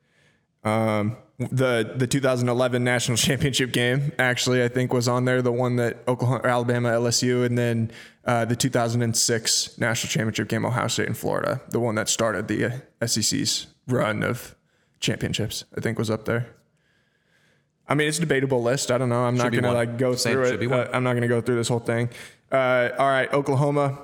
Um, 0.67 1.17
the 1.39 1.93
the 1.95 2.07
2011 2.07 2.83
national 2.83 3.15
championship 3.27 3.71
game 3.71 4.11
actually 4.17 4.63
I 4.63 4.67
think 4.67 4.91
was 4.91 5.07
on 5.07 5.25
there. 5.25 5.41
The 5.41 5.51
one 5.51 5.75
that 5.75 6.03
Oklahoma, 6.07 6.41
Alabama, 6.43 6.89
LSU, 6.89 7.45
and 7.45 7.57
then 7.57 7.91
uh, 8.25 8.45
the 8.45 8.55
2006 8.55 9.77
national 9.77 10.09
championship 10.09 10.47
game, 10.47 10.65
Ohio 10.65 10.87
State 10.87 11.07
and 11.07 11.17
Florida. 11.17 11.61
The 11.69 11.79
one 11.79 11.95
that 11.95 12.09
started 12.09 12.47
the 12.47 12.81
uh, 13.01 13.07
SEC's 13.07 13.67
run 13.87 14.23
of 14.23 14.55
championships. 14.99 15.63
I 15.77 15.81
think 15.81 15.99
was 15.99 16.09
up 16.09 16.25
there. 16.25 16.47
I 17.87 17.95
mean, 17.95 18.09
it's 18.09 18.17
a 18.17 18.21
debatable 18.21 18.61
list. 18.61 18.91
I 18.91 18.97
don't 18.97 19.09
know. 19.09 19.23
I'm 19.23 19.37
not 19.37 19.51
gonna 19.51 19.67
one. 19.67 19.75
like 19.75 19.97
go 19.97 20.15
Same, 20.15 20.33
through 20.33 20.43
it. 20.45 20.71
Uh, 20.71 20.89
I'm 20.91 21.03
not 21.03 21.13
gonna 21.13 21.27
go 21.27 21.39
through 21.39 21.55
this 21.55 21.69
whole 21.69 21.79
thing. 21.79 22.09
Uh, 22.51 22.89
all 22.97 23.07
right, 23.07 23.31
Oklahoma. 23.31 23.99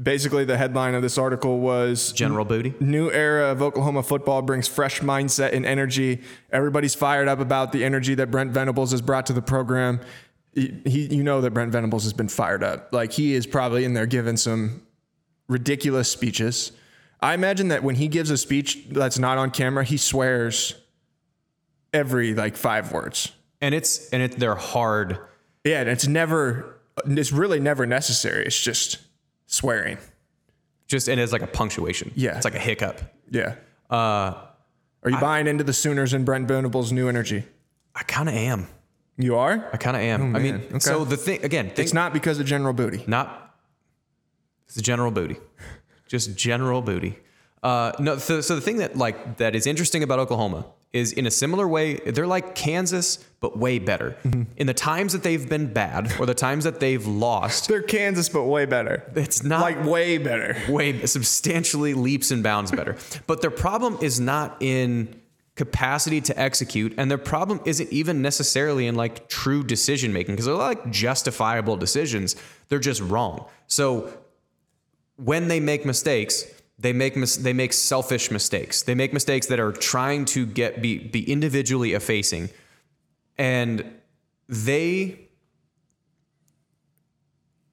Basically, 0.00 0.44
the 0.44 0.56
headline 0.56 0.94
of 0.94 1.02
this 1.02 1.18
article 1.18 1.58
was 1.58 2.12
General 2.12 2.44
Booty. 2.44 2.72
New 2.78 3.10
era 3.10 3.50
of 3.50 3.60
Oklahoma 3.62 4.02
football 4.04 4.42
brings 4.42 4.68
fresh 4.68 5.00
mindset 5.00 5.52
and 5.54 5.66
energy. 5.66 6.20
Everybody's 6.52 6.94
fired 6.94 7.26
up 7.26 7.40
about 7.40 7.72
the 7.72 7.84
energy 7.84 8.14
that 8.14 8.30
Brent 8.30 8.52
Venables 8.52 8.92
has 8.92 9.02
brought 9.02 9.26
to 9.26 9.32
the 9.32 9.42
program. 9.42 10.00
He, 10.54 10.80
he- 10.86 11.14
you 11.16 11.24
know 11.24 11.40
that 11.40 11.50
Brent 11.52 11.72
Venables 11.72 12.04
has 12.04 12.12
been 12.12 12.28
fired 12.28 12.62
up. 12.62 12.92
Like 12.92 13.12
he 13.12 13.34
is 13.34 13.46
probably 13.46 13.84
in 13.84 13.94
there 13.94 14.06
giving 14.06 14.36
some 14.36 14.82
ridiculous 15.48 16.08
speeches. 16.10 16.70
I 17.20 17.34
imagine 17.34 17.68
that 17.68 17.82
when 17.82 17.96
he 17.96 18.06
gives 18.06 18.30
a 18.30 18.36
speech 18.36 18.86
that's 18.90 19.18
not 19.18 19.36
on 19.38 19.50
camera, 19.50 19.82
he 19.82 19.96
swears 19.96 20.74
every 21.92 22.34
like 22.34 22.56
five 22.56 22.92
words. 22.92 23.32
And 23.60 23.74
it's 23.74 24.08
and 24.10 24.22
it 24.22 24.38
they're 24.38 24.54
hard. 24.54 25.18
Yeah, 25.64 25.80
and 25.80 25.88
it's 25.90 26.06
never, 26.06 26.78
it's 27.04 27.32
really 27.32 27.58
never 27.58 27.84
necessary. 27.84 28.44
It's 28.46 28.60
just 28.62 28.98
swearing. 29.48 29.98
Just 30.86 31.08
and 31.08 31.20
it's 31.20 31.32
like 31.32 31.42
a 31.42 31.46
punctuation. 31.48 32.12
Yeah. 32.14 32.36
It's 32.36 32.44
like 32.44 32.54
a 32.54 32.58
hiccup. 32.60 33.00
Yeah. 33.30 33.56
Uh, 33.90 34.34
Are 35.02 35.10
you 35.10 35.18
buying 35.20 35.46
into 35.48 35.64
the 35.64 35.72
Sooners 35.72 36.12
and 36.14 36.24
Brent 36.24 36.46
Venables' 36.46 36.92
new 36.92 37.08
energy? 37.08 37.44
I 37.94 38.04
kind 38.04 38.28
of 38.28 38.34
am. 38.36 38.68
You 39.16 39.34
are? 39.36 39.68
I 39.72 39.76
kind 39.76 39.96
of 39.96 40.02
am. 40.02 40.36
I 40.36 40.38
mean, 40.38 40.60
Oh. 40.62 40.66
Okay. 40.76 40.78
so 40.78 41.04
the 41.04 41.16
thing 41.16 41.44
again, 41.44 41.66
think, 41.66 41.80
It's 41.80 41.92
not 41.92 42.12
because 42.12 42.38
of 42.38 42.46
General 42.46 42.72
Booty. 42.72 43.02
not 43.08 43.56
it's 44.66 44.76
the 44.76 44.82
general 44.82 45.10
booty. 45.10 45.36
just 46.06 46.36
general 46.36 46.80
booty. 46.82 47.18
Uh, 47.62 47.92
no, 47.98 48.18
so, 48.18 48.40
so 48.42 48.54
the 48.54 48.60
thing 48.60 48.76
that 48.76 48.96
like 48.96 49.38
that 49.38 49.56
is 49.56 49.66
interesting 49.66 50.02
about 50.02 50.18
Oklahoma 50.20 50.66
is 50.92 51.12
in 51.12 51.26
a 51.26 51.30
similar 51.30 51.68
way 51.68 51.96
they're 51.96 52.26
like 52.26 52.54
Kansas 52.54 53.18
but 53.40 53.56
way 53.58 53.78
better. 53.78 54.16
Mm-hmm. 54.24 54.42
In 54.56 54.66
the 54.66 54.74
times 54.74 55.12
that 55.12 55.22
they've 55.22 55.48
been 55.48 55.72
bad 55.72 56.12
or 56.18 56.26
the 56.26 56.34
times 56.34 56.64
that 56.64 56.80
they've 56.80 57.06
lost, 57.06 57.68
They're 57.68 57.82
Kansas, 57.82 58.28
but 58.28 58.44
way 58.44 58.64
better. 58.66 59.04
it's 59.14 59.44
not 59.44 59.60
Like 59.60 59.84
way 59.84 60.18
better. 60.18 60.56
way 60.68 61.04
substantially 61.06 61.94
leaps 61.94 62.30
and 62.30 62.42
bounds 62.42 62.70
better. 62.72 62.96
But 63.26 63.40
their 63.42 63.50
problem 63.52 63.98
is 64.00 64.18
not 64.18 64.56
in 64.60 65.20
capacity 65.54 66.20
to 66.22 66.38
execute, 66.40 66.94
and 66.98 67.10
their 67.10 67.18
problem 67.18 67.60
isn't 67.64 67.92
even 67.92 68.22
necessarily 68.22 68.86
in 68.86 68.94
like 68.94 69.28
true 69.28 69.62
decision 69.62 70.12
making 70.12 70.34
because 70.34 70.46
they're 70.46 70.54
like 70.54 70.90
justifiable 70.90 71.76
decisions. 71.76 72.34
They're 72.68 72.78
just 72.78 73.00
wrong. 73.02 73.44
So 73.66 74.12
when 75.16 75.48
they 75.48 75.60
make 75.60 75.84
mistakes, 75.84 76.44
they 76.78 76.92
make 76.92 77.16
mis- 77.16 77.36
they 77.36 77.52
make 77.52 77.72
selfish 77.72 78.30
mistakes. 78.30 78.82
They 78.82 78.94
make 78.94 79.12
mistakes 79.12 79.46
that 79.46 79.58
are 79.58 79.72
trying 79.72 80.24
to 80.26 80.46
get 80.46 80.80
be 80.80 80.98
be 80.98 81.30
individually 81.30 81.94
effacing, 81.94 82.50
and 83.36 83.84
they 84.48 85.28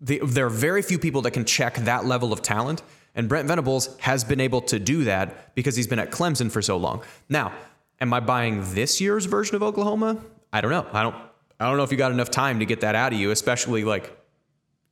the, 0.02 0.20
there 0.24 0.46
are 0.46 0.50
very 0.50 0.82
few 0.82 1.00
people 1.00 1.22
that 1.24 1.32
can 1.32 1.46
check 1.46 1.76
that 1.76 2.06
level 2.06 2.34
of 2.34 2.42
talent. 2.42 2.82
And 3.16 3.30
Brent 3.30 3.48
Venables 3.48 3.96
has 4.00 4.24
been 4.24 4.42
able 4.42 4.62
to 4.62 4.78
do 4.78 5.06
that 5.06 5.56
because 5.56 5.76
he's 5.76 5.88
been 5.88 6.00
at 6.00 6.12
Clemson 6.12 6.52
for 6.52 6.62
so 6.62 6.76
long. 6.76 7.02
Now, 7.30 7.54
am 8.02 8.14
I 8.14 8.20
buying 8.20 8.62
this 8.74 9.00
year's 9.00 9.26
version 9.26 9.56
of 9.56 9.64
Oklahoma? 9.64 10.18
I 10.52 10.62
don't 10.62 10.72
know. 10.72 10.86
I 10.92 11.04
don't. 11.04 11.16
I 11.58 11.68
don't 11.68 11.78
know 11.78 11.84
if 11.84 11.92
you 11.92 11.98
got 11.98 12.12
enough 12.12 12.32
time 12.32 12.60
to 12.60 12.66
get 12.66 12.82
that 12.82 12.96
out 12.96 13.14
of 13.14 13.20
you, 13.20 13.32
especially 13.32 13.86
like 13.86 14.12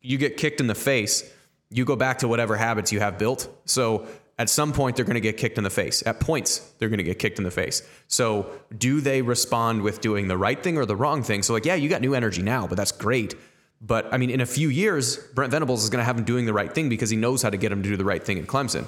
you 0.02 0.18
get 0.18 0.38
kicked 0.38 0.62
in 0.62 0.68
the 0.68 0.76
face, 0.76 1.30
you 1.74 1.86
go 1.86 1.96
back 1.96 2.20
to 2.20 2.28
whatever 2.28 2.56
habits 2.56 2.92
you 2.92 3.00
have 3.00 3.18
built. 3.18 3.50
So 3.66 4.08
at 4.40 4.50
some 4.50 4.74
point, 4.74 4.96
they're 4.96 5.06
going 5.06 5.16
to 5.16 5.22
get 5.22 5.38
kicked 5.38 5.58
in 5.58 5.64
the 5.64 5.70
face. 5.70 6.04
At 6.06 6.20
points, 6.20 6.60
they're 6.78 6.90
going 6.90 7.00
to 7.00 7.04
get 7.04 7.20
kicked 7.20 7.38
in 7.38 7.44
the 7.44 7.52
face. 7.52 7.82
So 8.08 8.50
do 8.76 9.02
they 9.02 9.22
respond 9.22 9.82
with 9.82 10.02
doing 10.02 10.28
the 10.28 10.38
right 10.38 10.62
thing 10.62 10.78
or 10.78 10.86
the 10.86 10.96
wrong 10.96 11.24
thing? 11.24 11.44
So, 11.44 11.54
like, 11.54 11.66
yeah, 11.66 11.76
you 11.76 11.90
got 11.90 12.02
new 12.02 12.14
energy 12.14 12.42
now, 12.42 12.66
but 12.68 12.76
that's 12.78 12.92
great. 12.92 13.36
But 13.80 14.12
I 14.14 14.18
mean, 14.18 14.30
in 14.30 14.42
a 14.42 14.46
few 14.46 14.70
years, 14.70 15.18
Brent 15.18 15.52
Venables 15.52 15.84
is 15.84 15.90
going 15.90 16.00
to 16.00 16.06
have 16.06 16.18
him 16.18 16.24
doing 16.24 16.46
the 16.46 16.54
right 16.54 16.74
thing 16.74 16.90
because 16.90 17.10
he 17.10 17.18
knows 17.18 17.42
how 17.42 17.50
to 17.50 17.58
get 17.58 17.72
him 17.72 17.84
to 17.84 17.90
do 17.90 17.98
the 17.98 18.06
right 18.06 18.24
thing 18.24 18.38
in 18.38 18.48
Clemson. 18.48 18.88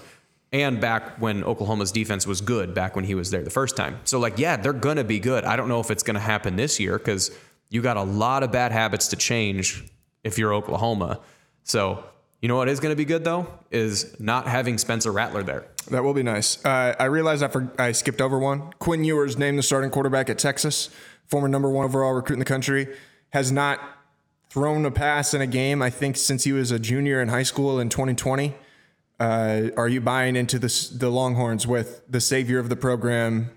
And 0.52 0.80
back 0.80 1.20
when 1.20 1.44
Oklahoma's 1.44 1.92
defense 1.92 2.26
was 2.26 2.40
good, 2.40 2.74
back 2.74 2.96
when 2.96 3.04
he 3.04 3.14
was 3.14 3.30
there 3.30 3.44
the 3.44 3.50
first 3.50 3.76
time. 3.76 4.00
So, 4.06 4.20
like, 4.20 4.40
yeah, 4.40 4.56
they're 4.58 4.74
going 4.74 4.98
to 4.98 5.04
be 5.04 5.20
good. 5.20 5.44
I 5.44 5.58
don't 5.58 5.68
know 5.68 5.80
if 5.80 5.92
it's 5.92 6.04
going 6.04 6.16
to 6.16 6.22
happen 6.22 6.56
this 6.56 6.80
year 6.80 6.98
because 6.98 7.36
you 7.70 7.82
got 7.82 7.98
a 7.98 8.04
lot 8.04 8.42
of 8.42 8.52
bad 8.52 8.72
habits 8.72 9.10
to 9.10 9.16
change 9.16 9.84
if 10.24 10.38
you're 10.38 10.54
Oklahoma. 10.54 11.20
So, 11.64 12.04
you 12.42 12.48
know 12.48 12.58
what 12.58 12.70
is 12.70 12.80
going 12.80 12.92
to 12.92 12.96
be 12.96 13.06
good 13.06 13.24
though 13.24 13.48
is 13.72 14.20
not 14.20 14.48
having 14.48 14.78
Spencer 14.78 15.12
Rattler 15.12 15.44
there. 15.44 15.68
That 15.90 16.04
will 16.04 16.14
be 16.14 16.24
nice. 16.24 16.64
Uh, 16.66 16.96
I 17.00 17.06
realized 17.06 17.44
I, 17.44 17.48
for, 17.48 17.72
I 17.78 17.92
skipped 17.92 18.22
over 18.22 18.40
one. 18.40 18.72
Quinn 18.80 19.04
Ewers 19.04 19.38
named 19.38 19.58
the 19.58 19.64
starting 19.64 19.92
quarterback 19.92 20.30
at 20.30 20.40
Texas, 20.40 20.90
former 21.28 21.48
number 21.48 21.70
one 21.70 21.86
overall 21.86 22.14
recruit 22.14 22.36
in 22.36 22.40
the 22.40 22.46
country, 22.46 22.88
has 23.32 23.52
not 23.52 23.80
thrown 24.50 24.86
a 24.86 24.92
pass 24.92 25.34
in 25.34 25.42
a 25.42 25.48
game, 25.48 25.82
I 25.82 25.90
think, 25.90 26.18
since 26.18 26.44
he 26.44 26.54
was 26.54 26.72
a 26.72 26.80
junior 26.80 27.22
in 27.22 27.28
high 27.28 27.44
school 27.44 27.80
in 27.80 27.90
2020. 27.90 28.56
Uh, 29.20 29.70
are 29.78 29.88
you 29.88 30.02
buying 30.02 30.36
into 30.36 30.60
this, 30.60 30.90
the 30.90 31.10
Longhorns 31.10 31.68
with 31.68 32.02
the 32.10 32.22
savior 32.22 32.60
of 32.60 32.70
the 32.70 32.76
program, 32.76 33.52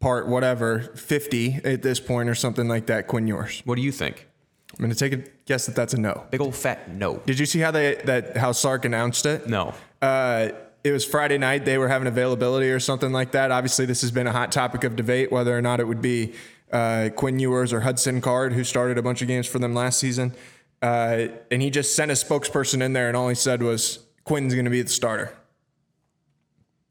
part 0.00 0.28
whatever, 0.28 0.80
50 0.80 1.60
at 1.64 1.82
this 1.82 2.00
point 2.00 2.28
or 2.28 2.34
something 2.34 2.68
like 2.68 2.86
that, 2.86 3.06
Quinn 3.06 3.26
Ewers? 3.26 3.62
What 3.64 3.76
do 3.76 3.82
you 3.82 3.92
think? 3.92 4.28
I'm 4.72 4.78
going 4.78 4.94
to 4.94 4.96
take 4.96 5.12
a 5.12 5.28
guess 5.48 5.66
that 5.66 5.74
that's 5.74 5.94
a 5.94 6.00
no. 6.00 6.26
Big 6.30 6.40
old 6.40 6.54
fat 6.54 6.90
no. 6.90 7.16
Did 7.26 7.38
you 7.40 7.46
see 7.46 7.58
how 7.58 7.70
they 7.70 7.96
that 8.04 8.36
how 8.36 8.52
Sark 8.52 8.84
announced 8.84 9.26
it? 9.26 9.48
No. 9.48 9.74
uh, 10.00 10.50
it 10.84 10.92
was 10.92 11.04
Friday 11.04 11.38
night. 11.38 11.64
They 11.64 11.76
were 11.76 11.88
having 11.88 12.06
availability 12.06 12.70
or 12.70 12.78
something 12.78 13.12
like 13.12 13.32
that. 13.32 13.50
Obviously, 13.50 13.84
this 13.84 14.00
has 14.02 14.12
been 14.12 14.26
a 14.28 14.32
hot 14.32 14.52
topic 14.52 14.84
of 14.84 14.94
debate 14.94 15.32
whether 15.32 15.56
or 15.56 15.60
not 15.60 15.80
it 15.80 15.88
would 15.88 16.00
be 16.00 16.34
uh, 16.70 17.08
Quinn 17.16 17.38
Ewers 17.38 17.72
or 17.72 17.80
Hudson 17.80 18.20
Card, 18.20 18.52
who 18.52 18.62
started 18.62 18.96
a 18.96 19.02
bunch 19.02 19.20
of 19.20 19.28
games 19.28 19.46
for 19.46 19.58
them 19.58 19.74
last 19.74 19.98
season. 19.98 20.34
Uh, 20.80 21.26
and 21.50 21.60
he 21.60 21.70
just 21.70 21.96
sent 21.96 22.10
a 22.10 22.14
spokesperson 22.14 22.80
in 22.80 22.92
there, 22.92 23.08
and 23.08 23.16
all 23.16 23.28
he 23.28 23.34
said 23.34 23.62
was, 23.62 23.98
Quinn's 24.24 24.54
going 24.54 24.66
to 24.66 24.70
be 24.70 24.82
the 24.82 24.88
starter. 24.88 25.34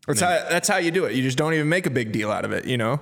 That's 0.05 0.19
how, 0.19 0.49
that's 0.49 0.67
how 0.67 0.77
you 0.77 0.91
do 0.91 1.05
it. 1.05 1.15
You 1.15 1.23
just 1.23 1.37
don't 1.37 1.53
even 1.53 1.69
make 1.69 1.85
a 1.85 1.89
big 1.89 2.11
deal 2.11 2.29
out 2.31 2.43
of 2.43 2.51
it, 2.51 2.65
you 2.65 2.77
know, 2.77 2.99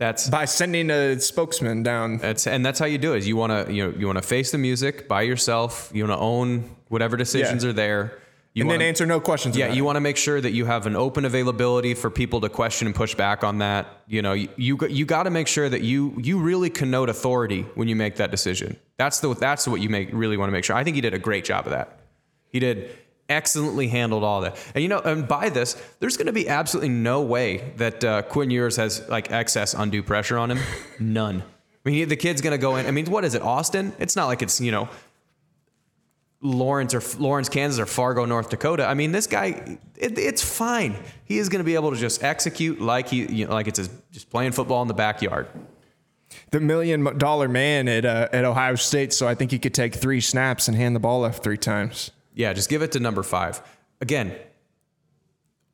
That's 0.00 0.30
by 0.30 0.46
sending 0.46 0.90
a 0.90 1.20
spokesman 1.20 1.82
down. 1.82 2.16
that's 2.18 2.46
and 2.46 2.64
that's 2.64 2.78
how 2.78 2.86
you 2.86 2.96
do 2.96 3.12
it. 3.14 3.18
Is 3.18 3.28
you 3.28 3.36
want 3.36 3.52
to 3.66 3.72
you 3.72 3.84
know 3.84 3.98
you 3.98 4.06
want 4.06 4.16
to 4.16 4.22
face 4.22 4.50
the 4.50 4.56
music 4.58 5.06
by 5.06 5.22
yourself. 5.22 5.90
You 5.94 6.04
want 6.08 6.18
to 6.18 6.22
own 6.22 6.74
whatever 6.88 7.16
decisions 7.18 7.62
Yeah. 7.62 7.70
are 7.70 7.72
there. 7.74 8.18
You 8.54 8.62
And 8.62 8.68
wanna, 8.68 8.78
then 8.78 8.88
answer 8.88 9.04
no 9.06 9.20
questions. 9.20 9.56
Yeah, 9.56 9.72
you 9.72 9.84
want 9.84 9.96
to 9.96 10.00
make 10.00 10.16
sure 10.16 10.40
that 10.40 10.52
you 10.52 10.64
have 10.64 10.86
an 10.86 10.96
open 10.96 11.24
availability 11.24 11.92
for 11.94 12.10
people 12.10 12.40
to 12.40 12.48
question 12.48 12.86
and 12.88 12.96
push 12.96 13.14
back 13.14 13.44
on 13.44 13.58
that. 13.58 13.86
You 14.08 14.22
know, 14.22 14.32
you 14.32 14.48
you, 14.56 14.78
you 14.88 15.04
got 15.04 15.24
to 15.24 15.30
make 15.30 15.46
sure 15.46 15.68
that 15.68 15.82
you 15.82 16.14
you 16.18 16.38
really 16.40 16.70
connote 16.70 17.10
authority 17.10 17.62
when 17.74 17.86
you 17.86 17.94
make 17.94 18.16
that 18.16 18.30
decision. 18.30 18.78
That's 18.96 19.20
the 19.20 19.34
that's 19.34 19.68
what 19.68 19.82
you 19.82 19.90
make 19.90 20.08
really 20.12 20.38
want 20.38 20.48
to 20.48 20.52
make 20.52 20.64
sure. 20.64 20.74
I 20.74 20.82
think 20.82 20.94
he 20.96 21.02
did 21.02 21.14
a 21.14 21.18
great 21.18 21.44
job 21.44 21.66
of 21.66 21.72
that. 21.72 22.00
He 22.48 22.58
did 22.58 22.90
excellently 23.30 23.88
handled 23.88 24.24
all 24.24 24.42
that. 24.42 24.58
And 24.74 24.82
you 24.82 24.88
know, 24.88 24.98
and 24.98 25.26
by 25.26 25.48
this, 25.48 25.80
there's 26.00 26.16
going 26.16 26.26
to 26.26 26.32
be 26.32 26.48
absolutely 26.48 26.90
no 26.90 27.22
way 27.22 27.72
that 27.76 28.04
uh, 28.04 28.22
Quinn 28.22 28.50
Ewers 28.50 28.76
has 28.76 29.08
like 29.08 29.30
excess 29.30 29.72
undue 29.72 30.02
pressure 30.02 30.36
on 30.36 30.50
him. 30.50 30.58
None. 30.98 31.42
I 31.86 31.88
mean, 31.88 32.08
the 32.08 32.16
kid's 32.16 32.42
going 32.42 32.52
to 32.52 32.58
go 32.58 32.76
in. 32.76 32.86
I 32.86 32.90
mean, 32.90 33.06
what 33.06 33.24
is 33.24 33.34
it, 33.34 33.40
Austin? 33.40 33.94
It's 33.98 34.16
not 34.16 34.26
like 34.26 34.42
it's 34.42 34.60
you 34.60 34.72
know 34.72 34.90
Lawrence 36.42 36.94
or 36.94 37.02
Lawrence, 37.18 37.48
Kansas, 37.48 37.78
or 37.78 37.86
Fargo, 37.86 38.24
North 38.24 38.50
Dakota. 38.50 38.86
I 38.86 38.94
mean, 38.94 39.12
this 39.12 39.26
guy, 39.26 39.78
it, 39.96 40.18
it's 40.18 40.42
fine. 40.42 40.96
He 41.24 41.38
is 41.38 41.48
going 41.48 41.60
to 41.60 41.64
be 41.64 41.74
able 41.74 41.90
to 41.90 41.98
just 41.98 42.24
execute 42.24 42.80
like 42.80 43.08
he, 43.08 43.26
you 43.26 43.46
know, 43.46 43.52
like 43.52 43.68
it's 43.68 43.78
his, 43.78 43.90
just 44.10 44.30
playing 44.30 44.52
football 44.52 44.80
in 44.82 44.88
the 44.88 44.94
backyard. 44.94 45.48
the 46.50 46.60
million 46.60 47.18
dollar 47.18 47.48
man 47.48 47.88
at 47.88 48.04
uh, 48.04 48.28
at 48.32 48.44
Ohio 48.44 48.74
State, 48.74 49.12
so 49.12 49.28
I 49.28 49.34
think 49.34 49.50
he 49.50 49.58
could 49.58 49.74
take 49.74 49.94
three 49.94 50.20
snaps 50.20 50.66
and 50.66 50.76
hand 50.76 50.96
the 50.96 51.00
ball 51.00 51.24
off 51.24 51.38
three 51.38 51.58
times. 51.58 52.10
Yeah, 52.40 52.54
just 52.54 52.70
give 52.70 52.80
it 52.80 52.92
to 52.92 53.00
number 53.00 53.22
five. 53.22 53.60
Again, 54.00 54.34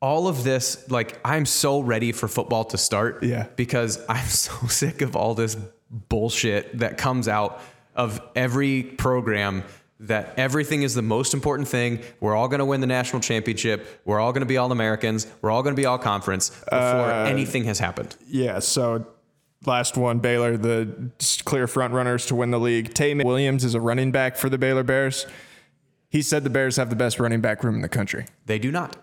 all 0.02 0.26
of 0.26 0.42
this, 0.42 0.90
like, 0.90 1.20
I'm 1.24 1.46
so 1.46 1.78
ready 1.78 2.10
for 2.10 2.26
football 2.26 2.64
to 2.64 2.76
start. 2.76 3.22
Yeah. 3.22 3.46
Because 3.54 4.04
I'm 4.08 4.26
so 4.26 4.66
sick 4.66 5.00
of 5.00 5.14
all 5.14 5.34
this 5.34 5.56
bullshit 5.90 6.80
that 6.80 6.98
comes 6.98 7.28
out 7.28 7.60
of 7.94 8.20
every 8.34 8.82
program 8.82 9.62
that 10.00 10.34
everything 10.36 10.82
is 10.82 10.94
the 10.94 11.02
most 11.02 11.34
important 11.34 11.68
thing. 11.68 12.00
We're 12.18 12.34
all 12.34 12.48
going 12.48 12.58
to 12.58 12.64
win 12.64 12.80
the 12.80 12.88
national 12.88 13.22
championship. 13.22 14.02
We're 14.04 14.18
all 14.18 14.32
going 14.32 14.40
to 14.40 14.46
be 14.46 14.56
all 14.56 14.70
Americans. 14.72 15.28
We're 15.40 15.52
all 15.52 15.62
going 15.62 15.74
to 15.74 15.80
be 15.80 15.86
all 15.86 15.98
conference 15.98 16.50
before 16.50 16.76
uh, 16.76 17.26
anything 17.26 17.64
has 17.64 17.78
happened. 17.78 18.16
Yeah, 18.26 18.58
so 18.58 19.06
last 19.64 19.96
one, 19.96 20.18
Baylor, 20.18 20.56
the 20.56 21.12
clear 21.44 21.68
front 21.68 21.94
runners 21.94 22.26
to 22.26 22.34
win 22.34 22.50
the 22.50 22.60
league. 22.60 22.92
Tay 22.92 23.14
Williams 23.14 23.64
is 23.64 23.74
a 23.74 23.80
running 23.80 24.10
back 24.10 24.36
for 24.36 24.50
the 24.50 24.58
Baylor 24.58 24.82
Bears. 24.82 25.26
He 26.08 26.22
said 26.22 26.44
the 26.44 26.50
Bears 26.50 26.76
have 26.76 26.90
the 26.90 26.96
best 26.96 27.18
running 27.18 27.40
back 27.40 27.62
room 27.64 27.74
in 27.74 27.82
the 27.82 27.88
country. 27.88 28.26
They 28.46 28.58
do 28.58 28.70
not. 28.70 28.96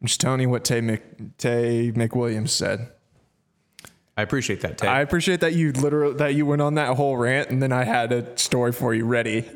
I'm 0.00 0.08
just 0.08 0.20
telling 0.20 0.40
you 0.40 0.50
what 0.50 0.64
Tay, 0.64 0.80
Mc, 0.82 1.38
Tay 1.38 1.90
McWilliams 1.92 2.50
said. 2.50 2.88
I 4.16 4.22
appreciate 4.22 4.60
that, 4.60 4.78
Tay. 4.78 4.86
I 4.86 5.00
appreciate 5.00 5.40
that 5.40 5.54
you 5.54 5.72
literally 5.72 6.14
that 6.16 6.34
you 6.34 6.46
went 6.46 6.62
on 6.62 6.74
that 6.74 6.96
whole 6.96 7.16
rant, 7.16 7.50
and 7.50 7.62
then 7.62 7.72
I 7.72 7.84
had 7.84 8.12
a 8.12 8.36
story 8.38 8.72
for 8.72 8.94
you 8.94 9.06
ready. 9.06 9.48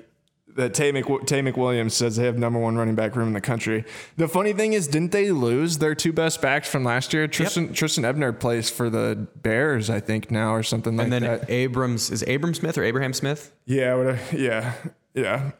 That 0.56 0.74
Tay, 0.74 0.90
Mc, 0.90 1.04
Tay 1.26 1.42
McWilliams 1.42 1.92
says 1.92 2.16
they 2.16 2.24
have 2.24 2.36
number 2.36 2.58
one 2.58 2.76
running 2.76 2.96
back 2.96 3.14
room 3.14 3.28
in 3.28 3.34
the 3.34 3.40
country. 3.40 3.84
The 4.16 4.26
funny 4.26 4.52
thing 4.52 4.72
is, 4.72 4.88
didn't 4.88 5.12
they 5.12 5.30
lose 5.30 5.78
their 5.78 5.94
two 5.94 6.12
best 6.12 6.42
backs 6.42 6.68
from 6.68 6.82
last 6.82 7.12
year? 7.12 7.28
Trestan 7.28 7.72
Trestan 7.72 8.04
Ebner 8.04 8.32
plays 8.32 8.68
for 8.68 8.90
the 8.90 9.28
Bears, 9.36 9.88
I 9.90 10.00
think 10.00 10.30
now, 10.32 10.54
or 10.54 10.64
something 10.64 10.96
like 10.96 11.10
that. 11.10 11.16
and 11.16 11.24
then 11.26 11.38
that. 11.40 11.50
Abrams 11.50 12.10
is 12.10 12.22
Abram 12.26 12.54
Smith 12.54 12.76
or 12.76 12.82
Abraham 12.82 13.12
Smith? 13.12 13.52
Yeah, 13.66 13.94
what 13.94 14.32
yeah, 14.32 14.72
yeah. 15.20 15.50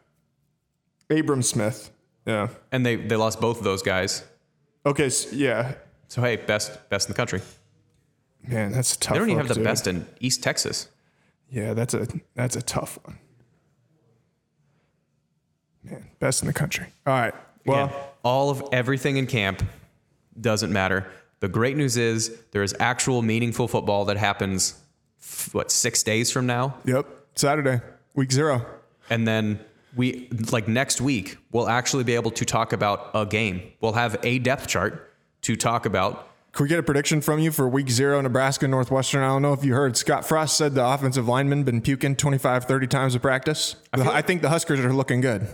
Abram 1.11 1.42
Smith. 1.42 1.90
Yeah. 2.27 2.49
And 2.73 2.85
they 2.85 2.97
they 2.97 3.16
lost 3.16 3.40
both 3.40 3.59
of 3.59 3.64
those 3.64 3.83
guys. 3.83 4.25
Okay. 4.85 5.09
So, 5.09 5.35
yeah. 5.35 5.75
So 6.09 6.23
hey, 6.23 6.37
best 6.37 6.88
best 6.90 7.09
in 7.09 7.12
the 7.12 7.16
country. 7.16 7.40
Man, 8.47 8.72
that's 8.72 8.95
a 8.95 8.99
tough. 8.99 9.12
They 9.14 9.18
don't 9.18 9.28
even 9.30 9.39
have 9.39 9.49
the 9.49 9.55
dude. 9.55 9.64
best 9.64 9.87
in 9.87 10.07
East 10.20 10.43
Texas. 10.43 10.89
Yeah, 11.51 11.74
that's 11.74 11.95
a 11.95 12.07
that's 12.35 12.57
a 12.57 12.62
tough 12.62 12.99
one. 13.05 13.18
Man, 15.82 16.07
best 16.18 16.43
in 16.43 16.47
the 16.47 16.53
country. 16.53 16.87
All 17.07 17.14
right. 17.14 17.35
Well, 17.66 17.87
Again, 17.87 17.99
all 18.22 18.51
of 18.51 18.62
everything 18.72 19.16
in 19.16 19.26
camp 19.26 19.62
doesn't 20.41 20.72
matter. 20.72 21.07
The 21.41 21.49
great 21.49 21.76
news 21.76 21.97
is 21.97 22.37
there 22.53 22.62
is 22.62 22.74
actual 22.80 23.22
meaningful 23.22 23.68
football 23.68 24.05
that 24.07 24.16
happens. 24.16 24.74
f- 25.20 25.51
What 25.55 25.70
six 25.70 26.03
days 26.03 26.30
from 26.30 26.47
now, 26.47 26.74
yep. 26.85 27.07
Saturday, 27.35 27.80
week 28.14 28.32
zero. 28.32 28.64
And 29.11 29.26
then 29.26 29.61
we 29.96 30.28
like 30.52 30.68
next 30.68 31.00
week 31.00 31.38
we'll 31.52 31.68
actually 31.68 32.04
be 32.04 32.14
able 32.14 32.30
to 32.32 32.44
talk 32.44 32.72
about 32.72 33.11
a 33.14 33.26
game. 33.26 33.72
We'll 33.80 33.94
have 33.94 34.18
a 34.22 34.38
depth 34.38 34.66
chart 34.66 35.12
to 35.42 35.56
talk 35.56 35.86
about. 35.86 36.26
Can 36.52 36.64
we 36.64 36.68
get 36.68 36.78
a 36.78 36.82
prediction 36.82 37.20
from 37.20 37.40
you 37.40 37.52
for 37.52 37.68
week 37.68 37.88
zero, 37.88 38.20
Nebraska 38.20 38.66
Northwestern? 38.66 39.22
I 39.22 39.28
don't 39.28 39.42
know 39.42 39.52
if 39.52 39.64
you 39.64 39.74
heard. 39.74 39.96
Scott 39.96 40.26
Frost 40.26 40.56
said 40.56 40.74
the 40.74 40.84
offensive 40.84 41.28
lineman 41.28 41.62
been 41.62 41.80
puking 41.80 42.16
25, 42.16 42.64
30 42.64 42.86
times 42.86 43.14
a 43.14 43.20
practice. 43.20 43.76
I, 43.92 44.00
I 44.00 44.22
think 44.22 44.42
the 44.42 44.48
Huskers 44.48 44.80
are 44.80 44.92
looking 44.92 45.20
good. 45.20 45.46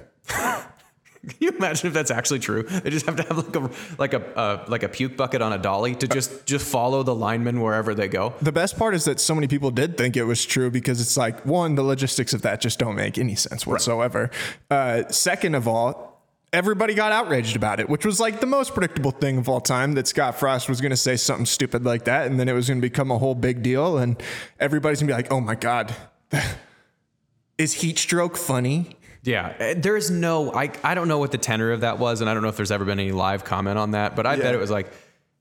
Can 1.28 1.36
you 1.40 1.50
imagine 1.50 1.88
if 1.88 1.94
that's 1.94 2.10
actually 2.10 2.40
true? 2.40 2.62
They 2.62 2.90
just 2.90 3.06
have 3.06 3.16
to 3.16 3.22
have 3.24 3.38
like 3.38 3.56
a 3.56 3.70
like 3.98 4.14
a 4.14 4.38
uh, 4.38 4.64
like 4.68 4.82
a 4.82 4.88
puke 4.88 5.16
bucket 5.16 5.42
on 5.42 5.52
a 5.52 5.58
dolly 5.58 5.94
to 5.96 6.08
just 6.08 6.46
just 6.46 6.66
follow 6.66 7.02
the 7.02 7.14
linemen 7.14 7.60
wherever 7.60 7.94
they 7.94 8.08
go. 8.08 8.34
The 8.42 8.52
best 8.52 8.78
part 8.78 8.94
is 8.94 9.04
that 9.04 9.20
so 9.20 9.34
many 9.34 9.46
people 9.46 9.70
did 9.70 9.96
think 9.96 10.16
it 10.16 10.24
was 10.24 10.44
true 10.44 10.70
because 10.70 11.00
it's 11.00 11.16
like 11.16 11.44
one, 11.46 11.74
the 11.74 11.82
logistics 11.82 12.34
of 12.34 12.42
that 12.42 12.60
just 12.60 12.78
don't 12.78 12.96
make 12.96 13.18
any 13.18 13.34
sense 13.34 13.66
whatsoever. 13.66 14.30
Uh, 14.70 15.08
second 15.08 15.54
of 15.54 15.66
all, 15.66 16.22
everybody 16.52 16.94
got 16.94 17.12
outraged 17.12 17.56
about 17.56 17.80
it, 17.80 17.88
which 17.88 18.06
was 18.06 18.20
like 18.20 18.40
the 18.40 18.46
most 18.46 18.74
predictable 18.74 19.10
thing 19.10 19.38
of 19.38 19.48
all 19.48 19.60
time 19.60 19.94
that 19.94 20.06
Scott 20.06 20.38
Frost 20.38 20.68
was 20.68 20.80
going 20.80 20.90
to 20.90 20.96
say 20.96 21.16
something 21.16 21.46
stupid 21.46 21.84
like 21.84 22.04
that, 22.04 22.26
and 22.26 22.38
then 22.38 22.48
it 22.48 22.52
was 22.52 22.68
going 22.68 22.78
to 22.78 22.88
become 22.88 23.10
a 23.10 23.18
whole 23.18 23.34
big 23.34 23.62
deal, 23.62 23.98
and 23.98 24.22
everybody's 24.60 25.00
going 25.00 25.08
to 25.08 25.12
be 25.12 25.16
like, 25.16 25.32
"Oh 25.32 25.40
my 25.40 25.54
god, 25.54 25.94
is 27.58 27.74
heat 27.74 27.98
stroke 27.98 28.36
funny?" 28.36 28.96
Yeah, 29.24 29.54
uh, 29.58 29.74
there's 29.76 30.10
no 30.10 30.52
I 30.54 30.70
I 30.84 30.94
don't 30.94 31.08
know 31.08 31.18
what 31.18 31.32
the 31.32 31.38
tenor 31.38 31.72
of 31.72 31.80
that 31.80 31.98
was, 31.98 32.20
and 32.20 32.28
I 32.30 32.34
don't 32.34 32.42
know 32.42 32.48
if 32.50 32.56
there's 32.56 32.70
ever 32.72 32.84
been 32.84 32.98
any 33.00 33.12
live 33.12 33.44
comment 33.44 33.78
on 33.78 33.92
that, 33.92 34.14
but 34.16 34.26
I 34.26 34.34
Yeah. 34.34 34.42
bet 34.42 34.54
it 34.54 34.58
was 34.60 34.70
like. 34.70 34.90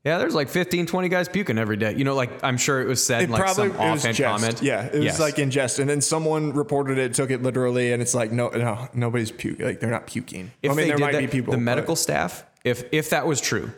Yeah, 0.05 0.17
there's 0.17 0.35
like 0.35 0.49
15, 0.49 0.85
20 0.85 1.07
guys 1.07 1.29
puking 1.29 1.57
every 1.57 1.77
day. 1.77 1.95
You 1.95 2.03
know, 2.03 2.13
like 2.13 2.43
I'm 2.43 2.57
sure 2.57 2.81
it 2.81 2.87
was 2.89 3.01
said 3.05 3.23
in 3.23 3.29
like 3.31 3.47
some 3.55 3.71
offhand 3.71 4.17
jest. 4.17 4.21
comment. 4.41 4.61
Yeah, 4.61 4.83
it 4.87 4.95
was 4.95 5.03
Yes. 5.05 5.19
like 5.21 5.39
in 5.39 5.49
jest, 5.49 5.79
and 5.79 5.89
then 5.89 6.01
someone 6.01 6.51
reported 6.51 6.97
it, 6.97 7.13
took 7.13 7.31
it 7.31 7.41
literally, 7.41 7.93
and 7.93 8.01
it's 8.01 8.13
like, 8.13 8.29
no, 8.29 8.49
no, 8.49 8.89
nobody's 8.93 9.31
puking. 9.31 9.65
Like 9.65 9.79
they're 9.79 9.89
not 9.89 10.05
puking. 10.07 10.51
if 10.61 10.69
I 10.71 10.73
mean, 10.73 10.83
they 10.83 10.87
there 10.89 10.97
did 10.97 11.03
might 11.05 11.11
that, 11.13 11.21
be 11.21 11.27
people. 11.27 11.51
the 11.51 11.57
but- 11.57 11.63
medical 11.63 11.95
staff, 11.95 12.43
if 12.65 12.83
if 12.91 13.11
that 13.11 13.25
was 13.25 13.39
true, 13.39 13.71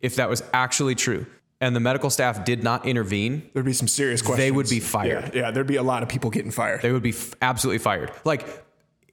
if 0.00 0.14
that 0.14 0.28
was 0.30 0.44
actually 0.52 0.94
true, 0.94 1.26
and 1.60 1.74
the 1.74 1.80
medical 1.80 2.08
staff 2.08 2.44
did 2.44 2.62
not 2.62 2.86
intervene, 2.86 3.42
there'd 3.52 3.66
be 3.66 3.72
some 3.72 3.88
serious 3.88 4.22
questions. 4.22 4.38
They 4.46 4.52
would 4.52 4.68
be 4.68 4.78
fired. 4.78 5.32
Yeah, 5.34 5.40
yeah, 5.46 5.50
there'd 5.50 5.66
be 5.66 5.74
a 5.74 5.82
lot 5.82 6.04
of 6.04 6.08
people 6.08 6.30
getting 6.30 6.52
fired. 6.52 6.82
they 6.82 6.92
would 6.92 7.02
be 7.02 7.10
f- 7.10 7.34
absolutely 7.42 7.78
fired. 7.78 8.12
Like 8.24 8.46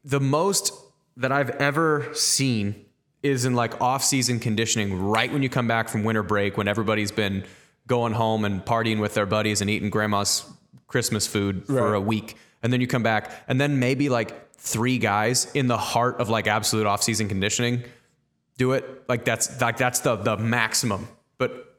the 0.03 0.19
most 0.19 0.73
that 1.17 1.31
I've 1.31 1.49
ever 1.51 2.13
seen 2.13 2.85
is 3.23 3.45
in 3.45 3.53
like 3.53 3.79
off-season 3.79 4.39
conditioning 4.39 4.99
right 4.99 5.31
when 5.31 5.43
you 5.43 5.49
come 5.49 5.67
back 5.67 5.89
from 5.89 6.03
winter 6.03 6.23
break 6.23 6.57
when 6.57 6.67
everybody's 6.67 7.11
been 7.11 7.43
going 7.87 8.13
home 8.13 8.45
and 8.45 8.65
partying 8.65 8.99
with 8.99 9.13
their 9.13 9.25
buddies 9.25 9.61
and 9.61 9.69
eating 9.69 9.89
grandma's 9.89 10.45
Christmas 10.87 11.27
food 11.27 11.65
for 11.65 11.93
a 11.93 12.01
week. 12.01 12.35
And 12.63 12.71
then 12.71 12.81
you 12.81 12.87
come 12.87 13.03
back 13.03 13.31
and 13.47 13.59
then 13.59 13.79
maybe 13.79 14.09
like 14.09 14.53
three 14.53 14.97
guys 14.97 15.49
in 15.53 15.67
the 15.67 15.77
heart 15.77 16.19
of 16.19 16.29
like 16.29 16.47
absolute 16.47 16.87
off-season 16.87 17.27
conditioning 17.27 17.83
do 18.57 18.73
it. 18.73 19.03
Like 19.07 19.25
that's 19.25 19.59
like 19.61 19.77
that's 19.77 19.99
the 19.99 20.15
the 20.15 20.37
maximum. 20.37 21.07
But 21.37 21.75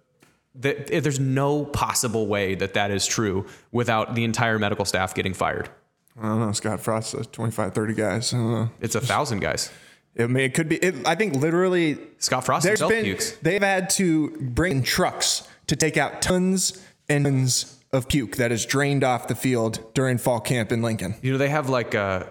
th- 0.61 1.03
there's 1.03 1.21
no 1.21 1.65
possible 1.65 2.27
way 2.27 2.55
that 2.57 2.75
that 2.75 2.91
is 2.91 3.07
true 3.07 3.47
without 3.71 4.15
the 4.15 4.25
entire 4.25 4.59
medical 4.59 4.85
staff 4.85 5.15
getting 5.15 5.35
fired 5.35 5.71
I 6.19 6.23
don't 6.23 6.41
know. 6.41 6.53
Scott 6.53 6.81
Frost 6.81 7.11
says 7.11 7.27
25, 7.29 7.75
30 7.75 7.95
guys. 7.95 8.35
I 8.35 8.37
don't 8.37 8.53
know. 8.53 8.71
It's 8.81 8.95
a 8.95 9.01
thousand 9.01 9.41
guys. 9.41 9.71
I 10.19 10.27
mean, 10.27 10.45
it 10.45 10.55
could 10.55 10.69
be. 10.69 10.77
It, 10.77 11.07
I 11.07 11.15
think 11.15 11.37
literally, 11.37 11.99
Scott 12.19 12.45
Frost 12.45 12.65
there's 12.65 12.81
himself 12.81 12.91
been 12.93 13.05
pukes. 13.05 13.33
they've 13.41 13.63
had 13.63 13.89
to 13.91 14.31
bring 14.41 14.73
in 14.73 14.83
trucks 14.83 15.49
to 15.69 15.77
take 15.77 15.97
out 15.97 16.21
tons 16.21 16.85
and 17.09 17.25
tons 17.25 17.79
of 17.93 18.09
puke 18.09 18.37
that 18.37 18.53
is 18.53 18.67
drained 18.67 19.05
off 19.05 19.29
the 19.29 19.35
field 19.35 19.81
during 19.95 20.19
fall 20.19 20.41
camp 20.41 20.71
in 20.71 20.83
Lincoln. 20.83 21.15
You 21.23 21.33
know, 21.33 21.39
they 21.39 21.49
have 21.49 21.71
like 21.71 21.95
uh 21.95 22.25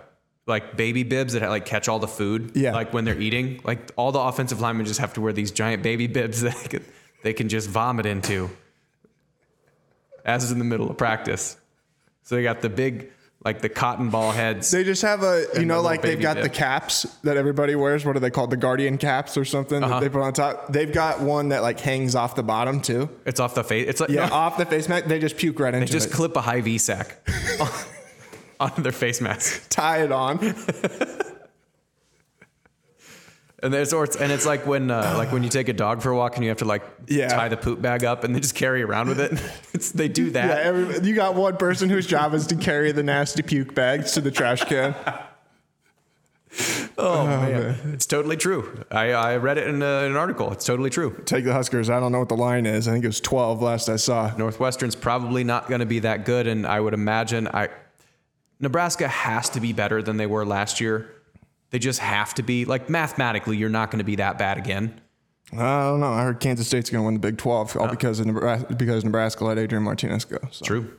like 0.46 0.76
baby 0.76 1.04
bibs 1.04 1.34
that 1.34 1.48
like 1.50 1.66
catch 1.66 1.88
all 1.88 1.98
the 2.00 2.08
food. 2.08 2.52
Yeah. 2.56 2.74
Like 2.74 2.94
when 2.94 3.06
they're 3.06 3.20
eating, 3.20 3.62
like 3.64 3.92
all 3.96 4.12
the 4.12 4.20
offensive 4.20 4.60
linemen 4.60 4.86
just 4.86 5.00
have 5.00 5.14
to 5.14 5.22
wear 5.22 5.34
these 5.34 5.52
giant 5.52 5.82
baby 5.82 6.08
bibs 6.08 6.42
that 6.44 6.56
they 6.56 6.68
can, 6.68 6.86
they 7.24 7.34
can 7.34 7.50
just 7.50 7.70
vomit 7.70 8.06
into, 8.06 8.50
as 10.24 10.44
is 10.44 10.52
in 10.52 10.60
the 10.60 10.66
middle 10.66 10.90
of 10.90 10.98
practice. 10.98 11.58
So 12.24 12.36
they 12.36 12.44
got 12.44 12.62
the 12.62 12.70
big 12.70 13.12
like 13.44 13.62
the 13.62 13.70
cotton 13.70 14.10
ball 14.12 14.32
heads. 14.32 14.70
They 14.70 14.84
just 14.84 15.02
have 15.02 15.24
a, 15.24 15.46
you 15.56 15.66
know, 15.66 15.82
like 15.82 16.02
they've 16.04 16.22
got 16.22 16.38
the 16.38 16.50
caps 16.50 17.04
that 17.24 17.38
everybody 17.38 17.74
wears. 17.76 18.06
What 18.06 18.16
are 18.16 18.20
they 18.20 18.30
called? 18.30 18.52
The 18.52 18.58
Guardian 18.58 18.98
caps 19.00 19.36
or 19.36 19.46
something 19.46 19.84
Uh-huh. 19.84 19.96
that 19.96 20.00
they 20.02 20.10
put 20.10 20.22
on 20.22 20.34
top. 20.34 20.72
They've 20.72 20.94
got 20.94 21.22
one 21.22 21.50
that 21.50 21.64
like 21.64 21.80
hangs 21.80 22.14
off 22.14 22.36
the 22.36 22.44
bottom 22.44 22.82
too. 22.82 23.10
It's 23.26 23.40
off 23.40 23.56
the 23.56 23.64
face. 23.64 23.88
It's 23.90 24.00
like 24.00 24.12
Yeah, 24.12 24.28
no, 24.28 24.34
off 24.36 24.58
the 24.58 24.66
face 24.68 24.88
mask. 24.88 25.06
They 25.06 25.18
just 25.20 25.38
puke 25.38 25.60
right 25.60 25.74
into 25.74 25.88
they 25.88 25.92
just 25.92 26.10
it. 26.10 26.14
clip 26.14 26.36
a 26.36 26.42
Hy-Vee 26.42 26.78
sack 26.78 27.18
onto 28.60 28.82
their 28.84 28.92
face 28.92 29.20
mask. 29.22 29.68
tie 29.70 30.04
it 30.04 30.12
on. 30.12 30.38
And 33.64 33.72
there's 33.72 33.94
or 33.94 34.04
it's, 34.06 34.16
and 34.16 34.32
it's 34.32 34.46
like 34.46 34.66
when 34.66 34.90
uh, 34.90 35.14
like 35.18 35.32
when 35.32 35.44
you 35.44 35.50
take 35.50 35.70
a 35.70 35.74
dog 35.74 36.02
for 36.02 36.10
a 36.12 36.16
walk 36.18 36.36
and 36.36 36.44
you 36.44 36.50
have 36.50 36.58
to 36.60 36.66
like 36.66 36.84
Yeah. 37.08 37.28
tie 37.30 37.48
the 37.48 37.58
poop 37.58 37.82
bag 37.82 38.04
up 38.04 38.24
and 38.24 38.36
they 38.36 38.40
just 38.40 38.56
carry 38.56 38.82
around 38.82 39.08
with 39.10 39.20
it. 39.20 39.32
It's, 39.74 39.92
they 39.92 40.08
do 40.08 40.26
Yeah, 40.26 40.32
that. 40.48 40.60
every, 40.66 41.08
you 41.08 41.16
got 41.16 41.36
one 41.36 41.58
person 41.58 41.90
whose 41.90 42.06
job 42.08 42.34
is 42.34 42.48
to 42.48 42.56
carry 42.56 42.92
the 42.92 43.04
nasty 43.04 43.42
puke 43.44 43.74
bags 43.76 44.12
to 44.14 44.22
the 44.22 44.32
trash 44.32 44.64
can. 44.66 44.96
Oh, 46.98 47.26
man. 47.26 47.78
it's 47.94 48.06
totally 48.06 48.36
true. 48.36 48.84
I, 48.92 49.12
I 49.14 49.38
read 49.38 49.58
it 49.58 49.68
in, 49.68 49.82
uh, 49.82 50.02
in 50.02 50.12
an 50.12 50.18
article. 50.18 50.52
It's 50.52 50.66
totally 50.66 50.90
true. 50.90 51.16
Take 51.26 51.46
the 51.46 51.54
Huskers. 51.54 51.90
I 51.90 52.00
don't 52.02 52.12
know 52.12 52.20
what 52.20 52.28
the 52.30 52.36
line 52.36 52.66
is. 52.66 52.88
I 52.88 52.92
think 52.92 53.06
it 53.06 53.08
was 53.08 53.22
12 53.22 53.62
last 53.62 53.88
I 53.90 53.96
saw. 53.96 54.36
Northwestern's 54.38 54.96
probably 54.96 55.44
not 55.46 55.70
going 55.70 55.80
to 55.80 55.86
be 55.86 56.00
that 56.00 56.26
good, 56.26 56.48
and 56.48 56.68
I 56.68 56.80
would 56.82 56.94
imagine 56.94 57.48
I 57.48 57.70
Nebraska 58.60 59.08
has 59.08 59.50
to 59.52 59.60
be 59.62 59.72
better 59.74 60.04
than 60.04 60.18
they 60.18 60.28
were 60.28 60.46
last 60.46 60.82
year. 60.82 61.10
They 61.72 61.80
just 61.80 62.00
have 62.00 62.34
to 62.36 62.44
be 62.44 62.66
like 62.66 62.90
mathematically, 62.90 63.58
you're 63.58 63.70
not 63.70 63.92
going 63.92 64.00
to 64.00 64.06
be 64.06 64.18
that 64.18 64.38
bad 64.38 64.58
again. 64.58 65.02
I 65.54 65.84
don't 65.84 66.00
know. 66.00 66.14
I 66.14 66.24
heard 66.24 66.40
Kansas 66.40 66.68
State's 66.68 66.90
going 66.90 67.02
to 67.02 67.06
win 67.06 67.16
the 67.16 67.20
Big 67.20 67.38
12 67.38 67.76
all 67.76 67.90
because 67.90 68.22
of 68.22 68.28
Nebraska, 68.28 68.74
because 68.74 69.04
Nebraska 69.04 69.44
let 69.44 69.58
Adrian 69.58 69.84
Martinez 69.84 70.24
go. 70.24 70.38
So. 70.50 70.64
True. 70.64 70.98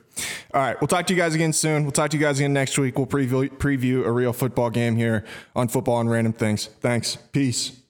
All 0.53 0.61
right, 0.61 0.79
we'll 0.79 0.87
talk 0.87 1.07
to 1.07 1.13
you 1.13 1.19
guys 1.19 1.33
again 1.33 1.53
soon. 1.53 1.83
We'll 1.83 1.91
talk 1.91 2.11
to 2.11 2.17
you 2.17 2.21
guys 2.21 2.37
again 2.37 2.53
next 2.53 2.77
week. 2.77 2.97
We'll 2.97 3.07
preview 3.07 3.49
preview 3.49 4.05
a 4.05 4.11
real 4.11 4.31
football 4.31 4.69
game 4.69 4.95
here 4.95 5.25
on 5.55 5.69
Football 5.69 6.01
and 6.01 6.09
Random 6.09 6.33
Things. 6.33 6.67
Thanks. 6.81 7.15
Peace. 7.15 7.82